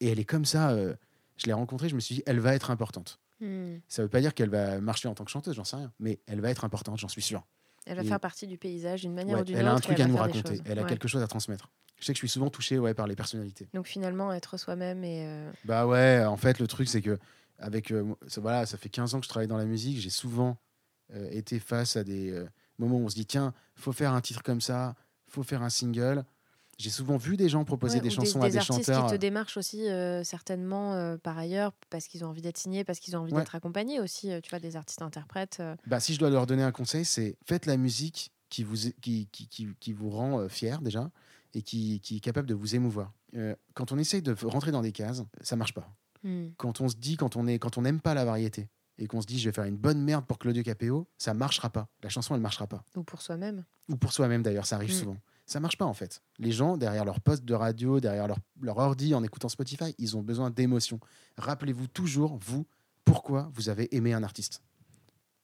et 0.00 0.08
elle 0.08 0.18
est 0.18 0.24
comme 0.24 0.44
ça. 0.44 0.70
euh, 0.72 0.94
je 1.36 1.46
l'ai 1.46 1.52
rencontrée, 1.52 1.88
je 1.88 1.94
me 1.94 2.00
suis 2.00 2.16
dit, 2.16 2.22
elle 2.26 2.40
va 2.40 2.54
être 2.54 2.70
importante. 2.72 3.20
Hmm. 3.40 3.76
Ça 3.88 4.02
veut 4.02 4.08
pas 4.08 4.20
dire 4.20 4.34
qu'elle 4.34 4.50
va 4.50 4.80
marcher 4.80 5.06
en 5.08 5.14
tant 5.14 5.24
que 5.24 5.30
chanteuse, 5.30 5.54
j'en 5.54 5.64
sais 5.64 5.76
rien, 5.76 5.92
mais 6.00 6.20
elle 6.26 6.40
va 6.40 6.50
être 6.50 6.64
importante, 6.64 6.98
j'en 6.98 7.08
suis 7.08 7.22
sûr. 7.22 7.46
Elle 7.86 7.96
va 7.96 8.02
Et- 8.02 8.06
faire 8.06 8.20
partie 8.20 8.46
du 8.46 8.56
paysage 8.58 9.02
d'une 9.02 9.14
manière 9.14 9.36
Ouais, 9.36 9.42
ou 9.42 9.44
d'une 9.44 9.56
elle 9.56 9.64
autre. 9.66 9.72
a 9.74 9.76
un 9.76 9.80
truc 9.80 9.96
elle 9.98 10.04
à 10.06 10.08
nous 10.08 10.16
raconter, 10.16 10.60
elle 10.64 10.78
a 10.78 10.82
Ouais. 10.82 10.88
quelque 10.88 11.06
chose 11.08 11.22
à 11.22 11.26
transmettre. 11.26 11.70
Je 12.00 12.04
sais 12.06 12.12
que 12.12 12.16
je 12.16 12.20
suis 12.20 12.28
souvent 12.28 12.50
touché 12.50 12.78
ouais, 12.78 12.94
par 12.94 13.06
les 13.06 13.14
personnalités. 13.16 13.68
Donc 13.74 13.86
finalement, 13.86 14.32
être 14.32 14.56
soi-même 14.58 15.04
et. 15.04 15.24
euh, 15.26 15.50
Bah 15.64 15.86
ouais, 15.86 16.24
en 16.24 16.36
fait, 16.36 16.58
le 16.58 16.66
truc, 16.66 16.88
c'est 16.88 17.02
que 17.02 17.18
avec, 17.58 17.90
euh, 17.92 18.14
ça, 18.26 18.40
voilà, 18.40 18.66
ça 18.66 18.76
fait 18.78 18.88
15 18.88 19.14
ans 19.14 19.20
que 19.20 19.24
je 19.24 19.28
travaille 19.28 19.46
dans 19.48 19.56
la 19.58 19.64
musique, 19.64 19.98
j'ai 20.00 20.10
souvent 20.10 20.56
euh, 21.14 21.28
été 21.30 21.60
face 21.60 21.96
à 21.96 22.02
des 22.04 22.42
moments 22.78 22.96
où 22.96 23.04
on 23.04 23.08
se 23.10 23.14
dit, 23.14 23.26
tiens, 23.26 23.52
faut 23.76 23.92
faire 23.92 24.12
un 24.12 24.20
titre 24.22 24.42
comme 24.42 24.60
ça, 24.62 24.94
faut 25.28 25.42
faire 25.42 25.62
un 25.62 25.68
single. 25.70 26.24
J'ai 26.78 26.90
souvent 26.90 27.16
vu 27.16 27.36
des 27.36 27.48
gens 27.48 27.64
proposer 27.64 27.96
ouais, 27.96 28.00
des 28.02 28.10
chansons 28.10 28.40
à 28.42 28.48
des 28.50 28.56
artistes 28.56 28.84
chanteurs. 28.86 29.06
qui 29.06 29.12
te 29.12 29.16
démarchent 29.16 29.56
aussi 29.56 29.88
euh, 29.88 30.24
certainement 30.24 30.94
euh, 30.94 31.16
par 31.16 31.38
ailleurs 31.38 31.72
parce 31.90 32.06
qu'ils 32.08 32.24
ont 32.24 32.28
envie 32.28 32.42
d'être 32.42 32.58
signés, 32.58 32.84
parce 32.84 32.98
qu'ils 33.00 33.16
ont 33.16 33.20
envie 33.20 33.32
Ouais. 33.32 33.40
d'être 33.40 33.54
accompagnés 33.54 34.00
aussi. 34.00 34.30
euh, 34.32 34.40
tu 34.40 34.50
vois, 34.50 34.58
des 34.58 34.76
artistes 34.76 35.02
interprètes. 35.02 35.58
euh. 35.60 35.76
Bah, 35.86 36.00
si 36.00 36.14
je 36.14 36.18
dois 36.18 36.30
leur 36.30 36.46
donner 36.46 36.62
un 36.62 36.72
conseil, 36.72 37.04
c'est 37.04 37.36
faites 37.46 37.66
la 37.66 37.76
musique 37.76 38.32
qui 38.48 38.64
vous, 38.64 38.76
qui, 39.00 39.28
qui, 39.32 39.48
qui, 39.48 39.68
qui 39.80 39.92
vous 39.92 40.10
rend 40.10 40.40
euh, 40.40 40.48
fier 40.48 40.80
déjà 40.80 41.10
et 41.54 41.62
qui, 41.62 42.00
qui 42.00 42.16
est 42.16 42.20
capable 42.20 42.48
de 42.48 42.54
vous 42.54 42.74
émouvoir. 42.74 43.12
Euh, 43.36 43.54
quand 43.74 43.92
on 43.92 43.98
essaye 43.98 44.22
de 44.22 44.34
rentrer 44.44 44.70
dans 44.72 44.82
des 44.82 44.92
cases, 44.92 45.22
ça 45.40 45.56
marche 45.56 45.74
pas. 45.74 45.88
Hmm. 46.22 46.48
Quand 46.56 46.80
on 46.80 46.88
se 46.88 46.96
dit, 46.96 47.16
quand 47.16 47.36
on 47.36 47.46
est, 47.46 47.58
quand 47.58 47.78
on 47.78 47.82
n'aime 47.82 48.00
pas 48.00 48.14
la 48.14 48.24
variété 48.24 48.68
et 48.98 49.06
qu'on 49.08 49.20
se 49.20 49.26
dit 49.26 49.38
je 49.38 49.48
vais 49.48 49.52
faire 49.52 49.64
une 49.64 49.76
bonne 49.76 50.00
merde 50.00 50.24
pour 50.24 50.38
Claudio 50.38 50.62
Capéo, 50.62 51.06
ça 51.18 51.34
marchera 51.34 51.68
pas. 51.70 51.88
La 52.02 52.08
chanson 52.08 52.34
elle 52.34 52.40
marchera 52.40 52.66
pas. 52.66 52.82
Ou 52.96 53.02
pour 53.02 53.22
soi-même. 53.22 53.64
Ou 53.88 53.96
pour 53.96 54.12
soi-même 54.12 54.42
d'ailleurs, 54.42 54.66
ça 54.66 54.76
arrive 54.76 54.90
Mm. 54.90 54.98
souvent. 55.00 55.16
Ça 55.46 55.60
marche 55.60 55.76
pas 55.76 55.84
en 55.84 55.94
fait. 55.94 56.22
Les 56.38 56.52
gens 56.52 56.76
derrière 56.76 57.04
leur 57.04 57.20
poste 57.20 57.44
de 57.44 57.54
radio, 57.54 58.00
derrière 58.00 58.26
leur, 58.26 58.38
leur 58.60 58.78
ordi 58.78 59.14
en 59.14 59.22
écoutant 59.22 59.48
Spotify, 59.48 59.94
ils 59.98 60.16
ont 60.16 60.22
besoin 60.22 60.50
d'émotions. 60.50 61.00
Rappelez-vous 61.36 61.86
toujours 61.88 62.38
vous 62.38 62.66
pourquoi 63.04 63.50
vous 63.52 63.68
avez 63.68 63.94
aimé 63.94 64.12
un 64.14 64.22
artiste. 64.22 64.62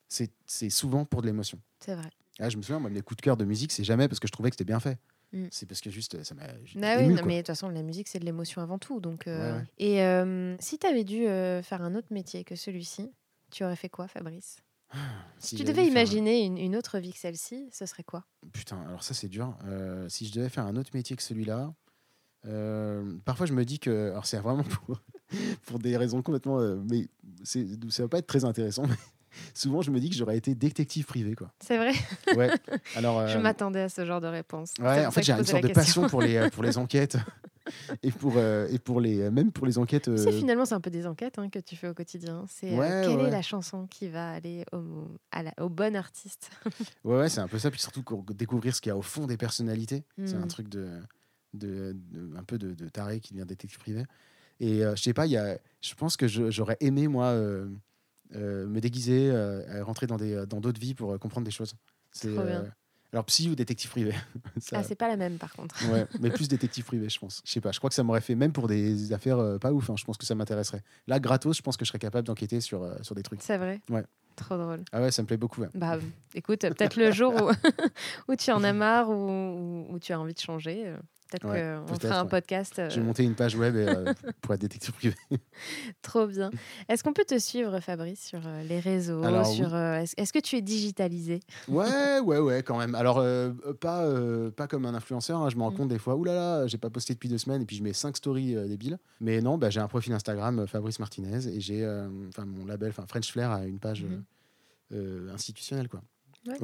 C'est 0.09 0.33
c'est 0.47 0.71
souvent 0.71 1.05
pour 1.05 1.23
de 1.23 1.27
l'émotion. 1.27 1.61
C'est 1.81 1.95
vrai. 1.95 2.11
Ah, 2.39 2.49
je 2.49 2.57
me 2.57 2.63
souviens, 2.63 2.79
moi, 2.79 2.91
mes 2.91 3.03
coups 3.03 3.19
de 3.19 3.23
cœur 3.23 3.37
de 3.37 3.45
musique, 3.45 3.71
c'est 3.71 3.85
jamais 3.85 4.09
parce 4.09 4.19
que 4.19 4.27
je 4.27 4.33
trouvais 4.33 4.51
que 4.51 4.55
c'était 4.55 4.65
bien 4.65 4.81
fait. 4.81 4.99
Mm. 5.33 5.47
C'est 5.51 5.67
parce 5.67 5.81
que 5.81 5.91
juste, 5.91 6.23
ça 6.25 6.35
m'a. 6.35 6.47
Bah 6.75 6.97
oui, 6.97 7.05
ému, 7.05 7.15
non, 7.15 7.19
quoi. 7.19 7.27
mais 7.27 7.35
de 7.35 7.41
toute 7.41 7.49
façon, 7.49 7.69
la 7.69 7.83
musique, 7.83 8.09
c'est 8.09 8.19
de 8.19 8.25
l'émotion 8.25 8.63
avant 8.63 8.79
tout. 8.79 8.99
Donc, 9.01 9.27
euh, 9.27 9.53
Ouais, 9.53 9.59
ouais. 9.59 9.65
Et 9.79 10.03
euh, 10.03 10.57
si 10.59 10.79
tu 10.79 10.87
avais 10.87 11.05
dû 11.05 11.27
euh, 11.27 11.63
faire 11.63 11.83
un 11.83 11.95
autre 11.95 12.09
métier 12.11 12.45
que 12.45 12.57
celui-ci, 12.57 13.13
tu 13.51 13.65
aurais 13.65 13.77
fait 13.77 13.89
quoi, 13.89 14.09
Fabrice? 14.09 14.57
Si 15.39 15.57
tu 15.57 15.65
devais 15.65 15.83
un- 15.83 15.85
imaginer 15.85 16.45
une, 16.45 16.59
une 16.59 16.77
autre 16.77 16.99
vie 16.99 17.13
que 17.13 17.19
celle-ci, 17.19 17.69
ce 17.73 17.87
serait 17.87 18.03
quoi? 18.05 18.25
Putain, 18.53 18.81
alors 18.89 19.03
ça, 19.03 19.15
c'est 19.15 19.29
dur. 19.29 19.57
Euh, 19.65 20.09
si 20.09 20.27
je 20.27 20.33
devais 20.33 20.49
faire 20.49 20.67
un 20.67 20.77
autre 20.77 20.91
métier 20.95 21.17
que 21.17 21.23
celui-là, 21.23 21.73
euh, 22.47 23.17
parfois 23.25 23.47
je 23.47 23.53
me 23.53 23.65
dis 23.65 23.79
que. 23.79 24.11
Alors, 24.11 24.27
c'est 24.27 24.39
vraiment 24.39 24.63
pour, 24.87 25.01
pour 25.67 25.79
des 25.79 25.97
raisons 25.97 26.23
complètement. 26.23 26.59
euh, 26.61 26.77
mais 26.91 27.09
c'est- 27.45 27.67
ça 27.91 28.03
va 28.05 28.09
pas 28.09 28.19
être 28.19 28.27
très 28.27 28.45
intéressant. 28.45 28.87
Mais 28.87 28.97
souvent, 29.55 29.83
je 29.83 29.91
me 29.91 30.01
dis 30.01 30.11
que 30.11 30.17
j'aurais 30.17 30.37
été 30.37 30.55
détective 30.55 31.05
privé, 31.07 31.35
quoi. 31.35 31.53
C'est 31.61 31.77
vrai? 31.77 31.93
Ouais. 32.35 32.51
Alors. 32.97 33.27
Je 33.29 33.39
m'attendais 33.39 33.83
à 33.83 33.89
ce 33.89 34.05
genre 34.05 34.21
de 34.21 34.27
réponse. 34.27 34.73
Ouais, 34.81 35.07
en 35.07 35.11
fait, 35.11 35.23
j'ai 35.23 35.33
une 35.33 35.45
sorte 35.45 35.63
de 35.63 35.69
question. 35.69 36.03
passion 36.03 36.07
pour 36.09 36.23
les, 36.23 36.49
pour 36.51 36.63
les 36.63 36.77
enquêtes. 36.79 37.17
Et 38.03 38.11
pour, 38.11 38.37
euh, 38.37 38.67
et 38.71 38.79
pour 38.79 39.01
les, 39.01 39.21
euh, 39.21 39.31
même 39.31 39.53
pour 39.53 39.67
les 39.67 39.79
enquêtes. 39.79 40.09
Euh, 40.09 40.31
finalement, 40.33 40.65
c'est 40.65 40.75
un 40.75 40.81
peu 40.81 40.91
des 40.91 41.07
enquêtes 41.07 41.39
hein, 41.39 41.49
que 41.51 41.59
tu 41.59 41.77
fais 41.77 41.89
au 41.89 41.95
quotidien. 41.95 42.45
C'est 42.49 42.73
euh, 42.73 42.77
Ouais, 42.79 43.03
quelle 43.05 43.21
ouais. 43.21 43.29
est 43.29 43.31
la 43.31 43.43
chanson 43.43 43.87
qui 43.87 44.09
va 44.09 44.33
aller 44.33 44.65
au, 44.73 45.09
à 45.31 45.43
la- 45.43 45.55
au 45.61 45.69
bon 45.69 45.95
artiste? 45.97 46.51
Ouais, 47.05 47.17
ouais, 47.17 47.29
c'est 47.29 47.41
un 47.41 47.49
peu 47.49 47.59
ça. 47.59 47.71
Puis 47.71 47.81
surtout 47.81 48.05
découvrir 48.35 48.75
ce 48.75 48.81
qu'il 48.81 48.91
y 48.91 48.93
a 48.93 48.97
au 48.97 49.03
fond 49.03 49.27
des 49.27 49.37
personnalités. 49.37 50.05
C'est 50.25 50.37
un 50.37 50.45
Mm. 50.45 50.49
truc 50.49 50.69
de, 50.69 51.01
de, 51.55 51.97
de- 52.13 52.37
un 52.37 52.45
peu 52.45 52.59
de, 52.59 52.75
de 52.75 52.89
taré 52.89 53.21
qui 53.21 53.33
devient 53.35 53.47
détective 53.47 53.79
privé. 53.79 54.05
Et 54.61 54.81
je 54.81 55.01
sais 55.03 55.15
pas, 55.15 55.27
il 55.27 55.33
y 55.33 55.37
a, 55.39 55.59
je 55.81 55.95
pense 55.95 56.17
que 56.17 56.27
j'aurais 56.29 56.77
aimé 56.81 57.09
moi 57.09 57.27
euh, 57.27 57.69
me 58.33 58.81
déguiser, 58.81 59.31
euh, 59.31 59.83
rentrer 59.85 60.07
dans 60.07 60.17
des 60.17 60.45
dans 60.47 60.61
d'autres 60.61 60.81
vies 60.81 60.95
pour 60.95 61.13
euh, 61.13 61.19
comprendre 61.19 61.45
des 61.45 61.51
choses. 61.51 61.75
C'est. 62.13 62.29
Alors 63.13 63.25
psy 63.25 63.49
ou 63.51 63.55
détective 63.55 63.91
privé. 63.91 64.13
Ça- 64.61 64.79
Ah, 64.79 64.83
c'est 64.83 64.95
pas 64.95 65.09
la 65.09 65.17
même 65.17 65.37
par 65.39 65.53
contre. 65.55 65.75
ouais, 65.91 66.07
mais 66.21 66.31
plus 66.31 66.49
détective 66.49 66.85
privé, 66.85 67.09
je 67.09 67.19
pense. 67.19 67.43
Je 67.45 67.51
sais 67.53 67.61
pas, 67.61 67.73
je 67.73 67.79
crois 67.79 67.89
que 67.91 67.95
ça 67.95 68.03
m'aurait 68.03 68.21
fait 68.21 68.35
même 68.35 68.53
pour 68.53 68.69
des 68.69 69.13
affaires 69.13 69.39
euh, 69.39 69.59
pas 69.59 69.73
ouf. 69.73 69.91
hein, 69.91 69.95
je 69.97 70.05
pense 70.05 70.17
que 70.17 70.25
ça 70.27 70.35
m'intéresserait. 70.35 70.83
Là, 71.07 71.19
gratos, 71.21 71.57
je 71.57 71.63
pense 71.63 71.77
que 71.77 71.85
je 71.85 71.89
serais 71.89 71.99
capable 71.99 72.27
d'enquêter 72.27 72.61
sur 72.61 72.83
euh, 72.83 72.95
sur 73.03 73.15
des 73.15 73.23
trucs. 73.23 73.43
C'est 73.43 73.59
vrai 73.59 73.81
Ouais. 73.91 74.05
Trop 74.37 74.57
drôle. 74.57 74.85
Ah 74.93 75.03
ouais, 75.03 75.11
ça 75.11 75.23
me 75.23 75.27
plaît 75.27 75.37
beaucoup. 75.37 75.63
Bah, 75.75 75.99
écoute, 76.35 76.61
peut-être 76.61 76.97
le 76.97 77.11
jour 77.13 77.35
où, 77.35 77.51
où 78.33 78.37
tu 78.37 78.51
en 78.53 78.63
as 78.65 78.73
marre 78.73 79.11
ou 79.11 79.15
où, 79.29 79.87
où 79.95 79.99
tu 79.99 80.13
as 80.13 80.21
envie 80.21 80.33
de 80.35 80.39
changer, 80.41 80.85
euh, 80.87 80.97
peut-être 81.31 81.49
Ouais, 81.49 81.77
qu'on 81.87 81.99
fera 81.99 82.21
un 82.21 82.25
ouais. 82.25 82.29
podcast. 82.29 82.79
euh, 82.79 82.91
Je 82.91 82.97
vais 83.01 83.07
monter 83.07 83.23
une 83.25 83.35
page 83.35 83.55
web 83.57 83.75
euh, 83.77 84.13
pour 84.43 84.55
être 84.55 84.61
détective 84.61 84.93
privé. 84.95 85.15
Trop 86.03 86.27
bien. 86.27 86.51
Est-ce 86.89 87.03
qu'on 87.05 87.13
peut 87.13 87.25
te 87.25 87.39
suivre, 87.39 87.81
Fabrice, 87.81 88.21
sur 88.27 88.41
euh, 88.45 88.63
les 88.65 88.81
réseaux 88.81 89.23
Alors, 89.23 89.47
sur, 89.47 89.75
Est-ce 89.75 90.33
que 90.33 90.39
tu 90.41 90.57
es 90.57 90.63
digitalisé? 90.63 91.41
Ouais, 91.69 92.19
ouais, 92.25 92.39
ouais, 92.39 92.63
quand 92.63 92.79
même. 92.79 92.95
Alors, 92.95 93.19
euh, 93.19 93.51
pas, 93.81 94.05
euh, 94.05 94.51
pas 94.51 94.67
comme 94.67 94.87
un 94.87 94.95
influenceur. 94.95 95.41
hein. 95.41 95.49
Je 95.51 95.57
me 95.57 95.63
rends 95.63 95.71
Mm. 95.71 95.77
compte 95.77 95.89
des 95.89 95.99
fois, 95.99 96.17
oulala, 96.17 96.67
j'ai 96.67 96.79
pas 96.79 96.91
posté 96.91 97.15
depuis 97.15 97.29
deux 97.29 97.39
semaines 97.39 97.63
et 97.63 97.67
puis 97.67 97.77
je 97.77 97.83
mets 97.83 97.93
cinq 97.93 98.17
stories 98.17 98.57
euh, 98.57 98.67
débiles. 98.67 98.99
Mais 99.21 99.41
non, 99.41 99.57
bah, 99.59 99.71
j'ai 99.71 99.81
un 99.81 99.89
profil 99.89 100.13
Instagram, 100.13 100.67
Fabrice 100.67 100.99
Martinez, 100.99 101.47
et 101.47 101.61
j'ai 101.61 101.87
enfin 102.29 102.45
mon 102.45 102.65
label, 102.67 102.91
enfin 102.91 103.05
French 103.07 103.31
Flair, 103.31 103.51
a 103.51 103.65
une 103.67 103.79
page 103.79 104.05
euh, 104.93 105.33
institutionnelle, 105.33 105.89
quoi. 105.89 106.03
Ouais. 106.47 106.57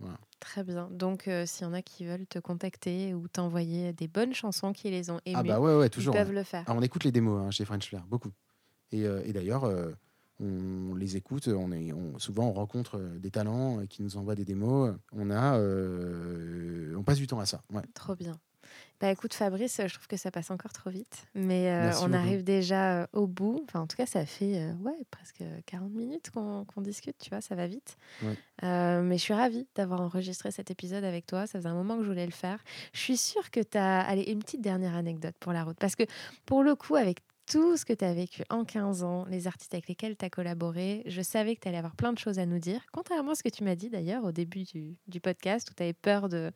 Voilà. 0.00 0.18
Très 0.40 0.64
bien. 0.64 0.88
Donc, 0.90 1.28
euh, 1.28 1.46
s'il 1.46 1.64
y 1.66 1.68
en 1.68 1.72
a 1.72 1.82
qui 1.82 2.04
veulent 2.04 2.26
te 2.26 2.38
contacter 2.38 3.14
ou 3.14 3.28
t'envoyer 3.28 3.92
des 3.92 4.08
bonnes 4.08 4.34
chansons 4.34 4.72
qui 4.72 4.90
les 4.90 5.10
ont 5.10 5.20
aimées, 5.24 5.36
Ah, 5.38 5.42
bah 5.42 5.60
ouais, 5.60 5.76
ouais, 5.76 5.86
ils 5.86 5.90
toujours. 5.90 6.14
peuvent 6.14 6.28
ouais. 6.28 6.34
le 6.34 6.42
faire. 6.42 6.64
Ah, 6.66 6.74
on 6.74 6.82
écoute 6.82 7.04
les 7.04 7.12
démos 7.12 7.40
hein, 7.46 7.50
chez 7.50 7.64
French 7.64 7.86
Flair, 7.88 8.04
beaucoup. 8.08 8.32
Et, 8.92 9.06
euh, 9.06 9.22
et 9.24 9.32
d'ailleurs, 9.32 9.64
euh, 9.64 9.92
on 10.40 10.94
les 10.94 11.16
écoute. 11.16 11.46
On 11.48 11.70
est, 11.70 11.92
on- 11.92 12.18
souvent, 12.18 12.48
on 12.48 12.52
rencontre 12.52 12.98
des 12.98 13.30
talents 13.30 13.86
qui 13.86 14.02
nous 14.02 14.16
envoient 14.16 14.34
des 14.34 14.44
démos. 14.44 14.94
On 15.12 15.30
a, 15.30 15.58
on 15.60 17.02
passe 17.04 17.18
du 17.18 17.26
temps 17.26 17.38
à 17.40 17.46
ça. 17.46 17.62
Ouais. 17.72 17.82
Trop 17.94 18.16
bien. 18.16 18.40
Bah 19.00 19.10
écoute 19.10 19.32
Fabrice, 19.32 19.80
je 19.86 19.94
trouve 19.94 20.06
que 20.08 20.18
ça 20.18 20.30
passe 20.30 20.50
encore 20.50 20.74
trop 20.74 20.90
vite, 20.90 21.26
mais 21.34 21.70
euh, 21.70 21.90
on 22.00 22.02
beaucoup. 22.02 22.14
arrive 22.14 22.44
déjà 22.44 23.00
euh, 23.00 23.06
au 23.14 23.26
bout. 23.26 23.64
Enfin, 23.66 23.80
en 23.80 23.86
tout 23.86 23.96
cas, 23.96 24.04
ça 24.04 24.26
fait 24.26 24.58
euh, 24.58 24.72
ouais 24.84 24.96
presque 25.10 25.42
40 25.64 25.90
minutes 25.92 26.30
qu'on 26.30 26.66
discute, 26.82 27.16
tu 27.18 27.30
vois, 27.30 27.40
ça 27.40 27.54
va 27.54 27.66
vite. 27.66 27.96
Ouais. 28.22 28.36
Euh, 28.62 29.00
mais 29.00 29.16
je 29.16 29.22
suis 29.22 29.32
ravie 29.32 29.66
d'avoir 29.74 30.02
enregistré 30.02 30.50
cet 30.50 30.70
épisode 30.70 31.02
avec 31.04 31.24
toi. 31.26 31.46
Ça 31.46 31.58
faisait 31.58 31.70
un 31.70 31.74
moment 31.74 31.96
que 31.96 32.02
je 32.02 32.08
voulais 32.08 32.26
le 32.26 32.32
faire. 32.32 32.62
Je 32.92 33.00
suis 33.00 33.16
sûre 33.16 33.50
que 33.50 33.60
tu 33.60 33.78
as 33.78 34.00
allez, 34.00 34.24
une 34.24 34.40
petite 34.40 34.60
dernière 34.60 34.94
anecdote 34.94 35.34
pour 35.40 35.54
la 35.54 35.64
route, 35.64 35.78
parce 35.78 35.96
que 35.96 36.04
pour 36.44 36.62
le 36.62 36.74
coup, 36.74 36.96
avec 36.96 37.20
tout 37.50 37.76
ce 37.76 37.84
que 37.84 37.92
tu 37.92 38.04
as 38.04 38.14
vécu 38.14 38.44
en 38.48 38.64
15 38.64 39.02
ans, 39.02 39.26
les 39.28 39.48
artistes 39.48 39.74
avec 39.74 39.88
lesquels 39.88 40.16
tu 40.16 40.24
as 40.24 40.30
collaboré, 40.30 41.02
je 41.06 41.20
savais 41.20 41.56
que 41.56 41.60
tu 41.60 41.68
allais 41.68 41.78
avoir 41.78 41.96
plein 41.96 42.12
de 42.12 42.18
choses 42.18 42.38
à 42.38 42.46
nous 42.46 42.60
dire. 42.60 42.80
Contrairement 42.92 43.32
à 43.32 43.34
ce 43.34 43.42
que 43.42 43.48
tu 43.48 43.64
m'as 43.64 43.74
dit 43.74 43.90
d'ailleurs 43.90 44.22
au 44.22 44.30
début 44.30 44.62
du, 44.62 45.20
podcast, 45.20 45.68
où 45.68 45.74
tu 45.74 45.82
avais 45.82 45.92
peur 45.92 46.28
de, 46.28 46.52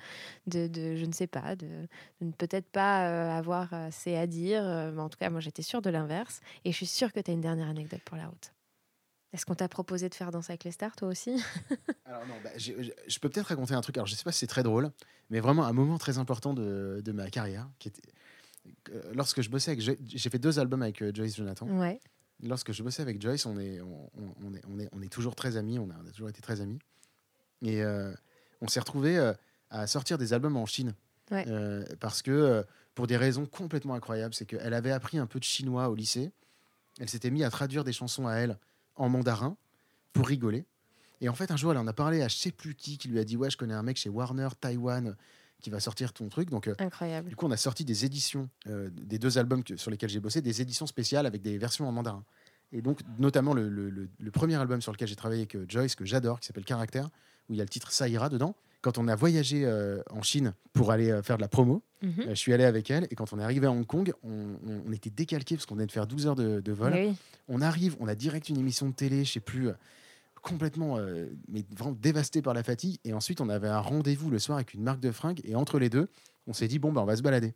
de, 0.46 0.94
je 0.94 1.04
ne 1.04 1.12
sais 1.12 1.26
pas, 1.26 1.56
de, 1.56 1.88
ne 2.20 2.30
peut-être 2.30 2.70
pas 2.70 3.08
euh, 3.08 3.36
avoir 3.36 3.74
assez 3.74 4.14
à 4.14 4.28
dire. 4.28 4.62
euh, 4.64 4.92
mais 4.92 5.02
en 5.02 5.08
tout 5.08 5.18
cas, 5.18 5.30
moi, 5.30 5.40
j'étais 5.40 5.62
sûre 5.62 5.82
de 5.82 5.90
l'inverse. 5.90 6.40
Et 6.64 6.70
je 6.70 6.76
suis 6.76 6.86
sûre 6.86 7.12
que 7.12 7.18
tu 7.18 7.28
as 7.28 7.34
une 7.34 7.40
dernière 7.40 7.68
anecdote 7.68 8.02
pour 8.04 8.16
la 8.16 8.28
route. 8.28 8.52
Est-ce 9.32 9.44
qu'on 9.44 9.56
t'a 9.56 9.68
proposé 9.68 10.08
de 10.08 10.14
faire 10.14 10.30
Danse 10.30 10.48
avec 10.48 10.62
les 10.62 10.70
stars, 10.70 10.94
toi 10.94 11.08
aussi? 11.08 11.42
Alors 12.04 12.24
non, 12.28 12.34
bah, 12.44 12.50
je 12.56 13.18
peux 13.18 13.28
peut-être 13.28 13.48
raconter 13.48 13.74
un 13.74 13.80
truc. 13.80 13.96
Alors 13.96 14.06
je 14.06 14.14
sais 14.14 14.22
pas 14.22 14.30
si 14.30 14.38
c'est 14.38 14.46
très 14.46 14.62
drôle, 14.62 14.92
mais 15.28 15.40
vraiment 15.40 15.64
un 15.64 15.72
moment 15.72 15.98
très 15.98 16.18
important 16.18 16.54
de, 16.54 17.02
de 17.04 17.10
ma 17.10 17.28
carrière, 17.30 17.68
qui 17.80 17.88
était 17.88 18.12
lorsque 19.14 19.42
je 19.42 19.50
bossais 19.50 19.72
avec, 19.72 19.80
j'ai 19.82 20.30
fait 20.30 20.38
deux 20.38 20.58
albums 20.58 20.82
avec 20.82 21.02
euh, 21.02 21.12
Joyce 21.14 21.36
Jonathan. 21.36 21.66
Ouais. 21.78 22.00
Lorsque 22.42 22.72
je 22.72 22.82
bossais 22.82 23.02
avec 23.02 23.20
Joyce, 23.20 23.46
on 23.46 23.58
est, 23.58 23.80
on, 23.80 24.54
est, 24.54 24.62
on 24.68 24.78
est, 24.78 24.88
on 24.92 25.02
est 25.02 25.12
toujours 25.12 25.34
très 25.34 25.56
amis. 25.56 25.78
On 25.78 25.88
a, 25.90 25.94
on 26.02 26.06
a 26.06 26.10
toujours 26.10 26.28
été 26.28 26.42
très 26.42 26.60
amis. 26.60 26.78
Et 27.62 27.82
euh, 27.82 28.12
on 28.60 28.68
s'est 28.68 28.80
retrouvé 28.80 29.32
à 29.70 29.86
sortir 29.86 30.18
des 30.18 30.32
albums 30.32 30.56
en 30.56 30.66
Chine, 30.66 30.94
Ouais. 31.30 31.44
Euh, 31.48 31.84
parce 32.00 32.22
que 32.22 32.30
euh, 32.30 32.62
pour 32.94 33.06
des 33.06 33.16
raisons 33.16 33.46
complètement 33.46 33.94
incroyables, 33.94 34.34
c'est 34.34 34.44
qu'elle 34.44 34.74
avait 34.74 34.92
appris 34.92 35.18
un 35.18 35.26
peu 35.26 35.38
de 35.38 35.44
chinois 35.44 35.88
au 35.88 35.94
lycée. 35.94 36.32
Elle 37.00 37.08
s'était 37.08 37.30
mise 37.30 37.44
à 37.44 37.50
traduire 37.50 37.84
des 37.84 37.92
chansons 37.92 38.26
à 38.26 38.34
elle 38.34 38.58
en 38.96 39.08
mandarin 39.08 39.56
pour 40.12 40.28
rigoler. 40.28 40.64
Et 41.20 41.28
en 41.28 41.34
fait, 41.34 41.50
un 41.50 41.56
jour, 41.56 41.72
elle 41.72 41.78
en 41.78 41.86
a 41.86 41.92
parlé 41.92 42.22
à 42.22 42.28
je 42.28 42.36
sais 42.36 42.52
plus 42.52 42.74
qui, 42.74 42.98
qui 42.98 43.08
lui 43.08 43.18
a 43.18 43.24
dit 43.24 43.36
Ouais, 43.36 43.50
je 43.50 43.56
connais 43.56 43.74
un 43.74 43.82
mec 43.82 43.96
chez 43.96 44.10
Warner, 44.10 44.48
Taïwan, 44.60 45.16
qui 45.64 45.70
va 45.70 45.80
sortir 45.80 46.12
ton 46.12 46.28
truc. 46.28 46.50
Donc, 46.50 46.68
euh, 46.68 46.74
Incroyable. 46.78 47.30
du 47.30 47.36
coup, 47.36 47.46
on 47.46 47.50
a 47.50 47.56
sorti 47.56 47.84
des 47.84 48.04
éditions 48.04 48.48
euh, 48.68 48.90
des 48.92 49.18
deux 49.18 49.38
albums 49.38 49.64
que- 49.64 49.76
sur 49.76 49.90
lesquels 49.90 50.10
j'ai 50.10 50.20
bossé, 50.20 50.42
des 50.42 50.60
éditions 50.60 50.86
spéciales 50.86 51.24
avec 51.26 51.40
des 51.42 51.56
versions 51.58 51.88
en 51.88 51.92
mandarin. 51.92 52.22
Et 52.72 52.82
donc, 52.82 53.00
notamment 53.18 53.54
le, 53.54 53.68
le- 53.68 53.88
le- 53.88 54.08
le 54.18 54.30
premier 54.30 54.56
album 54.56 54.82
sur 54.82 54.92
lequel 54.92 55.08
j'ai 55.08 55.16
travaillé 55.16 55.40
avec 55.50 55.70
Joyce, 55.70 55.94
que 55.94 56.04
j'adore, 56.04 56.38
qui 56.40 56.46
s'appelle 56.46 56.64
Caractère, 56.64 57.08
où 57.48 57.54
il 57.54 57.56
y 57.56 57.60
a 57.60 57.64
le 57.64 57.68
titre 57.70 57.90
Ça 57.92 58.08
ira 58.08 58.28
dedans. 58.28 58.54
Quand 58.82 58.98
on 58.98 59.08
a 59.08 59.16
voyagé 59.16 59.64
euh, 59.64 60.02
en 60.10 60.20
Chine 60.20 60.52
pour 60.74 60.90
aller 60.92 61.10
euh, 61.10 61.22
faire 61.22 61.36
de 61.38 61.42
la 61.42 61.48
promo, 61.48 61.82
Mhm. 62.02 62.12
euh, 62.20 62.28
je 62.30 62.34
suis 62.34 62.52
allé 62.52 62.64
avec 62.64 62.90
elle. 62.90 63.06
Et 63.10 63.14
quand 63.14 63.32
on 63.32 63.38
est 63.38 63.42
arrivé 63.42 63.66
à 63.66 63.70
Hong 63.70 63.86
Kong, 63.86 64.12
on, 64.22 64.28
on- 64.66 64.82
on 64.86 64.92
était 64.92 65.08
décalqué 65.08 65.56
parce 65.56 65.64
qu'on 65.64 65.74
venait 65.74 65.86
de 65.86 65.92
faire 65.92 66.06
12 66.06 66.26
heures 66.26 66.34
de, 66.36 66.60
de 66.60 66.72
vol. 66.72 66.92
Oui. 66.94 67.14
On 67.48 67.62
arrive, 67.62 67.96
on 68.00 68.08
a 68.08 68.14
direct 68.14 68.50
une 68.50 68.58
émission 68.58 68.86
de 68.88 68.94
télé, 68.94 69.24
je 69.24 69.32
sais 69.32 69.40
plus, 69.40 69.68
complètement, 70.44 70.98
euh, 70.98 71.26
mais 71.48 71.64
vraiment 71.76 71.96
dévasté 72.00 72.42
par 72.42 72.54
la 72.54 72.62
fatigue. 72.62 72.98
Et 73.04 73.12
ensuite, 73.12 73.40
on 73.40 73.48
avait 73.48 73.68
un 73.68 73.80
rendez-vous 73.80 74.30
le 74.30 74.38
soir 74.38 74.56
avec 74.56 74.74
une 74.74 74.82
marque 74.82 75.00
de 75.00 75.10
fringues. 75.10 75.40
Et 75.44 75.56
entre 75.56 75.78
les 75.78 75.88
deux, 75.90 76.08
on 76.46 76.52
s'est 76.52 76.68
dit, 76.68 76.78
bon, 76.78 76.92
bah, 76.92 77.00
on 77.02 77.06
va 77.06 77.16
se 77.16 77.22
balader. 77.22 77.54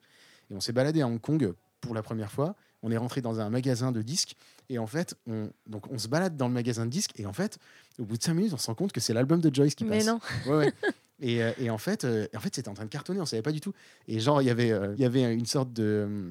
Et 0.51 0.55
on 0.55 0.61
s'est 0.61 0.73
baladé 0.73 1.03
à 1.03 1.07
Hong 1.07 1.21
Kong 1.21 1.53
pour 1.81 1.95
la 1.95 2.03
première 2.03 2.33
fois. 2.33 2.57
On 2.83 2.91
est 2.91 2.97
rentré 2.97 3.21
dans 3.21 3.41
un 3.41 3.51
magasin 3.51 3.93
de 3.93 4.03
disques. 4.03 4.35
Et 4.69 4.79
en 4.79 4.87
fait, 4.87 5.15
on, 5.27 5.51
donc 5.67 5.91
on 5.93 5.99
se 5.99 6.09
balade 6.09 6.37
dans 6.37 6.49
le 6.49 6.55
magasin 6.55 6.87
de 6.87 6.91
disques. 6.91 7.13
Et 7.21 7.27
en 7.27 7.33
fait, 7.33 7.59
au 7.99 8.05
bout 8.05 8.17
de 8.17 8.23
5 8.23 8.35
minutes, 8.35 8.53
on 8.55 8.59
se 8.59 8.67
rend 8.69 8.75
compte 8.75 8.93
que 8.93 9.01
c'est 9.01 9.13
l'album 9.13 9.41
de 9.41 9.55
Joyce 9.55 9.75
qui 9.75 9.85
Mais 9.85 9.99
passe. 9.99 10.07
non. 10.07 10.21
Ouais, 10.47 10.57
ouais. 10.57 10.73
Et, 11.21 11.43
euh, 11.43 11.53
et 11.59 11.69
en 11.71 11.79
fait, 11.79 12.05
euh, 12.05 12.27
en 12.37 12.41
fait 12.41 12.55
c'était 12.55 12.69
en 12.69 12.75
train 12.75 12.85
de 12.85 12.91
cartonner, 12.91 13.21
on 13.21 13.27
savait 13.27 13.43
pas 13.43 13.51
du 13.53 13.61
tout. 13.61 13.73
Et 14.07 14.21
genre, 14.21 14.41
il 14.41 14.45
y 14.47 14.51
avait, 14.51 14.69
il 14.97 15.01
y 15.01 15.05
avait 15.05 15.35
une 15.35 15.47
sorte 15.47 15.73
de, 15.73 16.31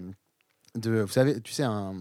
de, 0.75 1.01
vous 1.01 1.11
savez, 1.11 1.41
tu 1.41 1.51
sais, 1.51 1.63
un, 1.63 1.93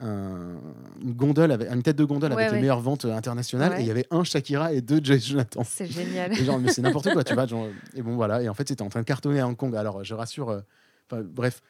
un- 0.00 0.65
une 1.06 1.14
gondole, 1.14 1.52
avec, 1.52 1.70
une 1.70 1.82
tête 1.82 1.96
de 1.96 2.04
gondole 2.04 2.32
Ouais, 2.32 2.36
avec 2.36 2.48
ouais. 2.48 2.54
les 2.56 2.60
meilleures 2.62 2.80
ventes 2.80 3.04
internationales. 3.04 3.72
Ouais. 3.72 3.80
Et 3.80 3.82
il 3.82 3.86
y 3.86 3.90
avait 3.90 4.06
un 4.10 4.24
Shakira 4.24 4.72
et 4.72 4.80
deux 4.80 5.00
Joyce 5.02 5.28
Jonathan. 5.28 5.62
C'est 5.64 5.86
génial. 5.86 6.32
Et 6.32 6.44
genre, 6.44 6.58
mais 6.58 6.72
c'est 6.72 6.82
n'importe 6.82 7.12
quoi, 7.12 7.22
tu 7.24 7.34
vois. 7.34 7.46
Genre, 7.46 7.68
et 7.94 8.02
bon, 8.02 8.16
voilà. 8.16 8.42
Et 8.42 8.48
en 8.48 8.54
fait, 8.54 8.66
c'était 8.66 8.82
en 8.82 8.88
train 8.88 9.00
de 9.00 9.04
cartonner 9.06 9.40
à 9.40 9.46
Hong 9.46 9.56
Kong. 9.56 9.74
Alors, 9.76 10.02
je 10.02 10.14
rassure, 10.14 10.50
euh, 10.50 11.22
bref, 11.22 11.62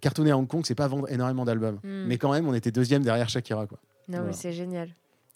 cartonner 0.00 0.32
à 0.32 0.36
Hong 0.36 0.48
Kong, 0.48 0.62
c'est 0.66 0.74
pas 0.74 0.88
vendre 0.88 1.10
énormément 1.10 1.44
d'albums. 1.44 1.78
Mm. 1.84 2.06
Mais 2.06 2.18
quand 2.18 2.32
même, 2.32 2.48
on 2.48 2.54
était 2.54 2.72
deuxième 2.72 3.02
derrière 3.02 3.28
Shakira, 3.28 3.66
quoi. 3.66 3.78
Non, 4.08 4.18
voilà. 4.18 4.26
mais 4.26 4.32
c'est 4.32 4.52
génial. 4.52 4.88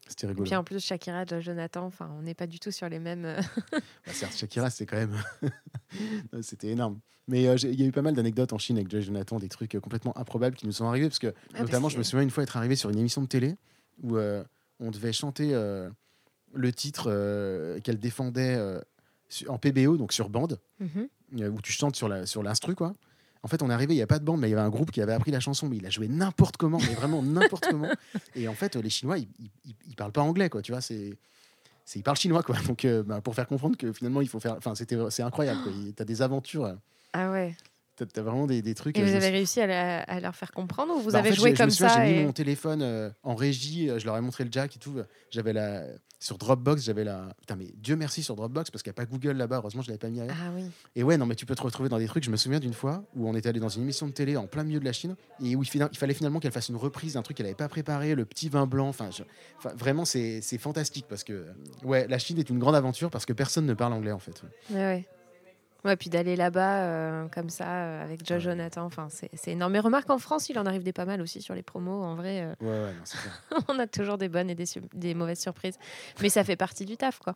C'était 0.09 0.27
Et 0.27 0.29
rigolo. 0.29 0.45
puis 0.45 0.55
en 0.57 0.65
plus, 0.65 0.85
Shakira, 0.85 1.25
Jonathan, 1.41 1.85
enfin, 1.87 2.11
on 2.19 2.23
n'est 2.23 2.35
pas 2.35 2.47
du 2.47 2.59
tout 2.61 2.71
sur 2.71 2.89
les 2.89 2.99
mêmes. 2.99 3.25
euh, 3.25 3.41
Bah, 3.73 4.13
certes, 4.13 4.37
Shakira, 4.37 4.71
c'était 4.71 4.87
quand 4.87 4.97
même. 4.97 5.17
C'était 6.43 6.69
énorme. 6.69 7.01
Mais 7.27 7.47
euh, 7.49 7.57
il 7.63 7.81
y 7.81 7.85
a 7.85 7.87
eu 7.87 7.93
pas 7.93 8.03
mal 8.03 8.15
d'anecdotes 8.15 8.53
en 8.53 8.59
Chine 8.59 8.77
avec 8.77 8.91
Joy 8.91 9.01
Jonathan, 9.03 9.39
des 9.39 9.49
trucs 9.49 9.75
euh, 9.75 9.81
complètement 9.81 10.17
improbables 10.19 10.57
qui 10.57 10.67
nous 10.67 10.73
sont 10.73 10.87
arrivés. 10.87 11.09
Parce 11.09 11.19
que, 11.19 11.33
Ah, 11.55 11.61
notamment, 11.63 11.83
parce 11.83 11.95
je 11.95 11.99
me 11.99 12.03
souviens 12.03 12.23
une 12.23 12.31
fois 12.31 12.43
être 12.43 12.57
arrivé 12.57 12.77
sur 12.77 12.91
une 12.91 12.99
émission 12.99 13.23
de 13.23 13.27
télé 13.29 13.57
où 14.03 14.17
euh, 14.17 14.45
on 14.81 14.91
devait 14.91 15.13
chanter 15.13 15.55
euh, 15.55 15.89
le 16.53 16.73
titre 16.73 17.05
qu'elle 17.83 17.99
défendait 17.99 18.59
en 19.49 19.59
PBO, 19.59 19.97
donc 19.97 20.13
sur 20.13 20.29
bande, 20.29 20.61
euh, 20.83 21.49
où 21.49 21.61
tu 21.63 21.73
chantes 21.73 21.97
sur 21.97 22.09
l'instru, 22.09 22.75
quoi. 22.75 22.93
En 23.45 23.47
fait, 23.47 23.63
on 23.63 23.69
est 23.69 23.75
arrivé, 23.75 23.93
il 23.93 23.99
n'y 23.99 24.03
a 24.03 24.07
pas 24.07 24.19
de 24.19 24.25
bande, 24.25 24.41
mais 24.41 24.49
il 24.49 24.53
y 24.53 24.55
avait 24.55 24.63
un 24.63 24.71
groupe 24.71 24.91
qui 24.91 25.03
avait 25.03 25.13
appris 25.13 25.31
la 25.31 25.39
chanson, 25.39 25.69
mais 25.69 25.77
il 25.77 25.85
a 25.87 25.91
joué 25.91 26.09
n'importe 26.09 26.57
comment, 26.57 26.79
mais 26.79 26.95
vraiment 26.95 27.23
n'importe 27.23 27.67
comment. 27.71 27.89
Et 28.35 28.49
en 28.49 28.55
fait, 28.55 28.75
les 28.77 28.89
Chinois, 28.89 29.19
ils, 29.19 29.29
ils, 29.67 29.95
parlent 29.95 30.13
pas 30.13 30.23
anglais, 30.23 30.49
quoi. 30.49 30.63
Tu 30.63 30.73
vois, 30.73 30.81
c'est, 30.81 31.15
c'est 31.85 31.99
ils 31.99 32.03
parlent 32.03 32.17
chinois, 32.17 32.43
quoi. 32.43 32.57
Donc, 32.67 32.87
euh, 32.87 33.03
bah, 33.03 33.21
pour 33.21 33.35
faire 33.35 33.47
comprendre 33.47 33.77
que 33.77 33.93
finalement, 33.93 34.23
il 34.23 34.29
faut 34.29 34.41
faire. 34.41 34.55
Enfin, 34.57 34.75
c'était, 34.75 34.97
c'est 35.11 35.23
incroyable. 35.23 35.61
quoi. 35.63 35.73
Il- 35.73 35.93
T'as 35.93 36.07
des 36.07 36.23
aventures, 36.23 36.65
euh, 36.65 36.75
Ah 37.13 37.31
ouais. 37.31 37.55
T'as, 37.97 38.23
vraiment 38.23 38.47
des, 38.47 38.63
des 38.63 38.75
trucs. 38.75 38.99
Et 38.99 39.03
euh, 39.03 39.05
vous 39.05 39.15
avez 39.15 39.31
réussi 39.31 39.61
à, 39.61 39.67
la- 39.67 40.03
à 40.03 40.21
leur 40.21 40.35
faire 40.37 40.53
comprendre 40.53 40.95
ou 40.95 41.01
vous 41.01 41.11
Bah, 41.13 41.19
en 41.19 41.21
avez 41.21 41.31
fait, 41.31 41.37
joué 41.37 41.55
comme 41.55 41.71
ça 41.71 42.05
J'ai 42.07 42.19
mis 42.19 42.25
mon 42.25 42.33
téléphone 42.33 42.83
euh, 42.83 43.11
en 43.23 43.35
régie, 43.35 43.89
euh, 43.91 43.99
je 43.99 44.07
leur 44.07 44.17
ai 44.17 44.21
montré 44.21 44.45
le 44.45 44.51
jack 44.53 44.77
et 44.77 44.79
tout. 44.79 44.95
J'avais 45.31 45.53
la 45.53 45.85
sur 46.21 46.39
Dropbox, 46.39 46.83
j'avais 46.83 47.05
la. 47.05 47.29
Putain, 47.41 47.57
mais 47.57 47.67
Dieu 47.77 47.97
merci 47.97 48.23
sur 48.23 48.35
Dropbox 48.35 48.71
parce 48.71 48.83
qu'il 48.83 48.89
n'y 48.91 48.95
a 48.95 48.97
pas 48.97 49.05
Google 49.05 49.33
là-bas. 49.37 49.57
Heureusement, 49.57 49.83
je 49.83 49.89
l'avais 49.89 49.99
pas 49.99 50.09
mis 50.09 50.23
ailleurs. 50.23 50.35
Ah 50.41 50.51
oui. 50.57 50.65
Et 50.97 51.03
ouais, 51.03 51.19
non, 51.19 51.27
mais 51.27 51.35
tu 51.35 51.45
peux 51.45 51.55
te 51.55 51.61
retrouver 51.63 51.91
dans 51.91 51.99
des 51.99 52.07
trucs. 52.07 52.25
Je 52.25 52.31
me 52.31 52.37
souviens 52.37 52.61
d'une 52.61 52.73
fois 52.73 53.05
où 53.15 53.29
on 53.29 53.35
était 53.35 53.51
allé 53.51 53.61
dans 53.61 53.69
une 53.69 53.83
émission 53.83 54.07
de 54.07 54.13
télé 54.13 54.37
en 54.39 54.47
plein 54.47 54.65
milieu 54.65 54.81
de 54.81 54.87
la 54.87 54.95
Chine 54.95 55.17
et 55.43 55.55
où 55.55 55.63
il, 55.63 55.69
fallait 55.99 56.15
finalement 56.15 56.41
qu'elle 56.41 56.53
fasse 56.53 56.71
une 56.71 56.77
reprise 56.77 57.13
d'un 57.15 57.23
truc 57.23 57.37
qu'elle 57.37 57.45
n'avait 57.45 57.55
pas 57.55 57.69
préparé, 57.69 58.15
le 58.15 58.25
petit 58.25 58.49
vin 58.49 58.67
blanc. 58.67 58.89
Enfin, 58.89 59.11
je- 59.11 59.23
enfin, 59.59 59.75
vraiment, 59.77 60.07
c'est 60.07 60.41
fantastique 60.59 61.05
parce 61.11 61.25
que, 61.25 61.45
ouais, 61.83 62.07
la 62.09 62.19
Chine 62.19 62.39
est 62.39 62.49
une 62.49 62.59
grande 62.59 62.77
aventure 62.77 63.11
parce 63.11 63.27
que 63.27 63.35
personne 63.35 63.67
ne 63.67 63.75
parle 63.75 63.93
anglais 63.93 64.13
en 64.13 64.19
fait. 64.19 64.43
Ouais, 64.71 64.77
ouais. 64.79 65.07
Ouais, 65.85 65.97
puis 65.97 66.09
d'aller 66.09 66.35
là-bas 66.35 66.83
euh, 66.85 67.29
comme 67.29 67.51
ça 67.51 67.67
euh, 67.67 68.03
avec 68.05 68.27
Joe 68.27 68.37
Ouais. 68.37 68.41
Jonathan, 68.41 68.85
enfin, 68.87 69.09
c'est 69.11 69.29
c'est 69.35 69.51
énorme. 69.53 69.73
Mais 69.73 69.81
remarque 69.81 70.09
en 70.09 70.19
France, 70.19 70.49
il 70.49 70.59
en 70.59 70.65
arrive 70.65 70.83
des 70.83 70.95
pas 70.95 71.05
mal 71.05 71.21
aussi 71.21 71.43
sur 71.43 71.55
les 71.55 71.63
promos. 71.63 72.03
En 72.03 72.15
vrai, 72.15 72.41
euh, 72.43 72.55
Ouais, 72.61 72.85
ouais, 72.87 72.95
non, 73.53 73.59
on 73.69 73.79
a 73.79 73.87
toujours 73.87 74.17
des 74.17 74.29
bonnes 74.31 74.49
et 74.49 74.55
des, 74.55 74.65
des 74.95 75.15
mauvaises 75.15 75.41
surprises. 75.41 75.79
Mais 76.23 76.31
ça 76.31 76.43
fait 76.43 76.57
partie 76.57 76.87
du 76.87 76.97
taf, 76.97 77.19
quoi. 77.19 77.35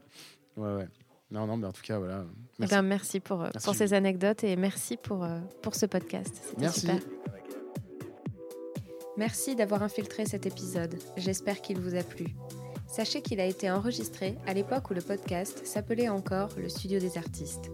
Ouais, 0.57 0.75
ouais. 0.77 0.89
Non, 1.31 1.47
non, 1.47 1.59
mais 1.59 1.67
en 1.67 1.73
tout 1.73 1.83
cas, 1.83 1.99
voilà. 1.99 2.25
Eh 2.25 2.37
Merci. 2.61 2.75
ben, 2.75 2.83
merci 2.83 3.21
pour, 3.21 3.39
Merci, 3.41 3.59
pour 3.63 3.75
ces 3.75 3.93
anecdotes 3.93 4.45
et 4.45 4.57
merci 4.57 4.97
pour, 4.97 5.25
euh, 5.25 5.41
pour 5.61 5.75
ce 5.75 5.85
podcast. 5.85 6.35
C'était 6.43 6.61
Merci. 6.63 6.81
super. 6.81 6.97
Merci 9.19 9.57
d'avoir 9.57 9.83
infiltré 9.83 10.25
cet 10.25 10.47
épisode. 10.47 10.95
J'espère 11.17 11.61
qu'il 11.61 11.81
vous 11.81 11.97
a 11.97 12.03
plu. 12.03 12.29
Sachez 12.87 13.21
qu'il 13.21 13.41
a 13.41 13.45
été 13.45 13.71
enregistré 13.71 14.37
à 14.47 14.55
l'époque 14.55 14.91
où 14.91 14.95
le 14.95 15.03
podcast 15.03 15.67
s'appelait 15.67 16.09
encore 16.09 16.49
le 16.57 16.69
Studio 16.71 16.99
des 16.99 17.19
artistes. 17.19 17.71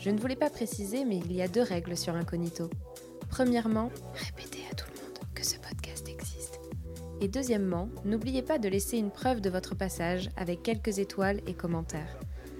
Je 0.00 0.10
ne 0.10 0.18
voulais 0.18 0.36
pas 0.36 0.50
préciser, 0.50 1.04
mais 1.04 1.18
il 1.18 1.32
y 1.32 1.42
a 1.42 1.48
deux 1.48 1.62
règles 1.62 1.96
sur 1.96 2.14
Incognito. 2.14 2.68
Premièrement, 3.28 3.90
répétez 4.14 4.60
à 4.70 4.74
tout 4.74 4.86
le 4.94 5.00
monde 5.00 5.18
que 5.34 5.44
ce 5.44 5.56
podcast 5.56 6.08
existe. 6.08 6.60
Et 7.20 7.28
deuxièmement, 7.28 7.88
n'oubliez 8.04 8.42
pas 8.42 8.58
de 8.58 8.68
laisser 8.68 8.98
une 8.98 9.10
preuve 9.10 9.40
de 9.40 9.50
votre 9.50 9.74
passage 9.74 10.30
avec 10.36 10.62
quelques 10.62 10.98
étoiles 10.98 11.40
et 11.46 11.54
commentaires. 11.54 12.18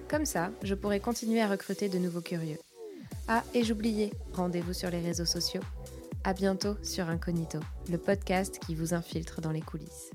Comme 0.08 0.26
ça, 0.26 0.50
je 0.62 0.74
pourrai 0.74 1.00
continuer 1.00 1.40
à 1.40 1.48
recruter 1.48 1.88
de 1.88 1.98
nouveaux 1.98 2.20
curieux. 2.20 2.58
Ah, 3.28 3.42
et 3.54 3.64
j'oubliais, 3.64 4.10
rendez-vous 4.32 4.72
sur 4.72 4.90
les 4.90 5.00
réseaux 5.00 5.24
sociaux. 5.24 5.62
À 6.24 6.32
bientôt 6.32 6.76
sur 6.82 7.08
Incognito, 7.08 7.58
le 7.90 7.98
podcast 7.98 8.58
qui 8.64 8.74
vous 8.74 8.94
infiltre 8.94 9.40
dans 9.40 9.50
les 9.50 9.60
coulisses. 9.60 10.10